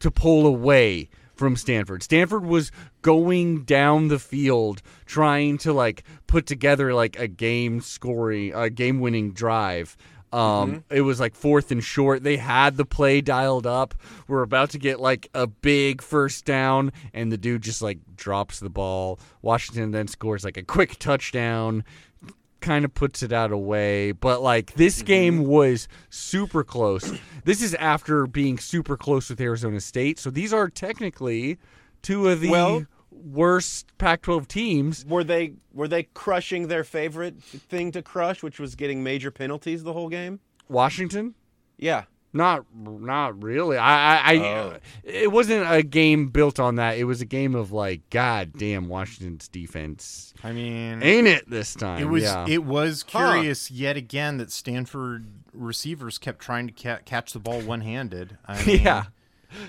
[0.00, 2.02] to pull away from Stanford.
[2.02, 2.70] Stanford was
[3.02, 9.00] going down the field trying to like put together like a game scoring, a game
[9.00, 9.96] winning drive.
[10.32, 12.22] Um, it was like fourth and short.
[12.22, 13.94] They had the play dialed up.
[14.26, 18.58] We're about to get like a big first down, and the dude just like drops
[18.58, 19.20] the ball.
[19.42, 21.84] Washington then scores like a quick touchdown
[22.62, 24.12] kind of puts it out away.
[24.12, 25.06] But like this mm-hmm.
[25.06, 27.12] game was super close.
[27.44, 30.20] This is after being super close with Arizona State.
[30.20, 31.58] So these are technically
[32.00, 35.04] two of the Well- worst Pac-12 teams.
[35.06, 39.82] Were they were they crushing their favorite thing to crush, which was getting major penalties
[39.82, 40.38] the whole game?
[40.68, 41.34] Washington,
[41.78, 42.04] Yeah.
[42.32, 43.76] Not not really.
[43.76, 44.76] I, I, I Oh.
[45.04, 46.96] it wasn't a game built on that.
[46.98, 51.74] It was a game of like, God damn, Washington's defense i mean ain't it this
[51.74, 52.00] time?
[52.02, 52.44] it was yeah.
[52.48, 53.32] it was Huh.
[53.32, 58.64] curious yet again that stanford receivers kept trying to ca- catch the ball one-handed I
[58.66, 59.04] mean, yeah.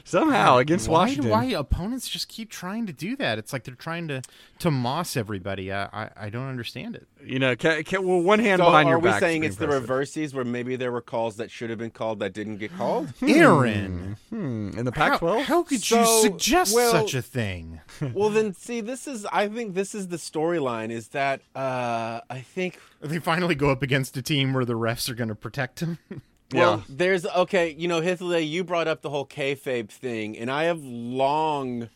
[0.04, 1.30] Somehow against why, Washington.
[1.32, 4.22] why opponents just keep trying to do that it's like they're trying to
[4.60, 8.40] to moss everybody i i, I don't understand it You know, ca ca well, one
[8.40, 9.14] hand So behind your back.
[9.14, 11.80] Are we saying pretty it's the reverses where maybe there were calls that should have
[11.80, 13.14] been called that didn't get called?
[13.22, 15.42] aaron Hmm, in the how, Pac-12?
[15.44, 17.82] how could So, you suggest well- such a thing
[18.14, 22.40] well, then see, this is I think this is the storyline is that uh I
[22.42, 25.80] think they finally go up against a team where the refs are going to protect
[25.80, 26.00] them
[26.54, 26.84] Well, Yeah.
[26.90, 27.76] there's okay.
[27.78, 31.90] You know, Hithle, you brought up the whole kayfabe thing, and I have long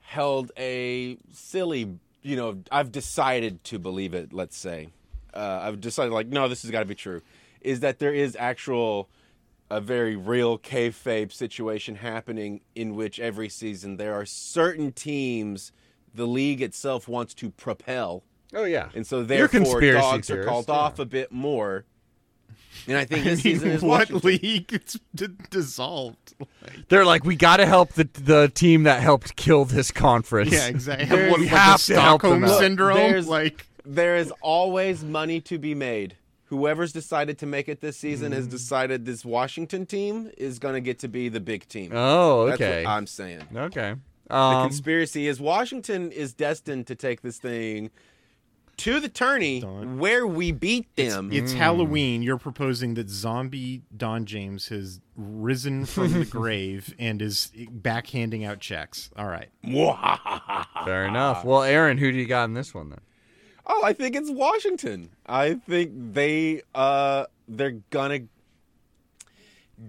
[0.00, 1.96] held a silly.
[2.22, 4.32] You know, I've decided to believe it.
[4.32, 4.88] Let's say,
[5.32, 7.22] uh, I've decided like, no, this has got to be true.
[7.62, 9.08] Is that there is actual,
[9.70, 15.70] a very real kayfabe situation happening in which every season there are certain teams
[16.12, 18.88] the league itself wants to propel Oh yeah.
[18.96, 20.74] and so therefore dogs are called yeah.
[20.74, 21.84] off a bit more.
[22.86, 24.28] And I think I this mean, season is what Washington.
[24.42, 26.34] league it's d- dissolved?
[26.88, 30.52] They're like, we got to help the the team that helped kill this conference.
[30.52, 31.06] Yeah, exactly.
[31.06, 32.58] There's- What, we like have to help them Stockholm out.
[32.60, 32.96] syndrome.
[32.96, 36.16] There's- like There is always money to be made.
[36.46, 38.36] Whoever's decided to make it this season Mm.
[38.36, 41.92] has decided this Washington team is going to get to be the big team.
[41.94, 42.84] Oh, That's okay.
[42.84, 43.42] what I'm saying.
[43.54, 43.94] okay.
[44.28, 47.90] The Um, conspiracy is Washington is destined to take this thing
[48.80, 49.98] to the tourney Done.
[49.98, 51.30] where we beat them.
[51.32, 52.22] it's Halloween.
[52.22, 58.60] You're proposing that zombie Don James has risen from the grave and is backhanding out
[58.60, 59.10] checks.
[59.16, 59.48] All right.
[60.84, 61.44] fair enough.
[61.44, 63.00] Well, Aaron, who do you got in this one then?
[63.66, 65.10] Oh, I think it's Washington.
[65.26, 68.20] I think they uh they're gonna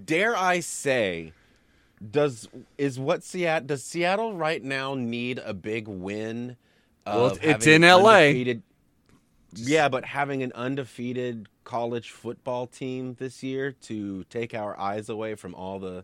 [0.06, 1.34] dare I say
[2.12, 2.48] does
[2.78, 6.58] is what Seattle does Seattle right now need a big win?
[7.06, 8.16] Well, it's in LA.
[8.28, 8.64] undefeated-
[9.54, 15.36] yeah, but having an undefeated college football team this year to take our eyes away
[15.36, 16.04] from all the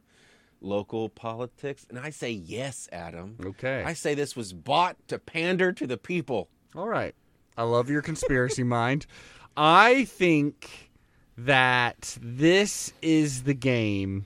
[0.62, 1.86] local politics.
[1.90, 3.38] And I say yes, Adam.
[3.44, 3.84] Okay.
[3.84, 6.50] I say this was bought to pander to the people.
[6.76, 7.16] All right.
[7.58, 9.06] I love your conspiracy mind.
[9.56, 10.92] I think
[11.38, 14.26] that this is the game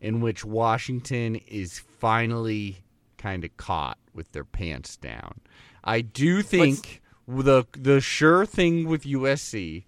[0.00, 2.84] in which Washington is finally
[3.16, 5.40] kind of caught with their pants down.
[5.82, 9.84] I do think the the sure thing with USC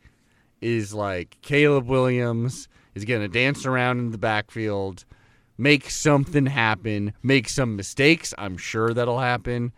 [0.61, 5.05] is like Caleb Williams is going to dance around in the backfield,
[5.59, 8.33] make something happen, make some mistakes.
[8.39, 9.73] I'm sure that'll happen,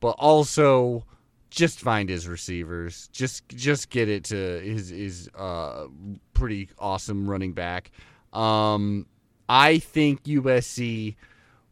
[0.00, 1.04] but also
[1.50, 3.08] just find his receivers.
[3.12, 5.86] Just just get it to his his uh,
[6.34, 7.92] pretty awesome running back.
[8.32, 9.06] Um,
[9.48, 11.14] I think USC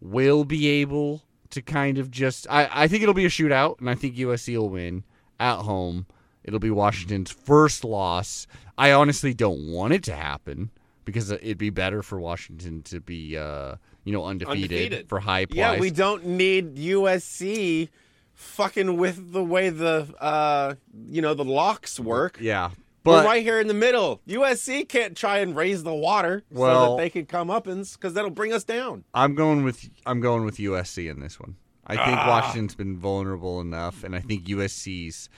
[0.00, 2.46] will be able to kind of just.
[2.48, 5.02] I, I think it'll be a shootout, and I think USC will win
[5.42, 6.06] at home.
[6.44, 8.46] It'll be Washington's first loss.
[8.78, 10.70] I honestly don't want it to happen
[11.04, 15.08] because it'd be better for Washington to be, uh, you know, undefeated, Undefeated.
[15.08, 15.56] for high price.
[15.56, 17.88] Yeah, we don't need USC
[18.34, 20.74] fucking with the way the uh
[21.08, 22.38] you know the locks work.
[22.40, 22.70] Yeah,
[23.04, 24.20] We're but right here in the middle.
[24.26, 28.14] USC can't try and raise the water so that they can come up and because
[28.14, 29.04] that'll bring us down.
[29.14, 31.56] I'm going with I'm going with USC in this one.
[31.86, 32.28] I think Ah.
[32.28, 35.28] Washington's been vulnerable enough, and I think USC's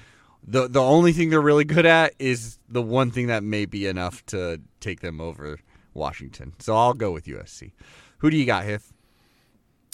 [0.47, 3.87] the the only thing they're really good at is the one thing that may be
[3.87, 5.59] enough to take them over
[5.95, 6.53] Washington.
[6.59, 7.73] So I'll go with USC.
[8.19, 8.93] Who do you got, Hith?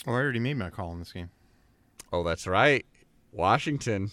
[0.07, 1.31] Oh, I already made my call in this game.
[2.13, 2.85] Oh, that's right,
[3.33, 4.11] Washington.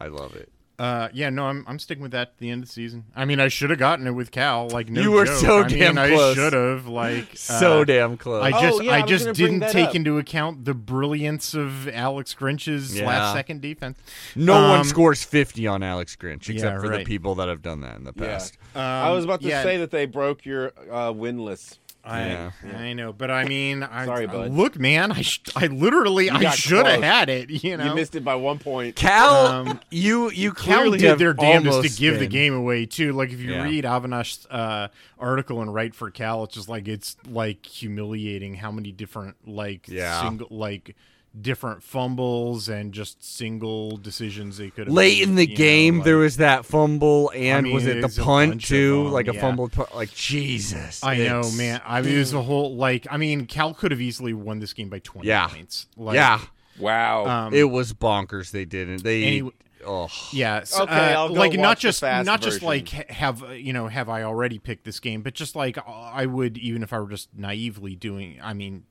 [0.00, 0.50] I love it.
[0.78, 3.04] Uh, yeah, no, I'm I'm sticking with that at the end of the season.
[3.16, 4.68] I mean, I should have gotten it with Cal.
[4.68, 5.34] Like, no You were joke.
[5.36, 6.34] so I mean, damn I close.
[6.34, 6.86] should have.
[6.86, 8.44] Like, So uh, damn close.
[8.44, 9.94] I Oh, just yeah, I I just didn't take up.
[9.94, 13.06] into account the brilliance of Alex Grinch's Yeah.
[13.06, 13.98] last second defense.
[14.34, 17.62] no one um, scores 50 on Alex Grinch except Yeah, for the people that have
[17.62, 18.26] done that in the Yeah.
[18.26, 18.58] past.
[18.74, 19.62] I was about to Um, yeah.
[19.62, 21.78] say that they broke your uh, winless.
[22.06, 22.50] I, Yeah.
[22.76, 24.52] I know, but I mean, I, Sorry, I- bud.
[24.52, 27.50] look, man, I sh- I literally I should have had it.
[27.64, 28.94] You know, You missed it by one point.
[28.96, 32.54] Cal, Um, you you Cal clearly did have their damnedest to almost give the game
[32.54, 33.12] away too.
[33.12, 33.64] Like if you Yeah.
[33.64, 34.88] read Avinash's uh,
[35.18, 39.88] article and write for Cal, it's just like it's like humiliating how many different like
[39.88, 40.22] Yeah.
[40.22, 40.94] single like
[41.40, 45.56] different fumbles and just single decisions they could have Late made, in the you know,
[45.56, 49.04] game, there was that fumble, and mean, was it the punt too?
[49.04, 49.40] them, like a yeah.
[49.40, 49.94] fumbled punt.
[49.94, 51.80] Like Jesus, I know, man.
[51.84, 53.06] I mean, it was a whole like.
[53.10, 55.48] I mean, Cal could have easily won this game by twenty Yeah.
[55.48, 55.86] points.
[55.96, 56.40] Like, yeah,
[56.78, 57.26] Wow.
[57.26, 58.50] um, it was bonkers.
[58.50, 59.02] They didn't.
[59.02, 59.24] They.
[59.24, 59.50] Any-
[59.84, 60.64] oh, Yeah.
[60.64, 63.48] so, Okay, uh, I'll go like watch not just fast not just like have uh,
[63.50, 66.92] you know have I already picked this game, but just like I would even if
[66.92, 68.38] I were just naively doing.
[68.42, 68.84] I mean.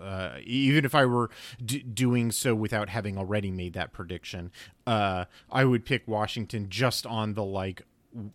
[0.00, 1.30] Uh, even if I were
[1.64, 4.50] d- doing so without having already made that prediction,
[4.86, 7.82] uh, I would pick Washington just on the like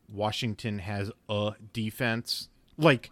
[0.08, 2.50] Washington has a defense.
[2.78, 3.10] Like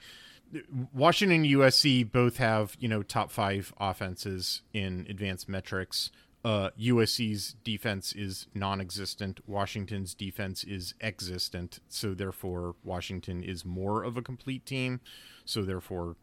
[0.93, 6.11] Washington and USC both have, you know, top five offenses in advanced metrics.
[6.45, 9.39] Uh, USC's defense is non existent.
[9.47, 11.79] Washington's defense is existent.
[11.87, 14.99] So, therefore, Washington is more of a complete team.
[15.45, 16.17] So, therefore,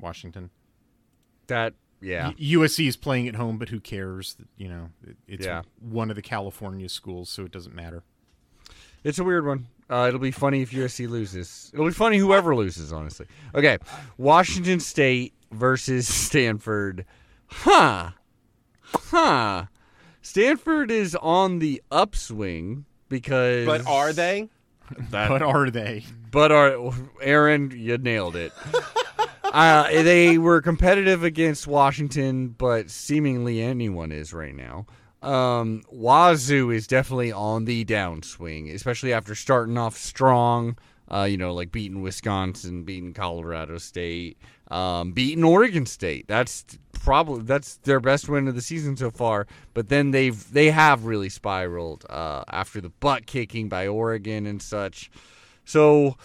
[0.00, 0.50] Washington.
[1.48, 1.74] That.
[2.00, 2.32] Yeah.
[2.32, 4.36] USC is playing at home, but who cares?
[4.56, 4.90] You know,
[5.28, 5.62] it's Yeah.
[5.78, 8.02] one of the California schools, so it doesn't matter.
[9.04, 9.66] It's a weird one.
[9.88, 11.70] Uh, it'll be funny if USC loses.
[11.74, 13.26] It'll be funny whoever loses, honestly.
[13.54, 13.78] Okay,
[14.16, 17.04] Washington State versus Stanford.
[17.46, 18.10] Huh.
[18.82, 19.66] Huh.
[20.22, 23.66] Stanford is on the upswing because.
[23.66, 24.48] but are they?
[25.10, 26.04] That, But are they?
[26.30, 28.52] But are Aaron, you nailed it.
[29.52, 34.86] uh, they were competitive against Washington, but seemingly anyone is right now.
[35.22, 40.78] Um, Wazoo is definitely on the downswing, especially after starting off strong.
[41.12, 44.38] Uh, you know, like beating Wisconsin, beating Colorado State,
[44.70, 46.26] um, beating Oregon State.
[46.26, 49.46] That's probably that's their best win of the season so far.
[49.74, 54.62] But then they've they have really spiraled uh, after the butt kicking by Oregon and
[54.62, 55.10] such.
[55.66, 56.16] So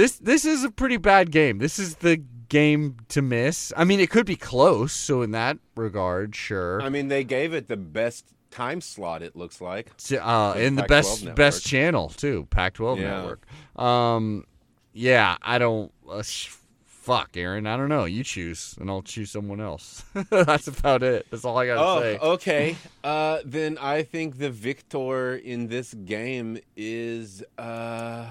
[0.00, 1.58] this this is a pretty bad game.
[1.58, 2.16] This is the
[2.48, 3.72] game to miss.
[3.76, 4.92] I mean, it could be close.
[4.92, 6.80] So in that regard, sure.
[6.82, 9.22] I mean, they gave it the best time slot.
[9.22, 9.90] It looks like.
[10.10, 11.36] Uh, in the Pac-12 best network.
[11.36, 13.10] best channel too, Pac-12 Yeah.
[13.16, 13.46] network.
[13.76, 14.44] Um,
[14.92, 15.92] yeah, I don't.
[16.08, 16.48] Uh, sh-
[16.86, 17.66] fuck, Aaron.
[17.66, 18.04] I don't know.
[18.06, 20.02] You choose, and I'll choose someone else.
[20.30, 21.26] That's about it.
[21.30, 22.18] That's all I gotta Oh, say.
[22.18, 22.76] okay.
[23.04, 28.26] Uh, then I think the victor in this game is uh,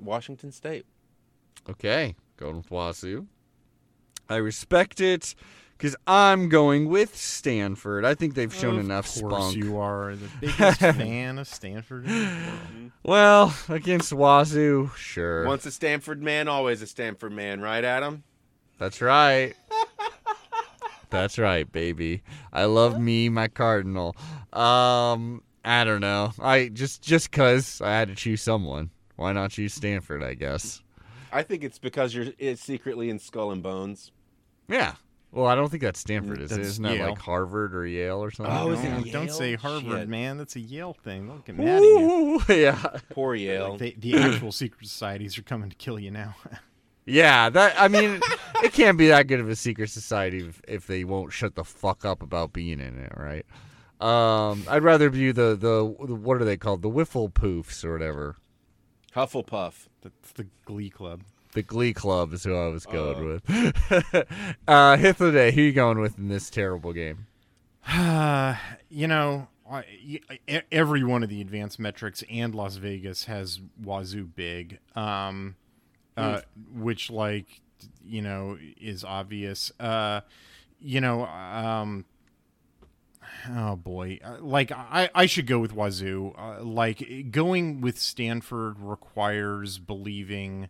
[0.00, 0.86] Washington State.
[1.68, 3.26] Okay, going with Wazoo.
[4.28, 5.34] I respect it
[5.76, 8.04] because I'm going with Stanford.
[8.04, 9.56] I think they've shown of enough course spunk.
[9.56, 12.06] you are the biggest fan of Stanford.
[12.06, 12.92] in the world.
[13.04, 15.46] Well, against Wazoo, sure.
[15.46, 18.24] Once a Stanford man, always a Stanford man, right, Adam?
[18.78, 19.54] That's right.
[21.10, 22.22] That's right, baby.
[22.52, 24.14] I love me, my cardinal.
[24.52, 26.32] Um, I don't know.
[26.38, 28.90] I just just cause I had to choose someone.
[29.18, 30.22] Why not choose Stanford?
[30.22, 30.80] I guess.
[31.32, 34.12] I think it's because you're it's secretly in Skull and Bones.
[34.68, 34.94] Yeah,
[35.32, 36.56] Well, I don't think that's Stanford, is it?
[36.56, 37.08] That's Isn't that Yale.
[37.10, 38.54] like Harvard or Yale or something?
[38.54, 39.12] Oh, is it No, Yale?
[39.12, 40.08] don't say Harvard, Shit.
[40.08, 40.38] man.
[40.38, 41.26] That's a Yale thing.
[41.26, 42.40] They'll get mad at you.
[42.40, 42.82] Ooh, yeah.
[43.10, 43.76] Poor Yale.
[43.76, 46.34] They, the actual secret societies are coming to kill you now.
[47.10, 48.20] Yeah, that I mean,
[48.62, 51.64] it can't be that good of a secret society if, if they won't shut the
[51.64, 53.46] fuck up about being in it, right?
[53.98, 58.36] Um, I'd rather view the, the the what are they called, the Whiffenpoofs or whatever.
[59.14, 59.88] Hufflepuff.
[60.02, 61.22] That's the Glee Club.
[61.54, 63.42] The Glee Club is who I was going with.
[64.68, 65.52] uh, Hythloday.
[65.52, 67.26] Who you going with in this terrible game?
[68.90, 73.60] you know, I- y- e- every one of the advanced metrics and Las Vegas has
[73.82, 75.56] Wazoo big, um,
[76.16, 76.40] uh,
[76.74, 77.60] which like
[78.04, 79.72] you know is obvious.
[79.80, 80.20] Uh,
[80.80, 82.04] you know, um,
[83.50, 86.34] oh boy, Uh, like I I should go with Wazoo.
[86.38, 90.68] Uh, like going with Stanford requires believing.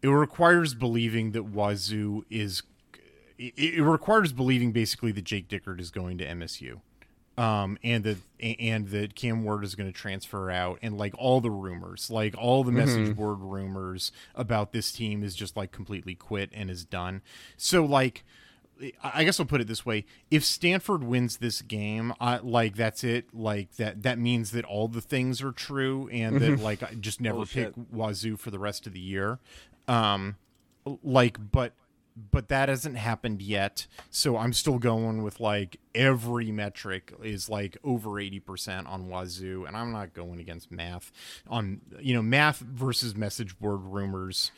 [0.00, 2.62] It requires believing that Wazoo is
[3.38, 6.80] it, it requires believing basically that Jake Dickert is going to MSU,
[7.36, 11.40] um, and that and that Cam Ward is going to transfer out, and like all
[11.40, 16.14] the rumors, like all the message board rumors about this team is just like completely
[16.14, 17.22] quit and is done.
[17.56, 18.24] So like.
[19.02, 23.02] I guess I'll put it this way: If Stanford wins this game, I, like that's
[23.04, 23.34] it.
[23.34, 27.20] Like that that means that all the things are true, and that like I just
[27.20, 27.72] never pick.
[27.92, 29.38] Wazoo for the rest of the year.
[29.88, 30.36] Um,
[31.02, 31.72] like, but
[32.30, 33.86] but that hasn't happened yet.
[34.10, 39.64] So I'm still going with like every metric is like over eighty percent on Wazoo,
[39.66, 41.10] and I'm not going against math
[41.48, 44.50] on you know math versus message board rumors.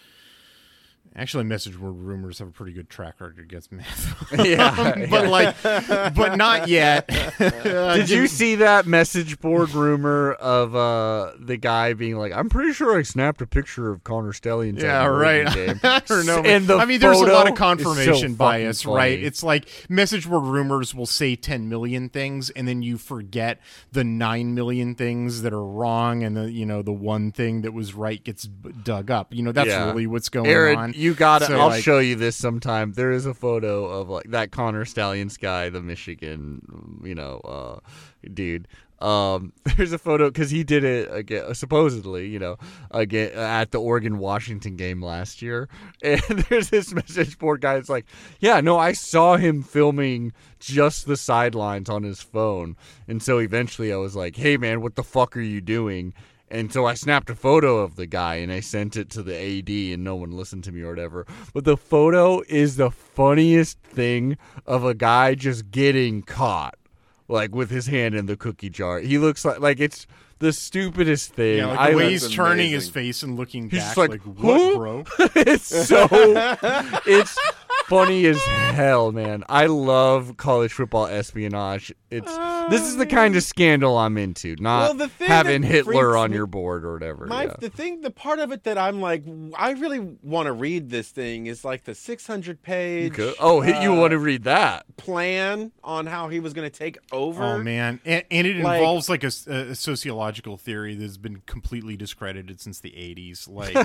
[1.16, 4.32] Actually, message board rumors have a pretty good track record against math.
[4.32, 5.60] Yeah, but like,
[6.14, 7.08] but not yet.
[7.38, 12.72] Did you see that message board rumor of uh, the guy being like, "I'm pretty
[12.72, 15.48] sure I snapped a picture of Connor Stalions." Yeah, right.
[15.84, 16.42] I don't know.
[16.44, 19.20] And the I mean, there's a lot of confirmation so bias, right?
[19.20, 23.60] It's like message board rumors will say 10 million things, and then you forget
[23.90, 27.72] the 9 million things that are wrong, and the you know the one thing that
[27.72, 29.34] was right gets dug up.
[29.34, 29.86] You know, that's Yeah.
[29.86, 30.89] really what's going Aaron, on.
[30.96, 31.46] You got it.
[31.46, 32.92] So, I'll like- show you this sometime.
[32.92, 37.80] There is a photo of like that Connor Stalions guy, the Michigan, you know, uh,
[38.32, 38.68] dude.
[39.00, 42.56] Um, there's a photo because he did it again, supposedly, you know,
[42.90, 45.68] again at the Oregon Washington game last year.
[46.02, 47.76] And there's this message board guy.
[47.76, 48.06] It's like,
[48.40, 52.76] yeah, no, I saw him filming just the sidelines on his phone,
[53.08, 56.12] and so eventually I was like, hey man, what the fuck are you doing?
[56.50, 59.36] And so I snapped a photo of the guy and I sent it to the
[59.36, 61.26] AD and no one listened to me or whatever.
[61.54, 64.36] But the photo is the funniest thing
[64.66, 66.74] of a guy just getting caught
[67.28, 68.98] like with his hand in the cookie jar.
[68.98, 70.06] He looks like like it's
[70.40, 71.58] the stupidest thing.
[71.58, 74.22] yeah, like I way he's turning his face and looking He's back, just like, like,
[74.22, 75.04] what, "Huh?" bro?
[75.36, 76.08] it's so
[77.06, 77.38] it's
[77.90, 79.44] funny as hell, man.
[79.48, 81.92] I love college football espionage.
[82.10, 82.34] It's
[82.70, 86.30] this is the kind of scandal I'm into, not Well, the thing having Hitler on
[86.30, 87.26] me- your board or whatever.
[87.26, 87.54] My yeah.
[87.58, 89.24] the thing, the part of it that I'm like,
[89.56, 93.12] I really want to read this thing is like the 600 page.
[93.12, 93.34] Okay.
[93.38, 94.86] Oh, hit you uh, want to read that?
[94.96, 97.42] plan on how he was going to take over.
[97.42, 102.60] Oh man, and, and it Like- involves like a sociological theory that's been completely discredited
[102.60, 103.48] since the '80s.
[103.48, 103.76] Like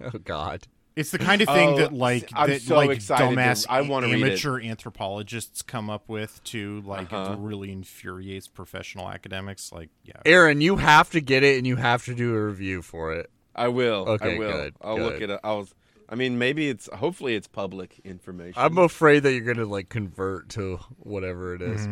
[0.14, 0.66] Oh God.
[0.94, 3.66] It's the kind of thing Oh, that like I'm that so like excited to- dumbass
[3.68, 4.22] I wanna read it.
[4.26, 7.32] amateur anthropologists come up with to like Uh-huh.
[7.32, 9.72] it really infuriates professional academics.
[9.72, 12.82] Like yeah, Aaron, you have to get it and you have to do a review
[12.82, 13.30] for it.
[13.54, 14.06] I will.
[14.08, 14.52] Okay, I will.
[14.52, 15.12] good, I'll good.
[15.12, 15.40] look it.
[15.42, 15.68] I'll.
[16.08, 16.90] I mean, maybe it's.
[16.92, 18.60] Hopefully, it's public information.
[18.60, 21.88] I'm afraid that you're gonna like convert to whatever it is.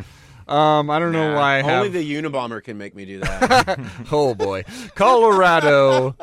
[0.51, 1.85] Um, I don't know why I have.
[1.85, 3.79] Only the Unabomber can make me do that.
[4.13, 4.65] oh boy,
[4.95, 6.17] Colorado.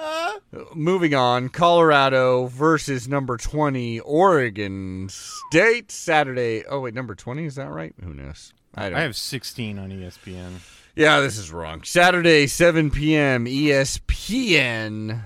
[0.73, 5.91] Moving on, Colorado versus number twenty, Oregon State.
[5.91, 6.63] Saturday.
[6.65, 7.93] Oh wait, number twenty is that right?
[8.03, 8.53] Who knows?
[8.75, 8.99] I don't.
[8.99, 10.59] I have 16 on ESPN.
[10.95, 11.83] Yeah, this is wrong.
[11.83, 13.45] Saturday, 7 p.m.
[13.45, 15.23] ESPN.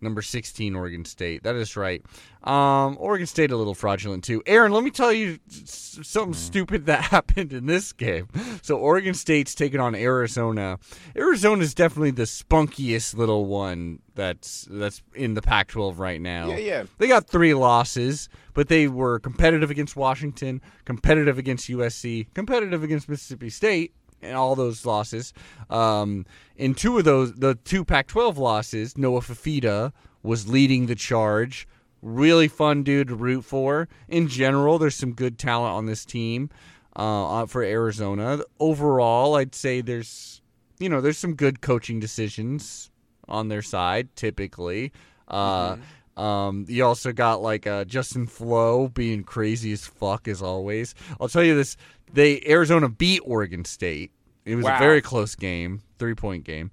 [0.00, 1.42] Number 16, Oregon State.
[1.42, 2.02] That is right.
[2.44, 4.42] Um, Oregon State a little fraudulent too.
[4.46, 8.28] Aaron, let me tell you something stupid that happened in this game.
[8.62, 10.78] So Oregon State's taking on Arizona.
[11.16, 16.48] Arizona's definitely the spunkiest little one that's that's in the Pac-12 right now.
[16.48, 16.84] Yeah, yeah.
[16.98, 23.08] They got three losses, but they were competitive against Washington, competitive against USC, competitive against
[23.08, 25.32] Mississippi State, and all those losses.
[25.70, 26.26] Um,
[26.56, 29.92] in two of those, the two Pac-12 losses, Noah Fifita
[30.22, 31.68] was leading the charge.
[32.02, 33.88] Really fun dude to root for.
[34.08, 36.50] In general, there's some good talent on this team
[36.94, 38.40] uh, for Arizona.
[38.60, 40.40] Overall, I'd say there's,
[40.78, 42.90] you know, there's some good coaching decisions
[43.26, 44.92] on their side typically.
[45.28, 45.76] Uh,
[46.18, 50.94] Um, you also got like uh, Justin Flowe being crazy as fuck as always.
[51.20, 51.76] I'll tell you this:
[52.12, 54.10] they Arizona beat Oregon State.
[54.44, 56.72] It was a very close game, three point game.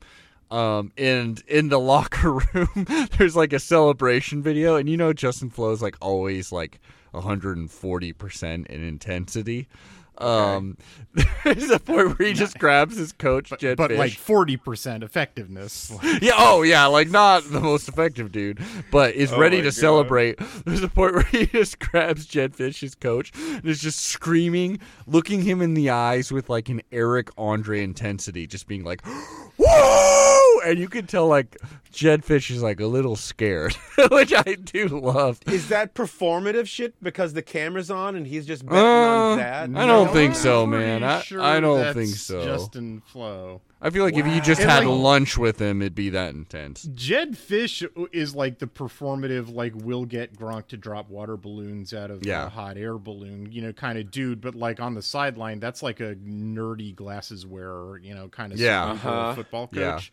[0.50, 5.52] Um, and in the locker room, there's like a celebration video, and you know Justin
[5.52, 6.80] Flowe is like always like
[7.12, 9.68] 140 percent in intensity.
[10.18, 10.78] Um,
[11.44, 13.98] there's a point where he just grabs his coach, Jed but Fisch.
[13.98, 15.94] like forty percent effectiveness.
[16.22, 18.60] yeah, oh yeah, like not the most effective dude,
[18.92, 19.74] but is ready to God.
[19.74, 20.40] celebrate.
[20.66, 24.80] There's a point where he just grabs Jedd Fisch, his coach, and is just screaming,
[25.08, 29.06] looking him in the eyes with like an Eric Andre intensity, just being like,
[29.58, 30.35] "Whoa!"
[30.66, 31.58] And you can tell like
[31.92, 33.74] Jedd Fisch is like a little scared,
[34.12, 35.40] which I do love.
[35.48, 39.64] Is that performative shit because the camera's on and he's just betting Uh, on that?
[39.64, 41.04] I don't No, think so, man.
[41.04, 42.44] I- sure I don't that's think so.
[42.44, 43.62] Justin Flowe.
[43.82, 46.34] I feel like if you just And, had like- lunch with him, it'd be that
[46.34, 46.90] intense.
[46.96, 52.10] Jedd Fisch is like the performative, like will get Gronk to drop water balloons out
[52.10, 52.48] of Yeah.
[52.48, 54.42] a hot air balloon, you know, kind of dude.
[54.42, 58.60] But like on the sideline, that's like a nerdy glasses wearer, you know, kind of
[58.60, 58.86] Yeah.
[58.94, 59.36] Uh-huh.
[59.36, 59.92] football Yeah.
[59.94, 60.12] coach.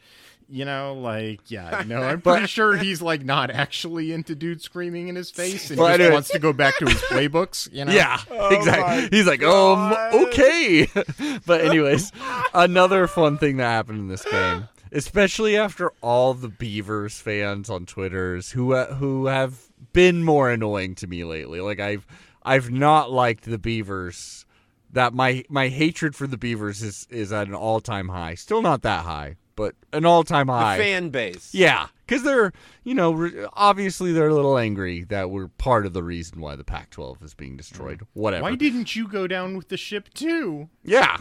[0.52, 5.08] You know, like yeah, no, I'm pretty sure he's like not actually into dude screaming
[5.08, 7.72] in his face and But just wants to go back to his playbooks.
[7.72, 8.20] You know, Yeah,
[8.50, 9.16] exactly.
[9.16, 10.86] He's like, um, okay.
[11.46, 12.12] but anyways,
[12.52, 17.86] another fun thing that happened in this game, especially after all the Beavers fans on
[17.86, 19.58] Twitter's who uh, who have
[19.94, 21.62] been more annoying to me lately.
[21.62, 22.06] Like I've
[22.42, 24.44] I've not liked the Beavers.
[24.92, 28.34] That my my hatred for the Beavers is is at an all time high.
[28.34, 30.78] Still not that high, but an all time The high.
[30.78, 31.54] fan base.
[31.54, 32.52] Yeah, because they're,
[32.84, 36.56] you know, re- obviously they're a little angry that we're part of the reason why
[36.56, 38.02] the Pac 12 is being destroyed.
[38.14, 38.42] Whatever.
[38.44, 40.68] Why didn't you go down with the ship too?
[40.82, 41.18] yeah.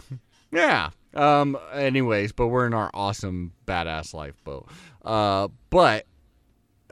[0.50, 0.90] Yeah.
[1.14, 4.68] Um, anyways, but we're in our awesome, badass lifeboat.
[5.04, 6.06] Uh, but.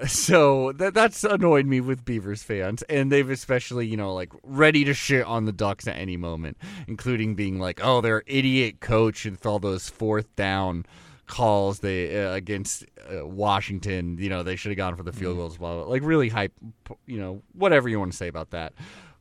[0.06, 4.82] So that that's annoyed me with Beavers fans, and they've especially, you know, like ready
[4.84, 6.56] to shit on the Ducks at any moment,
[6.88, 10.86] including being like, "Oh, their idiot coach with all those fourth down
[11.30, 14.18] calls they uh, against uh, Washington.
[14.18, 15.56] You know, they should have gone for the field goals.
[15.56, 16.52] Blah, blah like really hype.
[17.06, 18.74] You know, whatever you want to say about that.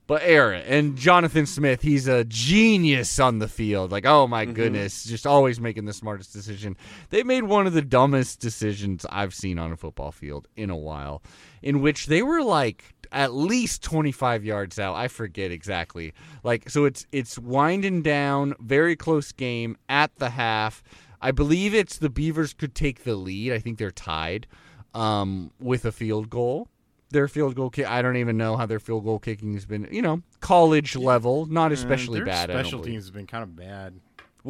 [0.09, 3.91] But Aaron and Jonathan Smith, he's a genius on the field.
[3.91, 6.75] Like, oh my goodness, just always making the smartest decision.
[7.11, 10.75] They made one of the dumbest decisions I've seen on a football field in a
[10.75, 11.21] while,
[11.61, 14.95] in which they were like at least 25 yards out.
[14.95, 16.13] I forget exactly.
[16.43, 20.81] Like, so it's it's winding down, very close game at the half.
[21.21, 23.51] I believe it's the Beavers could take the lead.
[23.53, 24.47] I think they're tied
[24.93, 26.67] um, with a field goal
[27.11, 27.87] their field goal kick.
[27.89, 29.87] I don't even know how their field goal kicking has been.
[29.91, 32.49] You know, college level, not especially Uh, their bad.
[32.51, 33.99] Special teams have been kind of bad.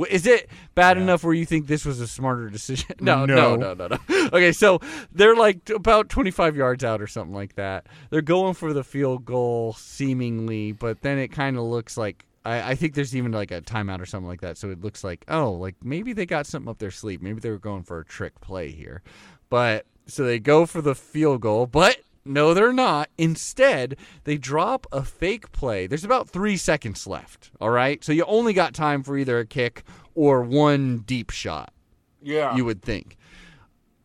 [0.09, 1.03] Is it bad Yeah.
[1.03, 2.95] enough where you think this was a smarter decision?
[2.99, 3.55] No, No.
[3.55, 4.27] no, no, no, no.
[4.33, 4.81] Okay, so
[5.13, 7.87] they're like about 25 yards out or something like that.
[8.09, 12.71] They're going for the field goal seemingly, but then it kind of looks like I,
[12.71, 14.57] I think there's even like a timeout or something like that.
[14.57, 17.21] So it looks like oh, like maybe they got something up their sleeve.
[17.21, 19.01] Maybe they were going for a trick play here.
[19.49, 23.09] But so they go for the field goal, but no, they're not.
[23.17, 25.87] Instead, they drop a fake play.
[25.87, 27.51] There's about three seconds left.
[27.59, 28.03] All right.
[28.03, 29.83] So you only got time for either a kick
[30.15, 31.73] or one deep shot,
[32.21, 32.55] Yeah.
[32.55, 33.17] you would think.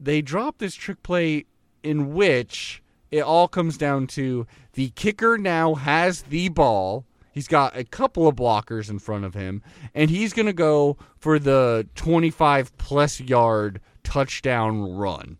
[0.00, 1.44] They drop this trick play
[1.82, 7.04] in which it all comes down to the kicker now has the ball.
[7.34, 9.60] He's got a couple of blockers in front of him,
[9.92, 15.38] and he's going to go for the 25 plus yard touchdown run.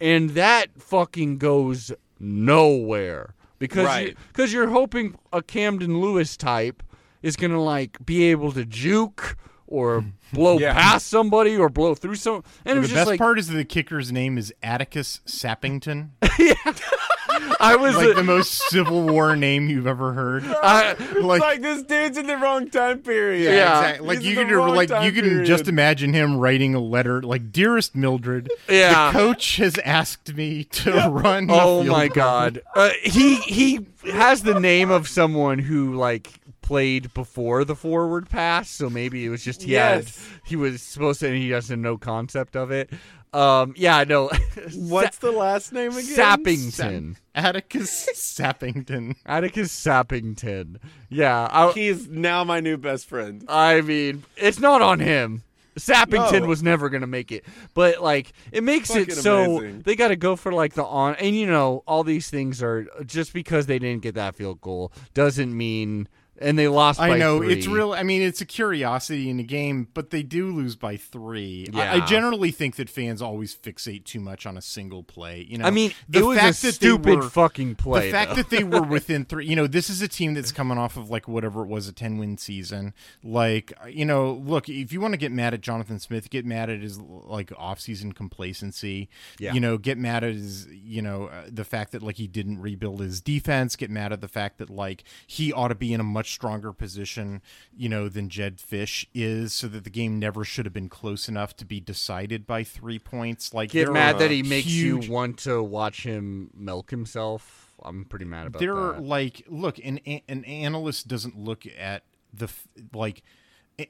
[0.00, 4.16] And that fucking goes nowhere because you, Right.
[4.32, 6.82] cause you're hoping a Camden Lewis type
[7.22, 9.36] is going to like be able to juke
[9.66, 10.72] or blow Yeah.
[10.74, 12.42] past somebody or blow through some.
[12.64, 16.10] And it the was best like part is the kicker's name is Atticus Sappington,
[17.60, 20.44] I was like the most Civil War name you've ever heard.
[20.62, 23.44] I, like, Like, this dude's in the wrong time period.
[23.52, 23.78] Yeah.
[23.80, 24.06] exactly.
[24.06, 25.46] Like He's you can like you can period.
[25.46, 29.10] just imagine him writing a letter like, "Dearest Mildred, Yeah.
[29.12, 32.62] the coach has asked me to run." Oh field my goal." god.
[32.74, 38.68] Uh, he he has the name of someone who like played before the forward pass,
[38.68, 40.28] so maybe it was just he had Yes.
[40.44, 42.90] he was supposed to and he has no concept of it.
[43.32, 44.30] Um yeah, no.
[44.74, 46.02] What's the last name again?
[46.16, 47.16] Sappington.
[47.34, 49.14] Atticus Sappington.
[49.26, 50.76] Atticus Sappington.
[51.08, 53.44] Yeah, I, He's now my new best friend.
[53.48, 55.42] I mean, it's not on him.
[55.76, 56.46] Sappington No.
[56.48, 57.44] was never gonna make it,
[57.74, 59.82] but like it makes it so amazing.
[59.82, 62.86] they got to go for like the on, and you know all these things are
[63.06, 66.08] just because they didn't get that field goal doesn't mean
[66.40, 67.00] and they lost.
[67.00, 67.54] I know three.
[67.54, 67.92] it's real.
[67.92, 71.66] I mean, it's a curiosity in the game, but they do lose by three.
[71.74, 75.46] I, I generally think that fans always fixate too much on a single play.
[75.48, 78.06] You know, I mean, the it was a that stupid were- fucking play.
[78.06, 78.36] the fact though.
[78.36, 81.10] that they were within three, you know, this is a team that's coming off of
[81.10, 82.94] like whatever it was, a 10 win season.
[83.22, 86.70] Like, you know, look, if you want to get mad at Jonathan Smith, get mad
[86.70, 89.08] at his like offseason complacency.
[89.38, 89.52] Yeah.
[89.52, 92.60] You know, get mad at his, you know, uh, the fact that like he didn't
[92.60, 96.00] rebuild his defense, get mad at the fact that like he ought to be in
[96.00, 97.42] a much stronger position,
[97.76, 101.28] you know, than Jedd Fisch is, so that the game never should have been close
[101.28, 103.52] enough to be decided by three points.
[103.52, 107.72] Like, get there mad that he makes huge- you want to watch him milk himself.
[107.82, 109.02] I'm pretty mad about they're that.
[109.02, 109.98] like look an
[110.28, 112.02] an analyst doesn't look at
[112.32, 112.48] the
[112.92, 113.22] like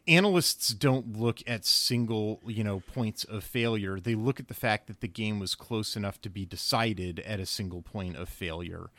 [0.07, 4.87] analysts don't look at single you know points of failure they look at the fact
[4.89, 8.91] that the game was close enough to be decided at a single point of failure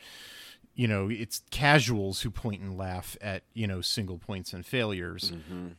[0.74, 5.32] you know it's casuals who point and laugh at you know single points and failures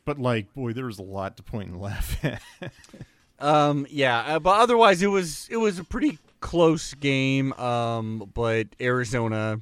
[0.04, 2.40] but like boy there was a lot to point and laugh at
[3.38, 7.52] Um, yeah, uh, but otherwise it was it was a pretty close game.
[7.54, 9.60] Um, but Arizona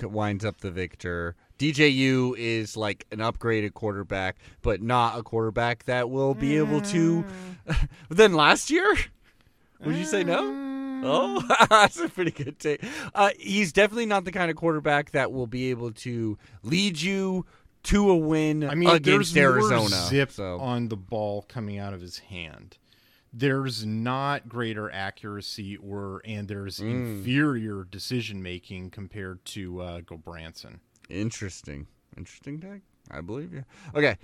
[0.00, 1.36] winds up the victor.
[1.58, 7.24] DJU is like an upgraded quarterback, but not a quarterback that will be able to.
[8.08, 8.96] then last year,
[9.84, 10.77] would you say no?
[11.04, 12.82] Oh, that's a pretty good take.
[13.14, 17.46] Uh, he's definitely not the kind of quarterback that will be able to lead you
[17.84, 19.04] to a win I mean, against
[19.34, 19.78] there's Arizona.
[19.78, 20.58] more zip so.
[20.60, 22.76] on the ball coming out of his hand.
[23.32, 27.18] There's not greater accuracy, or and there's Mm.
[27.18, 30.80] inferior decision making compared to uh, Gulbranson.
[31.10, 31.86] Interesting.
[32.16, 32.80] Interesting tag.
[33.10, 33.64] I believe you.
[33.94, 34.16] Okay.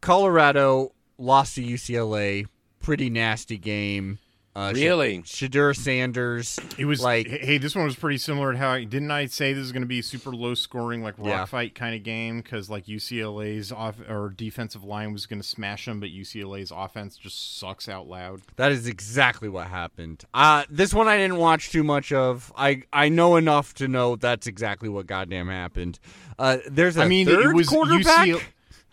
[0.00, 2.46] Colorado lost to UCLA.
[2.80, 4.18] Pretty nasty game.
[4.58, 5.18] Uh, Really?
[5.22, 6.58] Shedeur Sanders.
[6.76, 9.26] It was like like, hey, this one was pretty similar to how I didn't I
[9.26, 11.44] say this is going to be a super low scoring like rock Yeah.
[11.44, 15.84] fight kind of game because like UCLA's off or defensive line was going to smash
[15.86, 18.42] them, but UCLA's offense just sucks out loud.
[18.56, 20.24] that is exactly what happened.
[20.34, 22.52] Uh this one I didn't watch too much of.
[22.56, 25.98] I I know enough to know that's exactly what goddamn happened.
[26.38, 28.26] Uh there's a I mean, third it was quarterback.
[28.26, 28.42] UCLA,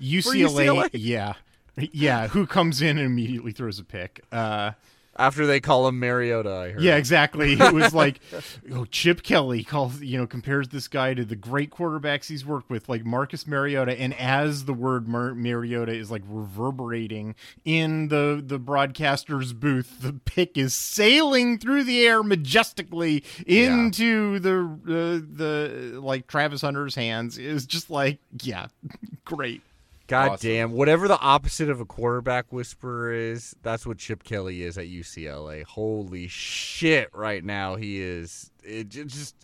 [0.01, 0.89] UCLA, UCLA?
[0.93, 1.33] yeah,
[1.77, 4.21] yeah, who comes in and immediately throws a pick.
[4.31, 4.71] Uh,
[5.17, 6.51] after they call him Mariota.
[6.51, 6.81] I heard.
[6.81, 7.53] yeah, exactly.
[7.53, 8.19] It was like,
[8.71, 12.69] oh, Chip Kelly calls, you know, compares this guy to the great quarterbacks he's worked
[12.69, 18.43] with, like Marcus Mariota, and as the word Mar- Mariota is like reverberating in the
[18.45, 25.99] the broadcaster's booth, the pick is sailing through the air majestically into the uh, the
[26.01, 27.37] like Travis Hunter's hands.
[27.37, 28.67] Is just like, yeah,
[29.25, 29.61] great.
[30.07, 30.49] God Awesome.
[30.49, 30.71] damn.
[30.73, 35.63] Whatever the opposite of a quarterback whisperer is, that's what Chip Kelly is at UCLA.
[35.63, 38.51] Holy shit, right now he is.
[38.63, 39.35] It just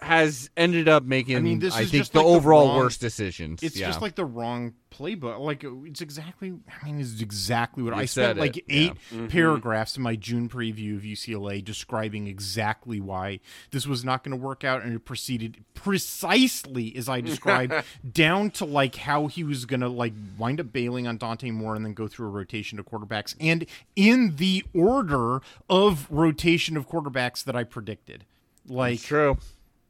[0.00, 2.68] has ended up making, I, I mean, this is think, just the like the overall
[2.68, 3.62] wrong- worst decisions.
[3.62, 3.86] It's Yeah.
[3.86, 5.38] just like the wrong playbook.
[5.40, 6.52] Like it's exactly.
[6.82, 9.26] I mean, it's exactly what You I said spent like eight yeah.
[9.28, 13.40] paragraphs in my June preview of UCLA describing exactly why
[13.70, 17.72] this was not going to work out, and it proceeded precisely as I described,
[18.12, 21.74] down to like how he was going to like wind up bailing on Dante Moore
[21.74, 23.66] and then go through a rotation of quarterbacks, and
[23.96, 25.40] in the order
[25.70, 28.24] of rotation of quarterbacks that I predicted.
[28.68, 29.38] Like It's true.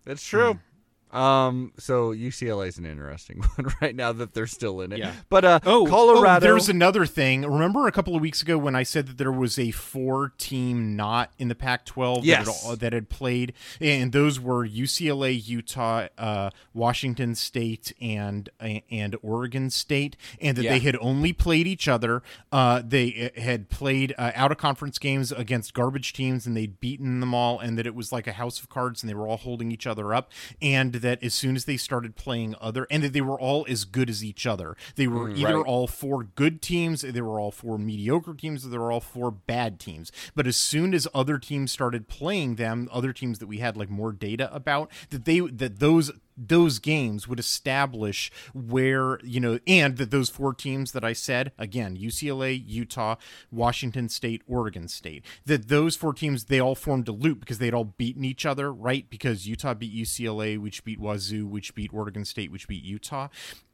[0.07, 0.55] It's true.
[0.55, 0.76] Hmm.
[1.17, 4.99] Um, so UCLA is an interesting one right now that they're still in it.
[4.99, 5.13] Yeah.
[5.29, 6.37] But uh, Oh, Colorado.
[6.47, 7.43] Oh, there's another thing.
[7.43, 11.33] Remember a couple of weeks ago when I said that there was a four-team knot
[11.39, 12.47] in the Pac-12 Yes.
[12.63, 18.49] that, had, that had played, and those were UCLA, Utah, uh, Washington State, and
[18.91, 20.73] and Oregon State, and that Yeah.
[20.73, 22.23] they had only played each other.
[22.53, 27.35] Uh, they uh, had played uh, out-of-conference games against garbage teams, and they'd beaten them
[27.35, 29.71] all, and that it was like a house of cards, and they were all holding
[29.73, 30.31] each other up,
[30.63, 33.85] and that as soon as they started playing other, and that they were all as
[33.85, 34.77] good as each other.
[34.97, 35.67] They were hmm, either right.
[35.67, 39.31] all four good teams, they were all four mediocre teams, or they were all four
[39.31, 40.11] bad teams.
[40.35, 43.89] But as soon as other teams started playing them, other teams that we had like
[43.89, 49.97] more data about, that they that those those games would establish where you know and
[49.97, 53.17] that those four teams that i said again ucla utah
[53.51, 57.75] washington state oregon state that those four teams they all formed a loop because they'd
[57.75, 59.09] all beaten each other right?
[59.11, 63.29] Because utah beat ucla which beat wazoo which beat oregon state which beat utah.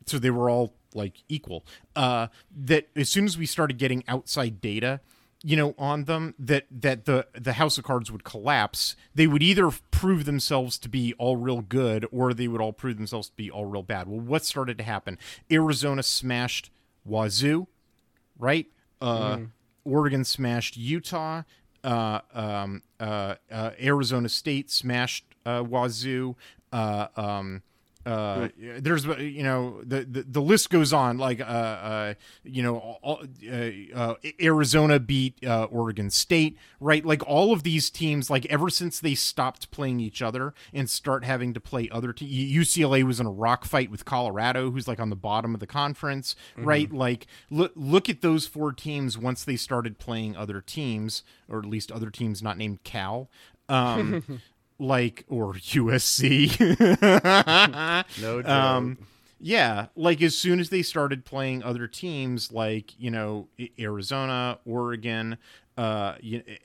[0.06, 1.64] So they were all like equal.
[1.94, 5.01] Uh that as soon as we started getting outside data
[5.44, 9.43] you know on them that that the the house of cards would collapse they would
[9.43, 13.35] either prove themselves to be all real good or they would all prove themselves to
[13.35, 14.09] be all real bad.
[14.09, 15.19] Well what started to happen?
[15.51, 16.70] Arizona smashed
[17.05, 17.66] wazoo
[18.39, 18.66] right?
[19.01, 19.39] Uh
[19.85, 21.43] oregon smashed utah.
[21.85, 26.36] Uh, um, uh, uh, Arizona State smashed uh, Wazoo.
[26.73, 27.62] Uh, um,
[28.06, 32.14] uh, there's uh, you know the, the the list goes on like uh, uh
[32.44, 37.04] you know all, uh, uh, Arizona beat uh, Oregon State right?
[37.04, 41.24] Like all of these teams like ever since they stopped playing each other and start
[41.24, 45.00] having to play other te- UCLA was in a rock fight with Colorado who's like
[45.00, 46.92] on the bottom of the conference right?
[46.92, 51.66] Like look look at those four teams once they started playing other teams or at
[51.66, 53.30] least other teams not named Cal.
[53.68, 54.42] Um
[54.82, 56.59] like or USC
[58.20, 58.48] No joke.
[58.48, 58.98] um,
[59.40, 63.48] yeah, like as soon as they started playing other teams, like you know
[63.78, 65.36] Arizona, Oregon,
[65.76, 66.14] uh,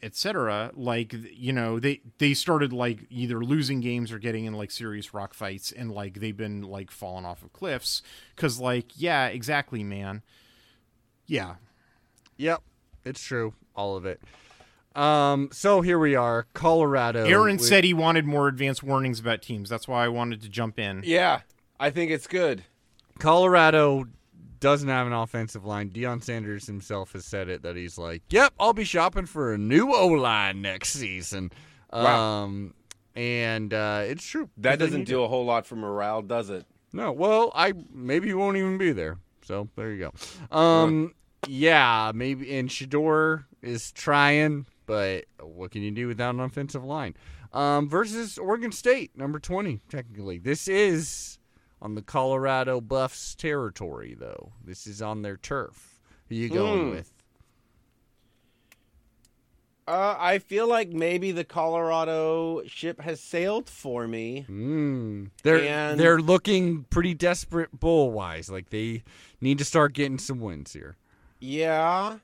[0.04, 0.72] etc.
[0.76, 5.14] Like you know they they started like either losing games or getting in like serious
[5.14, 8.04] rock fights, and like they've been like falling off of cliffs
[8.36, 10.22] because like yeah, exactly, man.
[11.26, 11.56] Yeah,
[12.38, 12.62] Yep,
[13.06, 13.54] it's true.
[13.76, 14.22] All of it.
[14.98, 17.26] Um, so here we are, Colorado.
[17.26, 19.70] Aaron with- said he wanted more advanced warnings about teams.
[19.70, 21.02] That's why I wanted to jump in.
[21.06, 21.42] Yeah,
[21.80, 22.64] I think it's good.
[23.20, 24.06] Colorado
[24.60, 25.90] doesn't have an offensive line.
[25.90, 29.58] Deion Sanders himself has said it that he's like, "Yep, I'll be shopping for a
[29.58, 31.52] new O line next season."
[31.94, 32.44] Wow.
[32.44, 32.74] Um,
[33.16, 34.50] and uh, it's true.
[34.58, 35.26] That doesn't do it.
[35.26, 36.66] a whole lot for morale, does it?
[36.94, 39.18] No, well, I maybe he won't even be there.
[39.44, 40.12] So there you
[40.52, 40.58] go.
[40.58, 41.14] Um,
[41.48, 42.58] yeah, maybe.
[42.58, 47.14] And Shedeur is trying, but what can you do without an offensive line?
[47.54, 50.40] Um, versus Oregon State, number twenty, technically.
[50.40, 51.38] This is
[51.82, 54.54] on the Colorado Buffs territory, though.
[54.66, 56.02] This is on their turf.
[56.30, 56.90] Who you going Hmm.
[56.90, 57.12] with?
[59.88, 64.46] Uh, I feel like maybe the Colorado ship has sailed for me.
[64.50, 65.30] Mm.
[65.44, 68.50] They're And- they're looking pretty desperate bull wise.
[68.50, 69.04] Like they
[69.40, 70.98] need to start getting some wins here.
[71.40, 72.18] Yeah.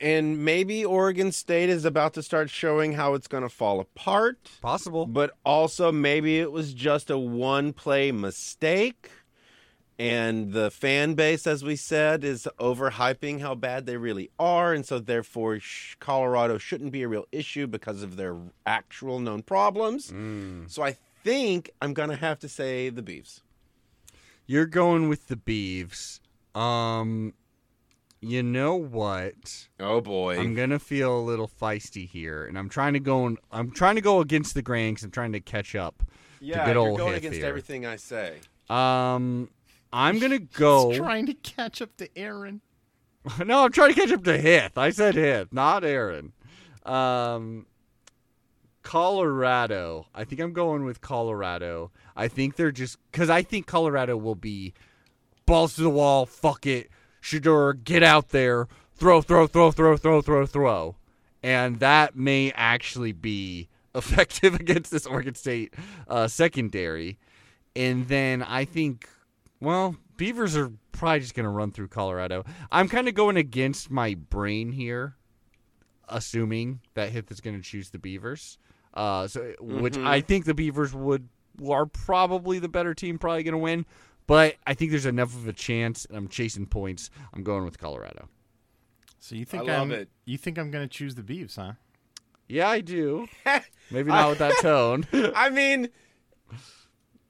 [0.00, 4.38] And maybe Oregon State is about to start showing how it's going to fall apart.
[4.60, 5.06] Possible.
[5.06, 9.10] But also, maybe it was just a one play mistake.
[9.98, 14.74] And the fan base, as we said, is overhyping how bad they really are.
[14.74, 15.58] And so, therefore,
[15.98, 18.36] Colorado shouldn't be a real issue because of their
[18.66, 20.12] actual known problems.
[20.66, 23.40] So, I think I'm going to have to say the Beavs.
[24.46, 26.20] You're going with the Beavs.
[26.54, 27.32] Um,
[28.26, 29.68] you know what?
[29.80, 30.38] Oh, boy.
[30.38, 33.36] I'm gonna feel a little feisty here, and I'm trying to go.
[33.52, 36.02] I'm trying to go against the grain 'cause I'm trying to catch up.
[36.40, 37.46] yeah, good you're old going against here.
[37.46, 38.38] everything I say.
[38.68, 39.50] Um,
[39.92, 40.90] I'm gonna go.
[40.90, 42.60] He's trying to catch up to Aaron.
[43.44, 44.76] no, I'm trying to catch up to Hith.
[44.78, 46.32] I said Hith, not Aaron.
[46.84, 47.66] Um,
[48.82, 50.06] Colorado.
[50.14, 51.90] I think I'm going with Colorado.
[52.14, 54.74] I think they're just because I think Colorado will be
[55.44, 56.24] balls to the wall.
[56.24, 56.88] Fuck it,
[57.26, 60.96] Shedeur, get out there, throw, throw, throw, throw, throw, throw, throw,
[61.42, 65.74] and that may actually be effective against this Oregon State
[66.06, 67.18] uh, secondary.
[67.74, 69.08] And then I think,
[69.60, 72.44] well, Beavers are probably just going to run through Colorado.
[72.70, 75.16] I'm kind of going against my brain here,
[76.08, 78.56] assuming that Hith is going to choose the Beavers.
[78.94, 81.28] Uh, so, which I think the Beavers would
[81.68, 83.84] are probably the better team, probably going to win.
[84.26, 87.10] But I think there's enough of a chance, and I'm chasing points.
[87.32, 88.28] I'm going with Colorado.
[89.20, 90.08] So you think I love am it.
[90.24, 91.72] You think I'm going to choose the Beavs, huh?
[92.48, 93.26] Yeah, I do.
[93.90, 95.06] Maybe not with that tone.
[95.34, 95.88] I mean,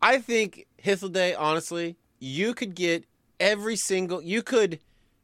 [0.02, 3.05] I think Hythloday, honestly, you could get
[3.39, 4.81] every single you could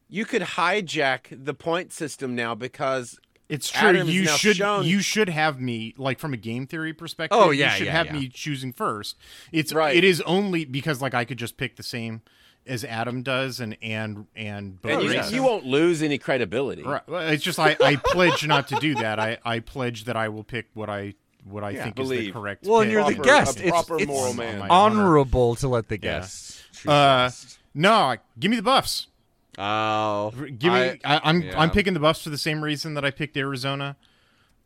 [0.09, 3.19] you could hijack the point system now because
[3.53, 3.89] It's true.
[3.91, 7.39] Adam you should shown- you should have me like from a game theory perspective.
[7.39, 8.13] Oh, yeah, you should yeah, have yeah.
[8.13, 9.17] me choosing first.
[9.53, 9.95] It's Right.
[9.95, 12.23] It is only because like I could just pick the same
[12.67, 16.83] as Adam does, and and and both and you, you won't lose any credibility.
[16.83, 17.07] Right.
[17.09, 19.19] Well, It's just I, I pledge not to do that.
[19.19, 21.15] I, I pledge that I will pick what I
[21.45, 22.65] what I Yeah, think is the correct.
[22.65, 23.59] Well, and you're the Proper- guest.
[23.59, 24.59] a It's, proper it's moral on man.
[24.61, 25.01] my honor.
[25.03, 26.21] honorable to let the Yeah.
[26.21, 26.63] guests.
[26.73, 27.31] choose Uh,
[27.75, 29.09] no, give me the Buffs.
[29.59, 30.79] Oh, Give me.
[30.79, 31.61] I, I- I'm yeah.
[31.61, 33.97] I'm picking the Buffs for the same reason that I picked Arizona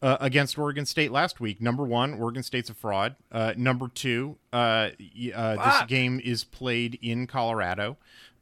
[0.03, 1.61] uh, against Oregon State last week.
[1.61, 3.17] Number one, Oregon State's a fraud.
[3.33, 4.91] Uh, number two, uh,
[5.35, 7.97] uh, this game is played in Colorado.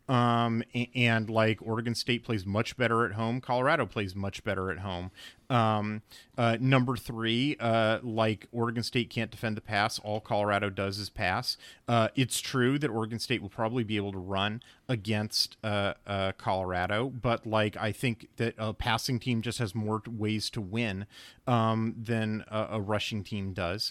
[0.07, 4.71] Um a- and like Oregon State plays much better at home, Colorado plays much better
[4.71, 5.11] at home.
[5.51, 6.03] Um,
[6.37, 9.99] uh, number three, uh, like Oregon State can't defend the pass.
[9.99, 11.57] All Colorado does is pass.
[11.87, 16.33] Uh, it's true that Oregon State will probably be able to run against uh, uh,
[16.37, 21.07] Colorado, but like I think that a passing team just has more ways to win
[21.47, 23.91] um, than a, a rushing team does.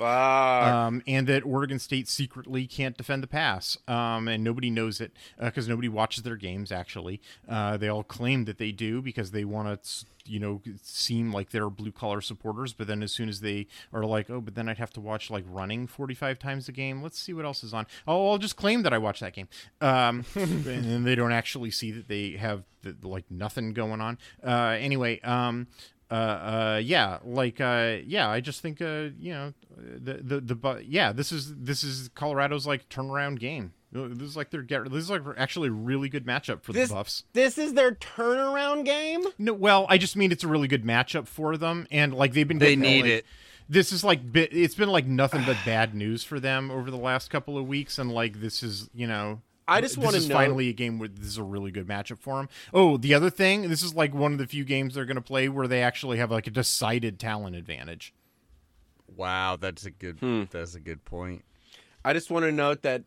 [0.86, 5.14] Um, and that Oregon State secretly can't defend the pass, um, and nobody knows it
[5.40, 6.72] because nobody watches their games.
[6.72, 11.32] Actually, uh, they all claim that they do because they want to you know seem
[11.32, 14.56] like they're blue collar supporters, but then as soon as they are like, oh, but
[14.56, 17.02] then I'd have to watch like running forty five times a game.
[17.02, 17.88] Let's see what else is on.
[18.08, 19.48] Oh, I'll just claim that I watched that game,
[19.82, 24.18] um, and then they don't actually see that they have the, like nothing going on.
[24.44, 25.68] Uh, anyway, um,
[26.14, 30.84] uh, uh, yeah, like, uh, yeah, I just think, uh, you know, the, the, the,
[30.86, 33.74] yeah, this is, this is Colorado's like turnaround game.
[33.94, 34.84] This is like their get.
[34.91, 37.24] This is like actually a really good matchup for This the Buffs.
[37.34, 39.24] this is their turnaround game.
[39.38, 42.48] No, well, I just mean it's a really good matchup for them, and like they've
[42.48, 42.60] been.
[42.60, 43.26] They need like- it.
[43.70, 47.30] This is like it's been like nothing but bad news for them over the last
[47.30, 49.41] couple of weeks, and like this is you know.
[49.65, 51.88] I just this wanna is know- finally a game where this is a really good
[51.88, 52.49] matchup for them.
[52.74, 55.22] Oh, the other thing, this is like one of the few games they're going to
[55.22, 58.14] play where they actually have like a decided talent advantage.
[59.15, 60.20] Wow, that's a good.
[60.20, 60.44] Hmm.
[60.52, 61.45] That's a good point.
[62.06, 63.03] I just want to note that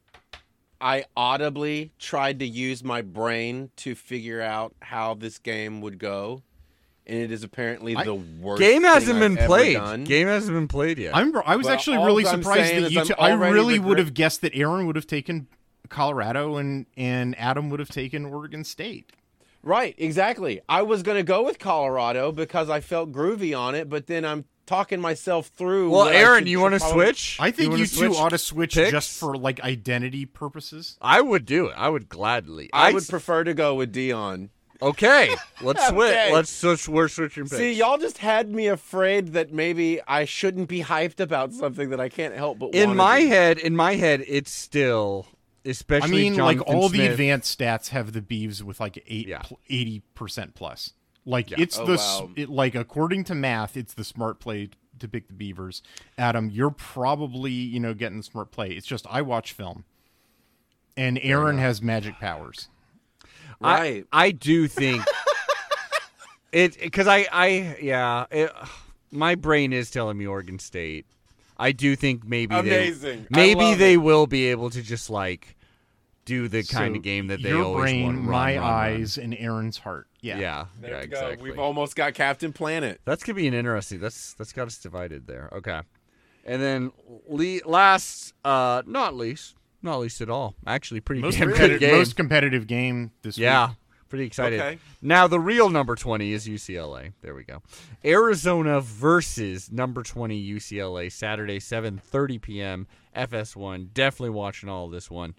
[0.81, 6.43] I audibly tried to use my brain to figure out how this game would go,
[7.07, 8.61] and it is apparently I- the worst.
[8.61, 9.74] Game hasn't I've been ever played.
[9.74, 10.05] done.
[10.05, 11.16] Game hasn't been played yet.
[11.16, 13.98] I'm I was Well, actually really I'm surprised that you I'm two, I really would
[13.98, 15.47] have guessed that Aaron would have taken
[15.89, 19.12] Colorado and and Adam would have taken Oregon State.
[19.62, 20.61] Right, exactly.
[20.69, 24.24] I was going to go with Colorado because I felt groovy on it, but then
[24.24, 25.90] I'm talking myself through.
[25.90, 27.36] well, Aaron, you want to switch?
[27.40, 28.90] I think wanna you, two ought to switch picks?
[28.90, 30.97] just for like identity purposes.
[31.01, 31.74] I would do it.
[31.76, 32.68] I would gladly.
[32.72, 34.51] I I'd s- prefer to go with Deion.
[34.82, 36.10] Okay, let's switch.
[36.10, 36.32] Okay.
[36.34, 36.86] Let's switch.
[36.86, 37.56] We're switching picks.
[37.56, 42.01] See, y'all just had me afraid that maybe I shouldn't be hyped about something that
[42.01, 43.28] I can't help but in my be.
[43.28, 45.28] head, in my head, it's still,
[45.64, 45.97] especially.
[46.02, 46.30] I especially.
[46.30, 49.43] mean, like Jonathan all the advanced stats have the Beavs with like eight, Yeah.
[49.70, 50.93] eighty percent plus.
[51.27, 51.57] Like Yeah.
[51.61, 52.31] it's Oh, the wow.
[52.36, 54.70] it, like according to math, it's the smart play
[55.01, 55.82] to pick the Beavers.
[56.16, 58.70] Adam, you're probably you know getting the smart play.
[58.70, 59.85] It's just I watch film,
[60.97, 62.69] and Aaron has magic powers.
[63.61, 64.07] I- Right.
[64.12, 65.03] I, do think
[66.53, 68.53] it because I, I, yeah, it,
[69.11, 71.07] my brain is telling me Oregon State.
[71.59, 73.27] I do think maybe Amazing.
[73.31, 73.98] They, maybe they it.
[73.98, 75.55] will be able to just like
[76.27, 78.16] do the kind of game that they your always brain, want.
[78.19, 78.73] Run, my run, run.
[78.73, 80.09] eyes, and Aaron's heart.
[80.20, 81.16] Yeah, Yeah, There yeah, we go.
[81.16, 81.51] exactly.
[81.51, 83.01] We've almost got Captain Planet.
[83.07, 84.01] That's gonna be an interesting.
[84.01, 85.48] That's that's got us divided there.
[85.53, 85.81] Okay,
[86.44, 86.93] and then
[87.28, 90.55] le- last, uh, not least, not least at all.
[90.66, 91.97] Actually, pretty Most, damn competi- good game.
[91.97, 93.43] most competitive game this week.
[93.44, 93.77] yeah, week.
[94.09, 94.61] pretty excited.
[94.61, 94.78] Okay.
[95.01, 97.12] Now the real number twenty is UCLA.
[97.23, 97.62] There we go.
[98.05, 101.11] Arizona versus number twenty UCLA.
[101.12, 102.89] Saturday, seven thirty p.m.
[103.16, 103.93] FS1.
[103.94, 105.35] Definitely watching all of this one.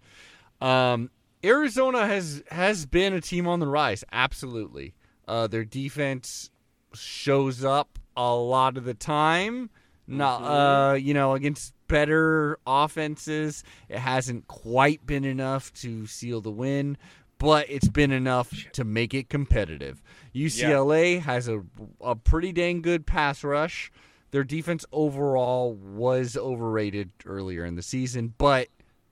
[0.61, 1.09] Um,
[1.43, 4.03] Arizona has has been a team on the rise.
[4.11, 4.93] Absolutely.
[5.27, 6.49] Uh, their defense
[6.93, 9.69] shows up a lot of the time.
[10.07, 16.51] Not uh, you know, against better offenses, it hasn't quite been enough to seal the
[16.51, 16.97] win,
[17.39, 20.01] but it's been enough to make it competitive.
[20.33, 21.61] UCLA has a
[22.01, 23.91] a pretty dang good pass rush.
[24.31, 28.67] Their defense overall was overrated earlier in the season, but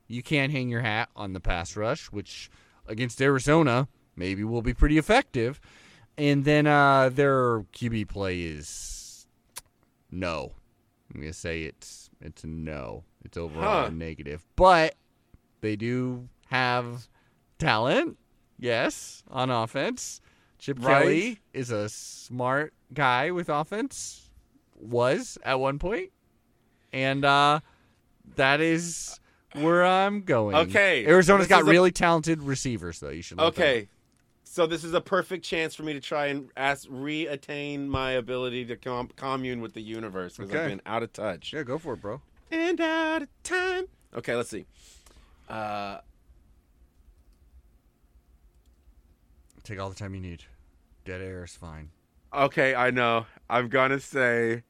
[0.08, 2.50] you can't hang your hat on the pass rush, which
[2.88, 5.60] against Arizona maybe will be pretty effective.
[6.18, 9.28] And then uh, their QB play is
[10.12, 10.54] no.
[11.14, 13.04] I'm gonna say it's it's a no.
[13.24, 13.90] It's overall Huh.
[13.94, 14.96] negative, but
[15.62, 17.08] they do have
[17.60, 18.18] talent.
[18.58, 20.22] Yes, on offense.
[20.58, 21.02] Chip Right.
[21.04, 24.30] Kelly is a smart guy with offense.
[24.78, 26.12] Was at one point,
[26.94, 27.60] and uh,
[28.36, 29.20] that is
[29.62, 30.56] where I'm going.
[30.56, 33.10] Okay, Arizona's got a- really talented receivers, though.
[33.10, 33.38] You should.
[33.38, 33.68] look them up.
[33.70, 33.88] Okay.
[34.48, 38.64] So this is a perfect chance for me to try and ask, re-attain my ability
[38.66, 40.64] to com- commune with the universe because Okay.
[40.64, 42.22] I've been out of touch Yeah, go for it, bro.
[42.52, 43.86] and out of time.
[44.16, 44.66] Okay, let's see.
[45.50, 45.98] Uh,
[49.64, 50.44] Take all the time you need.
[51.06, 51.90] Dead air is fine.
[52.34, 53.26] okay, I know.
[53.50, 54.64] I'm gonna say.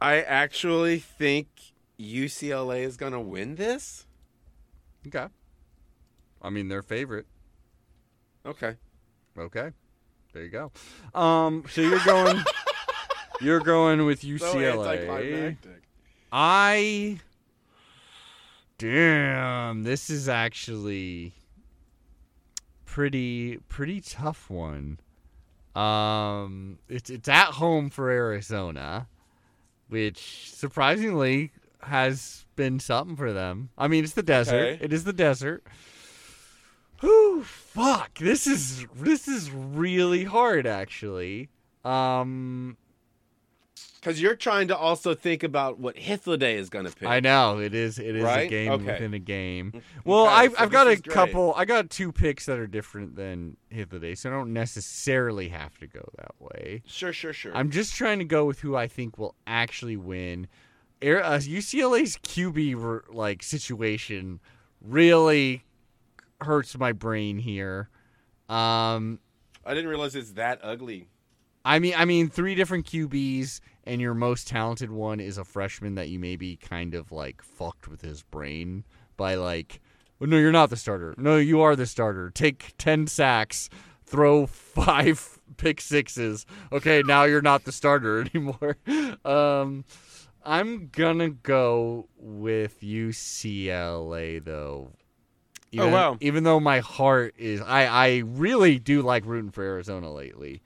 [0.00, 1.48] I actually think
[1.98, 4.06] UCLA is gonna win this.
[5.06, 5.26] Okay.
[6.42, 7.26] I mean, they're favorite.
[8.44, 8.76] Okay.
[9.38, 9.70] Okay.
[10.32, 10.72] There you go.
[11.18, 12.42] Um, so you're going.
[13.40, 14.98] you're going with UCLA.
[14.98, 15.82] anticlimactic.
[16.32, 17.20] I.
[18.76, 21.32] Damn, this is actually
[22.84, 24.98] pretty pretty tough one.
[25.74, 29.08] Um, it's it's at home for Arizona,
[29.88, 31.52] which surprisingly
[31.84, 33.70] has been something for them.
[33.78, 34.54] I mean, it's the desert.
[34.54, 34.84] Okay.
[34.84, 35.64] It is the desert.
[37.00, 38.18] Whew, fuck.
[38.18, 41.50] This is this is really hard actually.
[41.84, 42.76] Um
[44.00, 47.08] Because you're trying to also think about what Hithloday is going to pick.
[47.08, 47.98] I know it is.
[47.98, 48.84] It is a game Okay.
[48.84, 49.82] within a game.
[50.04, 51.52] Well, Okay, I've so I've got a couple.
[51.56, 55.86] I got two picks that are different than Hythloday, so I don't necessarily have to
[55.86, 56.82] go that way.
[56.86, 57.54] Sure, sure, sure.
[57.56, 60.46] I'm just trying to go with who I think will actually win.
[61.04, 64.40] Air, uh, UCLA's QB like situation
[64.80, 65.62] really
[66.40, 67.90] hurts my brain here.
[68.48, 69.18] Um,
[69.66, 71.08] I didn't realize it's that ugly.
[71.62, 75.94] I mean, I mean, three different QBs, and your most talented one is a freshman
[75.96, 78.84] that you maybe kind of like fucked with his brain
[79.18, 79.82] by like,
[80.18, 81.14] well, no, you're not the starter.
[81.18, 82.30] No, you are the starter.
[82.30, 83.68] Take ten sacks,
[84.06, 86.46] throw five pick sixes.
[86.72, 88.78] Okay, now you're not the starter anymore.
[89.22, 89.84] Um,
[90.44, 94.90] I'm gonna go with UCLA though.
[95.72, 96.16] Even, wow.
[96.20, 100.62] Even though my heart is, I I really do like rooting for Arizona lately.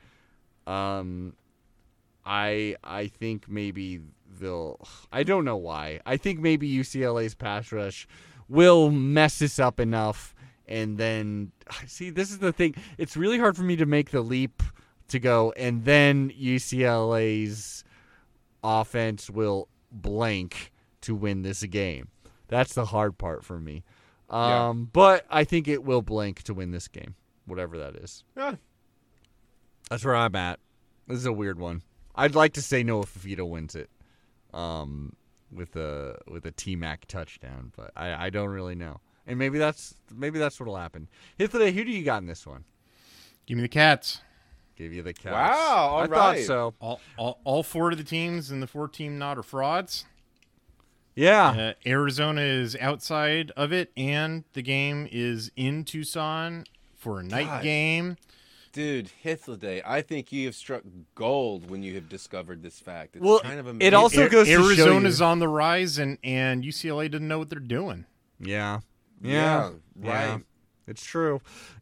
[0.66, 1.34] Um,
[2.26, 4.00] I I think maybe
[4.40, 4.86] they'll.
[5.12, 6.00] I don't know why.
[6.04, 8.06] I think maybe UCLA's pass rush
[8.48, 10.34] will mess this up enough,
[10.66, 11.52] and then
[11.86, 12.74] see this is the thing.
[12.98, 14.62] It's really hard for me to make the leap
[15.08, 17.84] to go, and then UCLA's
[18.68, 20.72] offense will blank
[21.02, 22.08] to win this game.
[22.48, 23.84] That's the hard part for me.
[24.30, 24.68] Yeah.
[24.68, 27.14] Um, but I think it will blank to win this game,
[27.46, 28.24] whatever that is.
[28.36, 28.56] Ah,
[29.90, 30.60] That's where I'm at.
[31.06, 31.82] This is a weird one.
[32.14, 33.88] I'd like to say Noah Fifita wins it,
[34.52, 35.14] um,
[35.50, 39.00] with a with a T Mac touchdown, but I, I don't really know.
[39.26, 41.08] And maybe that's maybe that's what'll happen.
[41.38, 42.64] Hit Hythloday, who do you got in this one?
[43.46, 44.20] Give me the Cats.
[44.78, 45.32] Give you the Cats.
[45.32, 46.72] Wow, all I thought so.
[46.80, 50.04] All, all, all four of the teams in the four team not are frauds.
[51.16, 51.48] Yeah.
[51.48, 56.64] Uh, Arizona is outside of it, and the game is in Tucson
[56.94, 57.62] for a night God.
[57.64, 58.16] game.
[58.72, 60.82] dude, Hythloday, I think you have struck
[61.16, 63.16] gold when you have discovered this fact.
[63.16, 65.98] It's Well, kind of it also A- goes to show Arizona's you- on the rise,
[65.98, 68.04] and, and UCLA doesn't know what they're doing.
[68.38, 68.80] Yeah.
[69.20, 70.32] Yeah, Yeah.
[70.34, 70.44] right.
[70.86, 71.40] It's true.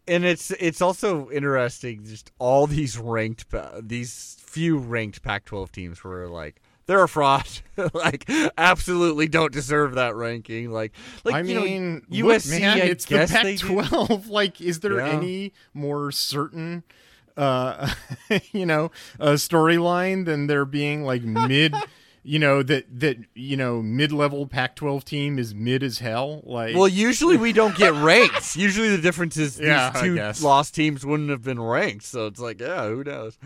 [0.09, 3.47] And it's it's also interesting just all these ranked
[3.83, 7.49] these few ranked Pac-12 teams were like they're a fraud.
[7.95, 10.71] like absolutely don't deserve that ranking.
[10.71, 10.93] Like
[11.25, 13.57] like I you mean, know, look, USC man, I it's the guess they.
[13.57, 14.29] Pac-12.
[14.31, 15.09] like, is there Yeah.
[15.09, 16.85] any more certain,
[17.37, 17.93] uh,
[18.53, 21.75] you know, a storyline than there being like mid,
[22.29, 26.43] you know, that that you know, mid-level Pac-12 team is mid as hell.
[26.45, 28.57] Like, Well, usually we don't get ranked.
[28.57, 32.05] usually the difference is Yeah, these I two lost teams wouldn't have been ranked.
[32.05, 33.39] So it's like, yeah, who knows?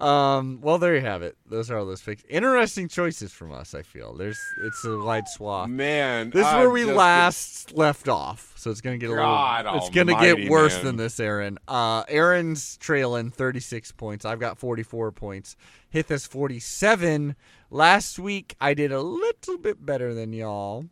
[0.00, 1.36] Um, well, there you have it.
[1.50, 2.22] Those are all those picks.
[2.28, 3.74] Interesting choices from us.
[3.74, 5.68] I feel there's it's a wide swath.
[5.68, 9.14] Man, This is I'm where we just- last left off, so it's gonna get a
[9.16, 9.80] God little.
[9.80, 10.84] It's gonna get worse man.
[10.84, 11.58] than this, Aaron.
[11.66, 14.24] Uh, Aaron's trailing thirty six points.
[14.24, 15.56] I've got forty four points.
[15.90, 17.34] Hith has forty seven.
[17.70, 20.86] Last week I did a little bit better than y'all,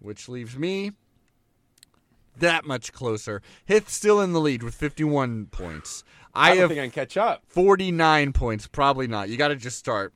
[0.00, 0.92] which leaves me
[2.38, 3.42] that much closer.
[3.64, 6.04] Hith still in the lead with fifty one points.
[6.34, 7.44] I, I don't have think I can catch up.
[7.48, 8.66] 49 points.
[8.66, 9.30] Probably not.
[9.30, 10.12] You got to just start.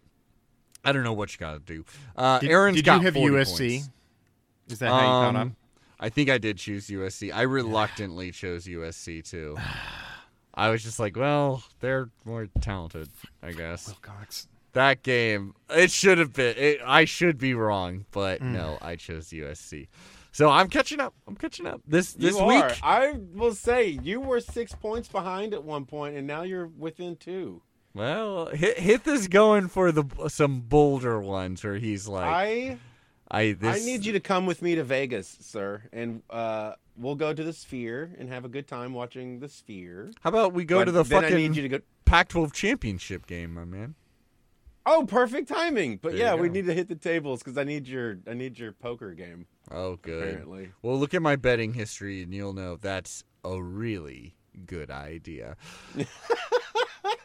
[0.84, 1.84] I don't know what you got to do.
[2.14, 3.68] Uh, did, Aaron's did got you have 40 USC?
[3.70, 3.90] points.
[4.68, 5.42] Is that how you caught up?
[5.42, 5.56] Um,
[5.98, 7.32] I think I did choose USC.
[7.34, 9.56] I reluctantly chose USC too.
[10.54, 13.08] I was just like, well, they're more talented,
[13.42, 13.94] I guess.
[14.02, 14.46] Cox.
[14.72, 16.56] That game, it should have been.
[16.56, 18.52] It, I should be wrong, but Mm.
[18.52, 19.88] no, I chose USC.
[20.32, 21.12] So I'm catching up.
[21.26, 21.80] I'm catching up.
[21.86, 22.72] This this you week, are.
[22.82, 27.16] I will say you were six points behind at one point, and now you're within
[27.16, 27.62] two.
[27.94, 32.78] well, Hith is going for the some bolder ones where he's like, I
[33.28, 37.16] I this I need you to come with me to Vegas, sir, and uh, we'll
[37.16, 40.12] go to the Sphere and have a good time watching the Sphere.
[40.20, 41.80] How about we go But to the then I need fucking you to go.
[42.04, 43.94] Pac-12 championship game, my man?
[44.86, 45.98] Oh, perfect timing!
[45.98, 48.58] But There yeah, we need to hit the tables because I need your I need
[48.58, 49.46] your poker game.
[49.70, 50.28] Oh, good.
[50.28, 50.72] Apparently.
[50.82, 54.36] Well, look at my betting history, and you'll know that's a really
[54.66, 55.56] good idea.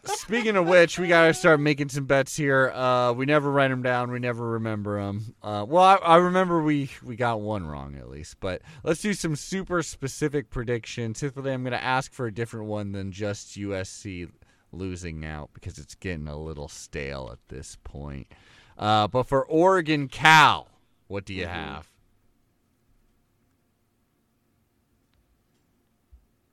[0.04, 2.72] Speaking of which, we gotta start making some bets here.
[2.72, 4.12] Uh, we never write them down.
[4.12, 5.36] We never remember them.
[5.42, 8.40] Uh, well, I, I remember we we got one wrong at least.
[8.40, 11.20] But let's do some super specific predictions.
[11.20, 14.30] Typically, I'm gonna ask for a different one than just USC
[14.76, 18.28] losing out because it's getting a little stale at this point.
[18.78, 20.68] Uh, but for Oregon Cal,
[21.08, 21.90] what do you have?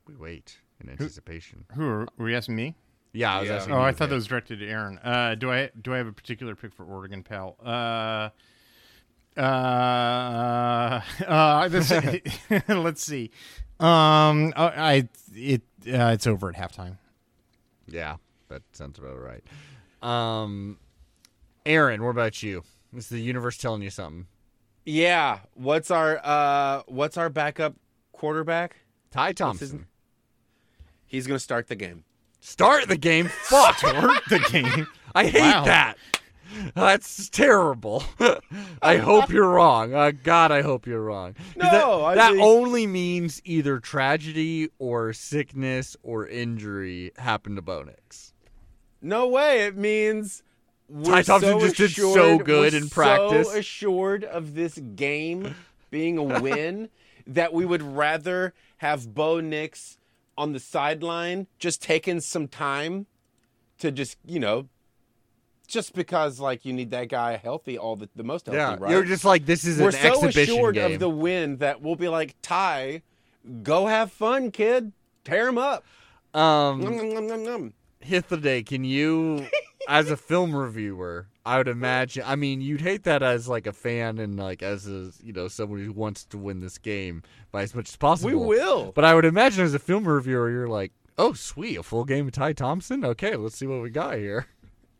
[0.06, 1.64] We wait in anticipation.
[1.74, 2.74] Who are, were you asking me?
[3.12, 3.56] Yeah, I was Yeah.
[3.56, 3.74] asking.
[3.74, 4.98] Oh, I thought that was directed to Aaron.
[4.98, 7.56] Uh, do I do I have a particular pick for Oregon, pal?
[7.62, 8.30] Uh,
[9.38, 11.90] uh, uh, this,
[12.68, 13.30] let's see.
[13.80, 16.96] Um, I, I it uh, it's over at halftime.
[17.86, 18.16] Yeah,
[18.48, 19.42] that sounds about right.
[20.02, 20.78] Um,
[21.66, 22.62] Aaron, what about you?
[22.96, 24.26] Is the universe telling you something?
[24.84, 25.38] Yeah.
[25.54, 27.74] What's our uh what's our backup
[28.12, 28.76] quarterback?
[29.10, 29.86] Ty Thompson.
[31.06, 32.04] He's gonna start the game.
[32.40, 33.28] Start the game.
[33.28, 33.78] Fuck.
[33.78, 34.86] Start the game.
[35.14, 35.64] I hate Wow.
[35.64, 35.96] that.
[36.74, 38.02] That's terrible.
[38.82, 39.94] I hope you're wrong.
[39.94, 41.34] Uh, God, I hope you're wrong.
[41.56, 47.62] that, No, I that think- only means either tragedy or sickness or injury happened to
[47.62, 48.32] Bo Nix.
[49.00, 49.64] No way.
[49.66, 50.42] It means
[50.88, 53.50] we're Ty Thompson so just did so good in practice.
[53.50, 55.54] So assured of this game
[55.90, 56.88] being a win
[57.26, 59.98] that we would rather have Bo Nix
[60.36, 63.06] on the sideline, just taking some time
[63.78, 64.68] to just you know,
[65.66, 68.90] just because like you need that guy healthy all the the most healthy, Yeah, right?
[68.90, 70.10] you're just like this is an exhibition.
[70.10, 70.92] we're an so exhibition assured game.
[70.92, 73.02] of the win that we'll be like Ty,
[73.62, 74.92] go have fun, kid.
[75.24, 75.84] Tear him up.
[76.34, 77.72] um, Nom, nom, nom, nom.
[78.04, 79.46] Hythloday, can you,
[79.88, 82.24] as a film reviewer, I would imagine.
[82.26, 85.46] I mean, you'd hate that as like a fan and like as a you know
[85.48, 87.22] someone who wants to win this game
[87.52, 88.30] by as much as possible.
[88.30, 88.90] We will.
[88.92, 92.26] But I would imagine as a film reviewer, you're like, oh sweet, a full game
[92.26, 93.04] of Ty Thompson.
[93.04, 94.46] Okay, let's see what we got here.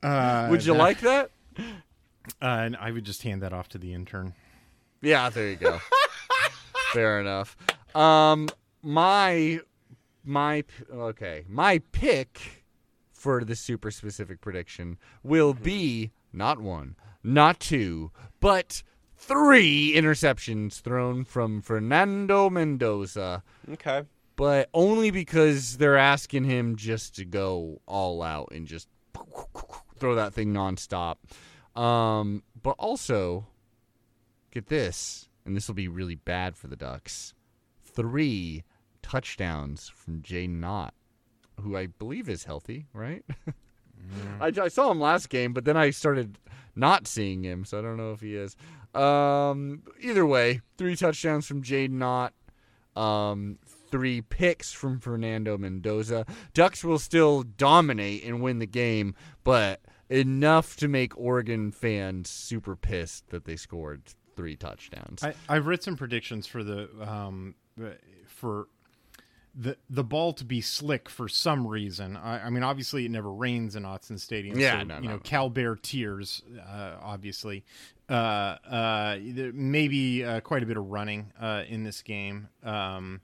[0.03, 1.31] Uh, Would you that- like that?
[1.59, 1.63] Uh,
[2.41, 4.35] and I would just hand that off to the intern.
[5.01, 5.79] Yeah, there you go.
[6.93, 7.57] Fair enough.
[7.97, 8.49] Um,
[8.83, 9.61] my
[10.25, 12.65] my okay, my pick
[13.13, 18.11] for the super specific prediction will be not one, not two,
[18.41, 18.83] but
[19.17, 23.43] three interceptions thrown from Fernando Mendoza,
[23.73, 24.03] Okay.
[24.37, 28.89] but only because they're asking him just to go all out and just
[29.99, 31.17] throw that thing nonstop.
[31.77, 33.47] Um, but also,
[34.51, 37.35] get this, and this will be really bad for the Ducks.
[37.85, 38.65] Three
[39.03, 40.95] touchdowns from Jaydn Ott,
[41.61, 43.25] who I believe is healthy, right?
[44.41, 46.39] I, I saw him last game, but then I started
[46.75, 48.57] not seeing him, so I don't know if he is.
[48.95, 52.35] Um, either way, three touchdowns from Jaydn Ott,
[53.01, 53.59] um,
[53.93, 56.27] three picks from Fernando Mendoza.
[56.55, 59.15] Ducks will still dominate and win the game,
[59.45, 64.03] but enough to make Oregon fans super pissed that they scored
[64.35, 65.23] three touchdowns.
[65.23, 67.55] I, I've read some predictions for the um
[68.27, 68.67] for
[69.55, 72.17] the the ball to be slick for some reason.
[72.17, 74.59] I, I mean, obviously, it never rains in Autzen Stadium.
[74.59, 75.21] Yeah, so, no, you no, know, no.
[75.21, 77.65] Cal Bear tears, uh, obviously.
[78.09, 82.49] Uh, uh, there may be uh, quite a bit of running uh, in this game.
[82.63, 83.21] Um,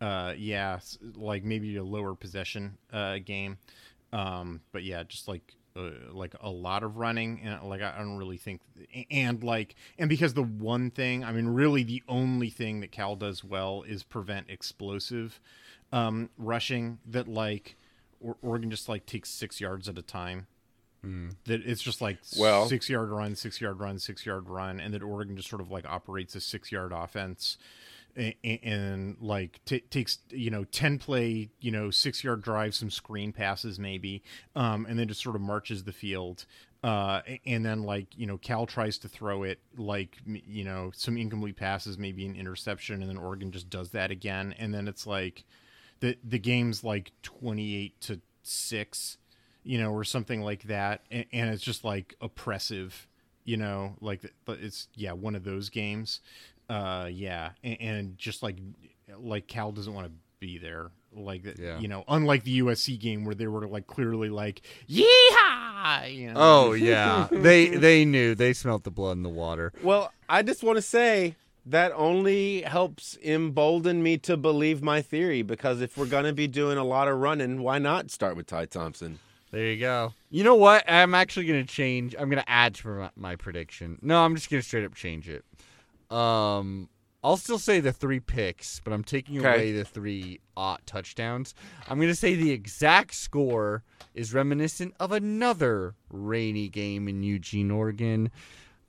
[0.00, 0.78] uh, yeah,
[1.14, 3.58] like maybe a lower possession uh, game.
[4.12, 8.16] Um, but yeah, just like uh, like a lot of running, and like I don't
[8.16, 8.60] really think,
[9.10, 13.16] and like, and because the one thing, I mean, really the only thing that Cal
[13.16, 15.40] does well is prevent explosive
[15.92, 16.98] um, rushing.
[17.06, 17.76] That like
[18.42, 20.46] Oregon just like takes six yards at a time.
[21.44, 24.92] That it's just like Well- six yard run, six yard run, six yard run, and
[24.94, 27.58] that Oregon just sort of like operates a six yard offense
[28.16, 32.90] and, and like t- takes you know 10 play you know six yard drive some
[32.90, 34.22] screen passes maybe
[34.54, 36.46] um, and then just sort of marches the field
[36.82, 41.16] uh, and then like you know cal tries to throw it like you know some
[41.16, 45.06] incomplete passes maybe an interception and then oregon just does that again and then it's
[45.06, 45.44] like
[46.00, 49.18] the the game's like 28 to 6
[49.62, 53.08] you know or something like that and, and it's just like oppressive
[53.44, 56.20] you know like it's yeah one of those games
[56.68, 58.56] uh yeah and, and just like
[59.18, 61.78] like cal doesn't want to be there like Yeah.
[61.78, 66.34] you know unlike the usc game where they were like clearly like yeehaw you know
[66.36, 69.72] oh yeah, they they knew they smelt the blood in the water.
[69.82, 75.42] Well, I just want to say that only helps embolden me to believe my theory
[75.42, 78.46] because if we're going to be doing a lot of running, why not start with
[78.46, 79.18] Ty Thompson?
[79.52, 80.12] There you go.
[80.30, 80.84] You know what?
[80.88, 82.14] I'm actually going to change.
[82.18, 83.98] I'm going to add to my, my prediction.
[84.02, 85.44] No, I'm just going to straight up change it.
[86.10, 86.88] Um,
[87.24, 89.48] I'll still say the three picks, but I'm taking Okay.
[89.48, 91.54] away the three Ott touchdowns.
[91.88, 93.82] I'm going to say the exact score
[94.14, 98.30] is reminiscent of another rainy game in Eugene, Oregon.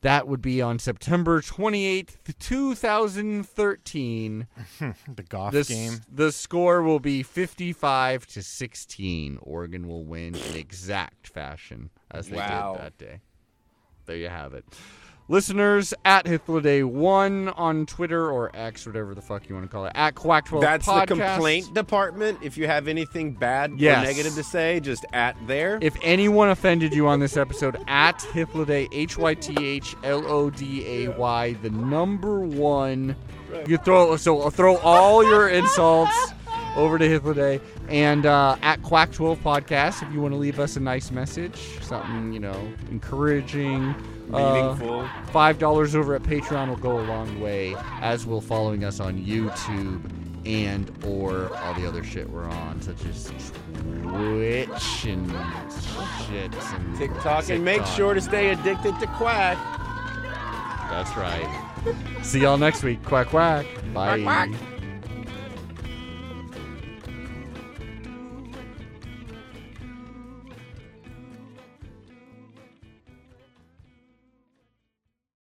[0.02, 4.48] That would be on September 28th, 2013.
[4.80, 9.40] the golf The, game the score will be 55 to 16.
[9.42, 12.74] Oregon will win in exact fashion as they Wow.
[12.74, 13.22] did that day.
[14.06, 14.66] There you have it.
[15.30, 19.92] Listeners at Hythloday1 on Twitter or X, whatever the fuck you want to call it,
[19.94, 22.40] at Quack12 That's the complaint department.
[22.42, 24.02] If you have anything bad Yes.
[24.04, 25.80] or negative to say, just at there.
[25.82, 30.50] If anyone offended you on this episode, at Hythloday, H Y T H L O
[30.50, 33.14] D A Y, the number one.
[33.68, 36.16] You throw so throw all your insults
[36.78, 37.60] over to Hythloday
[37.90, 41.58] and uh, at Quack Twelve Podcast if you want to leave us a nice message,
[41.82, 43.94] something you know encouraging.
[44.34, 49.00] Uh, Five dollars over at Patreon will go a long way, as will following us
[49.00, 50.02] on YouTube
[50.46, 53.32] and or all the other shit we're on, such as
[54.02, 55.30] Twitch and
[56.26, 59.58] shit and TikTok, and make sure to stay addicted to quack.
[60.90, 61.64] That's right.
[62.24, 63.04] See y'all next week.
[63.04, 63.66] Quack quack.
[63.94, 64.22] Bye.
[64.24, 64.50] quack.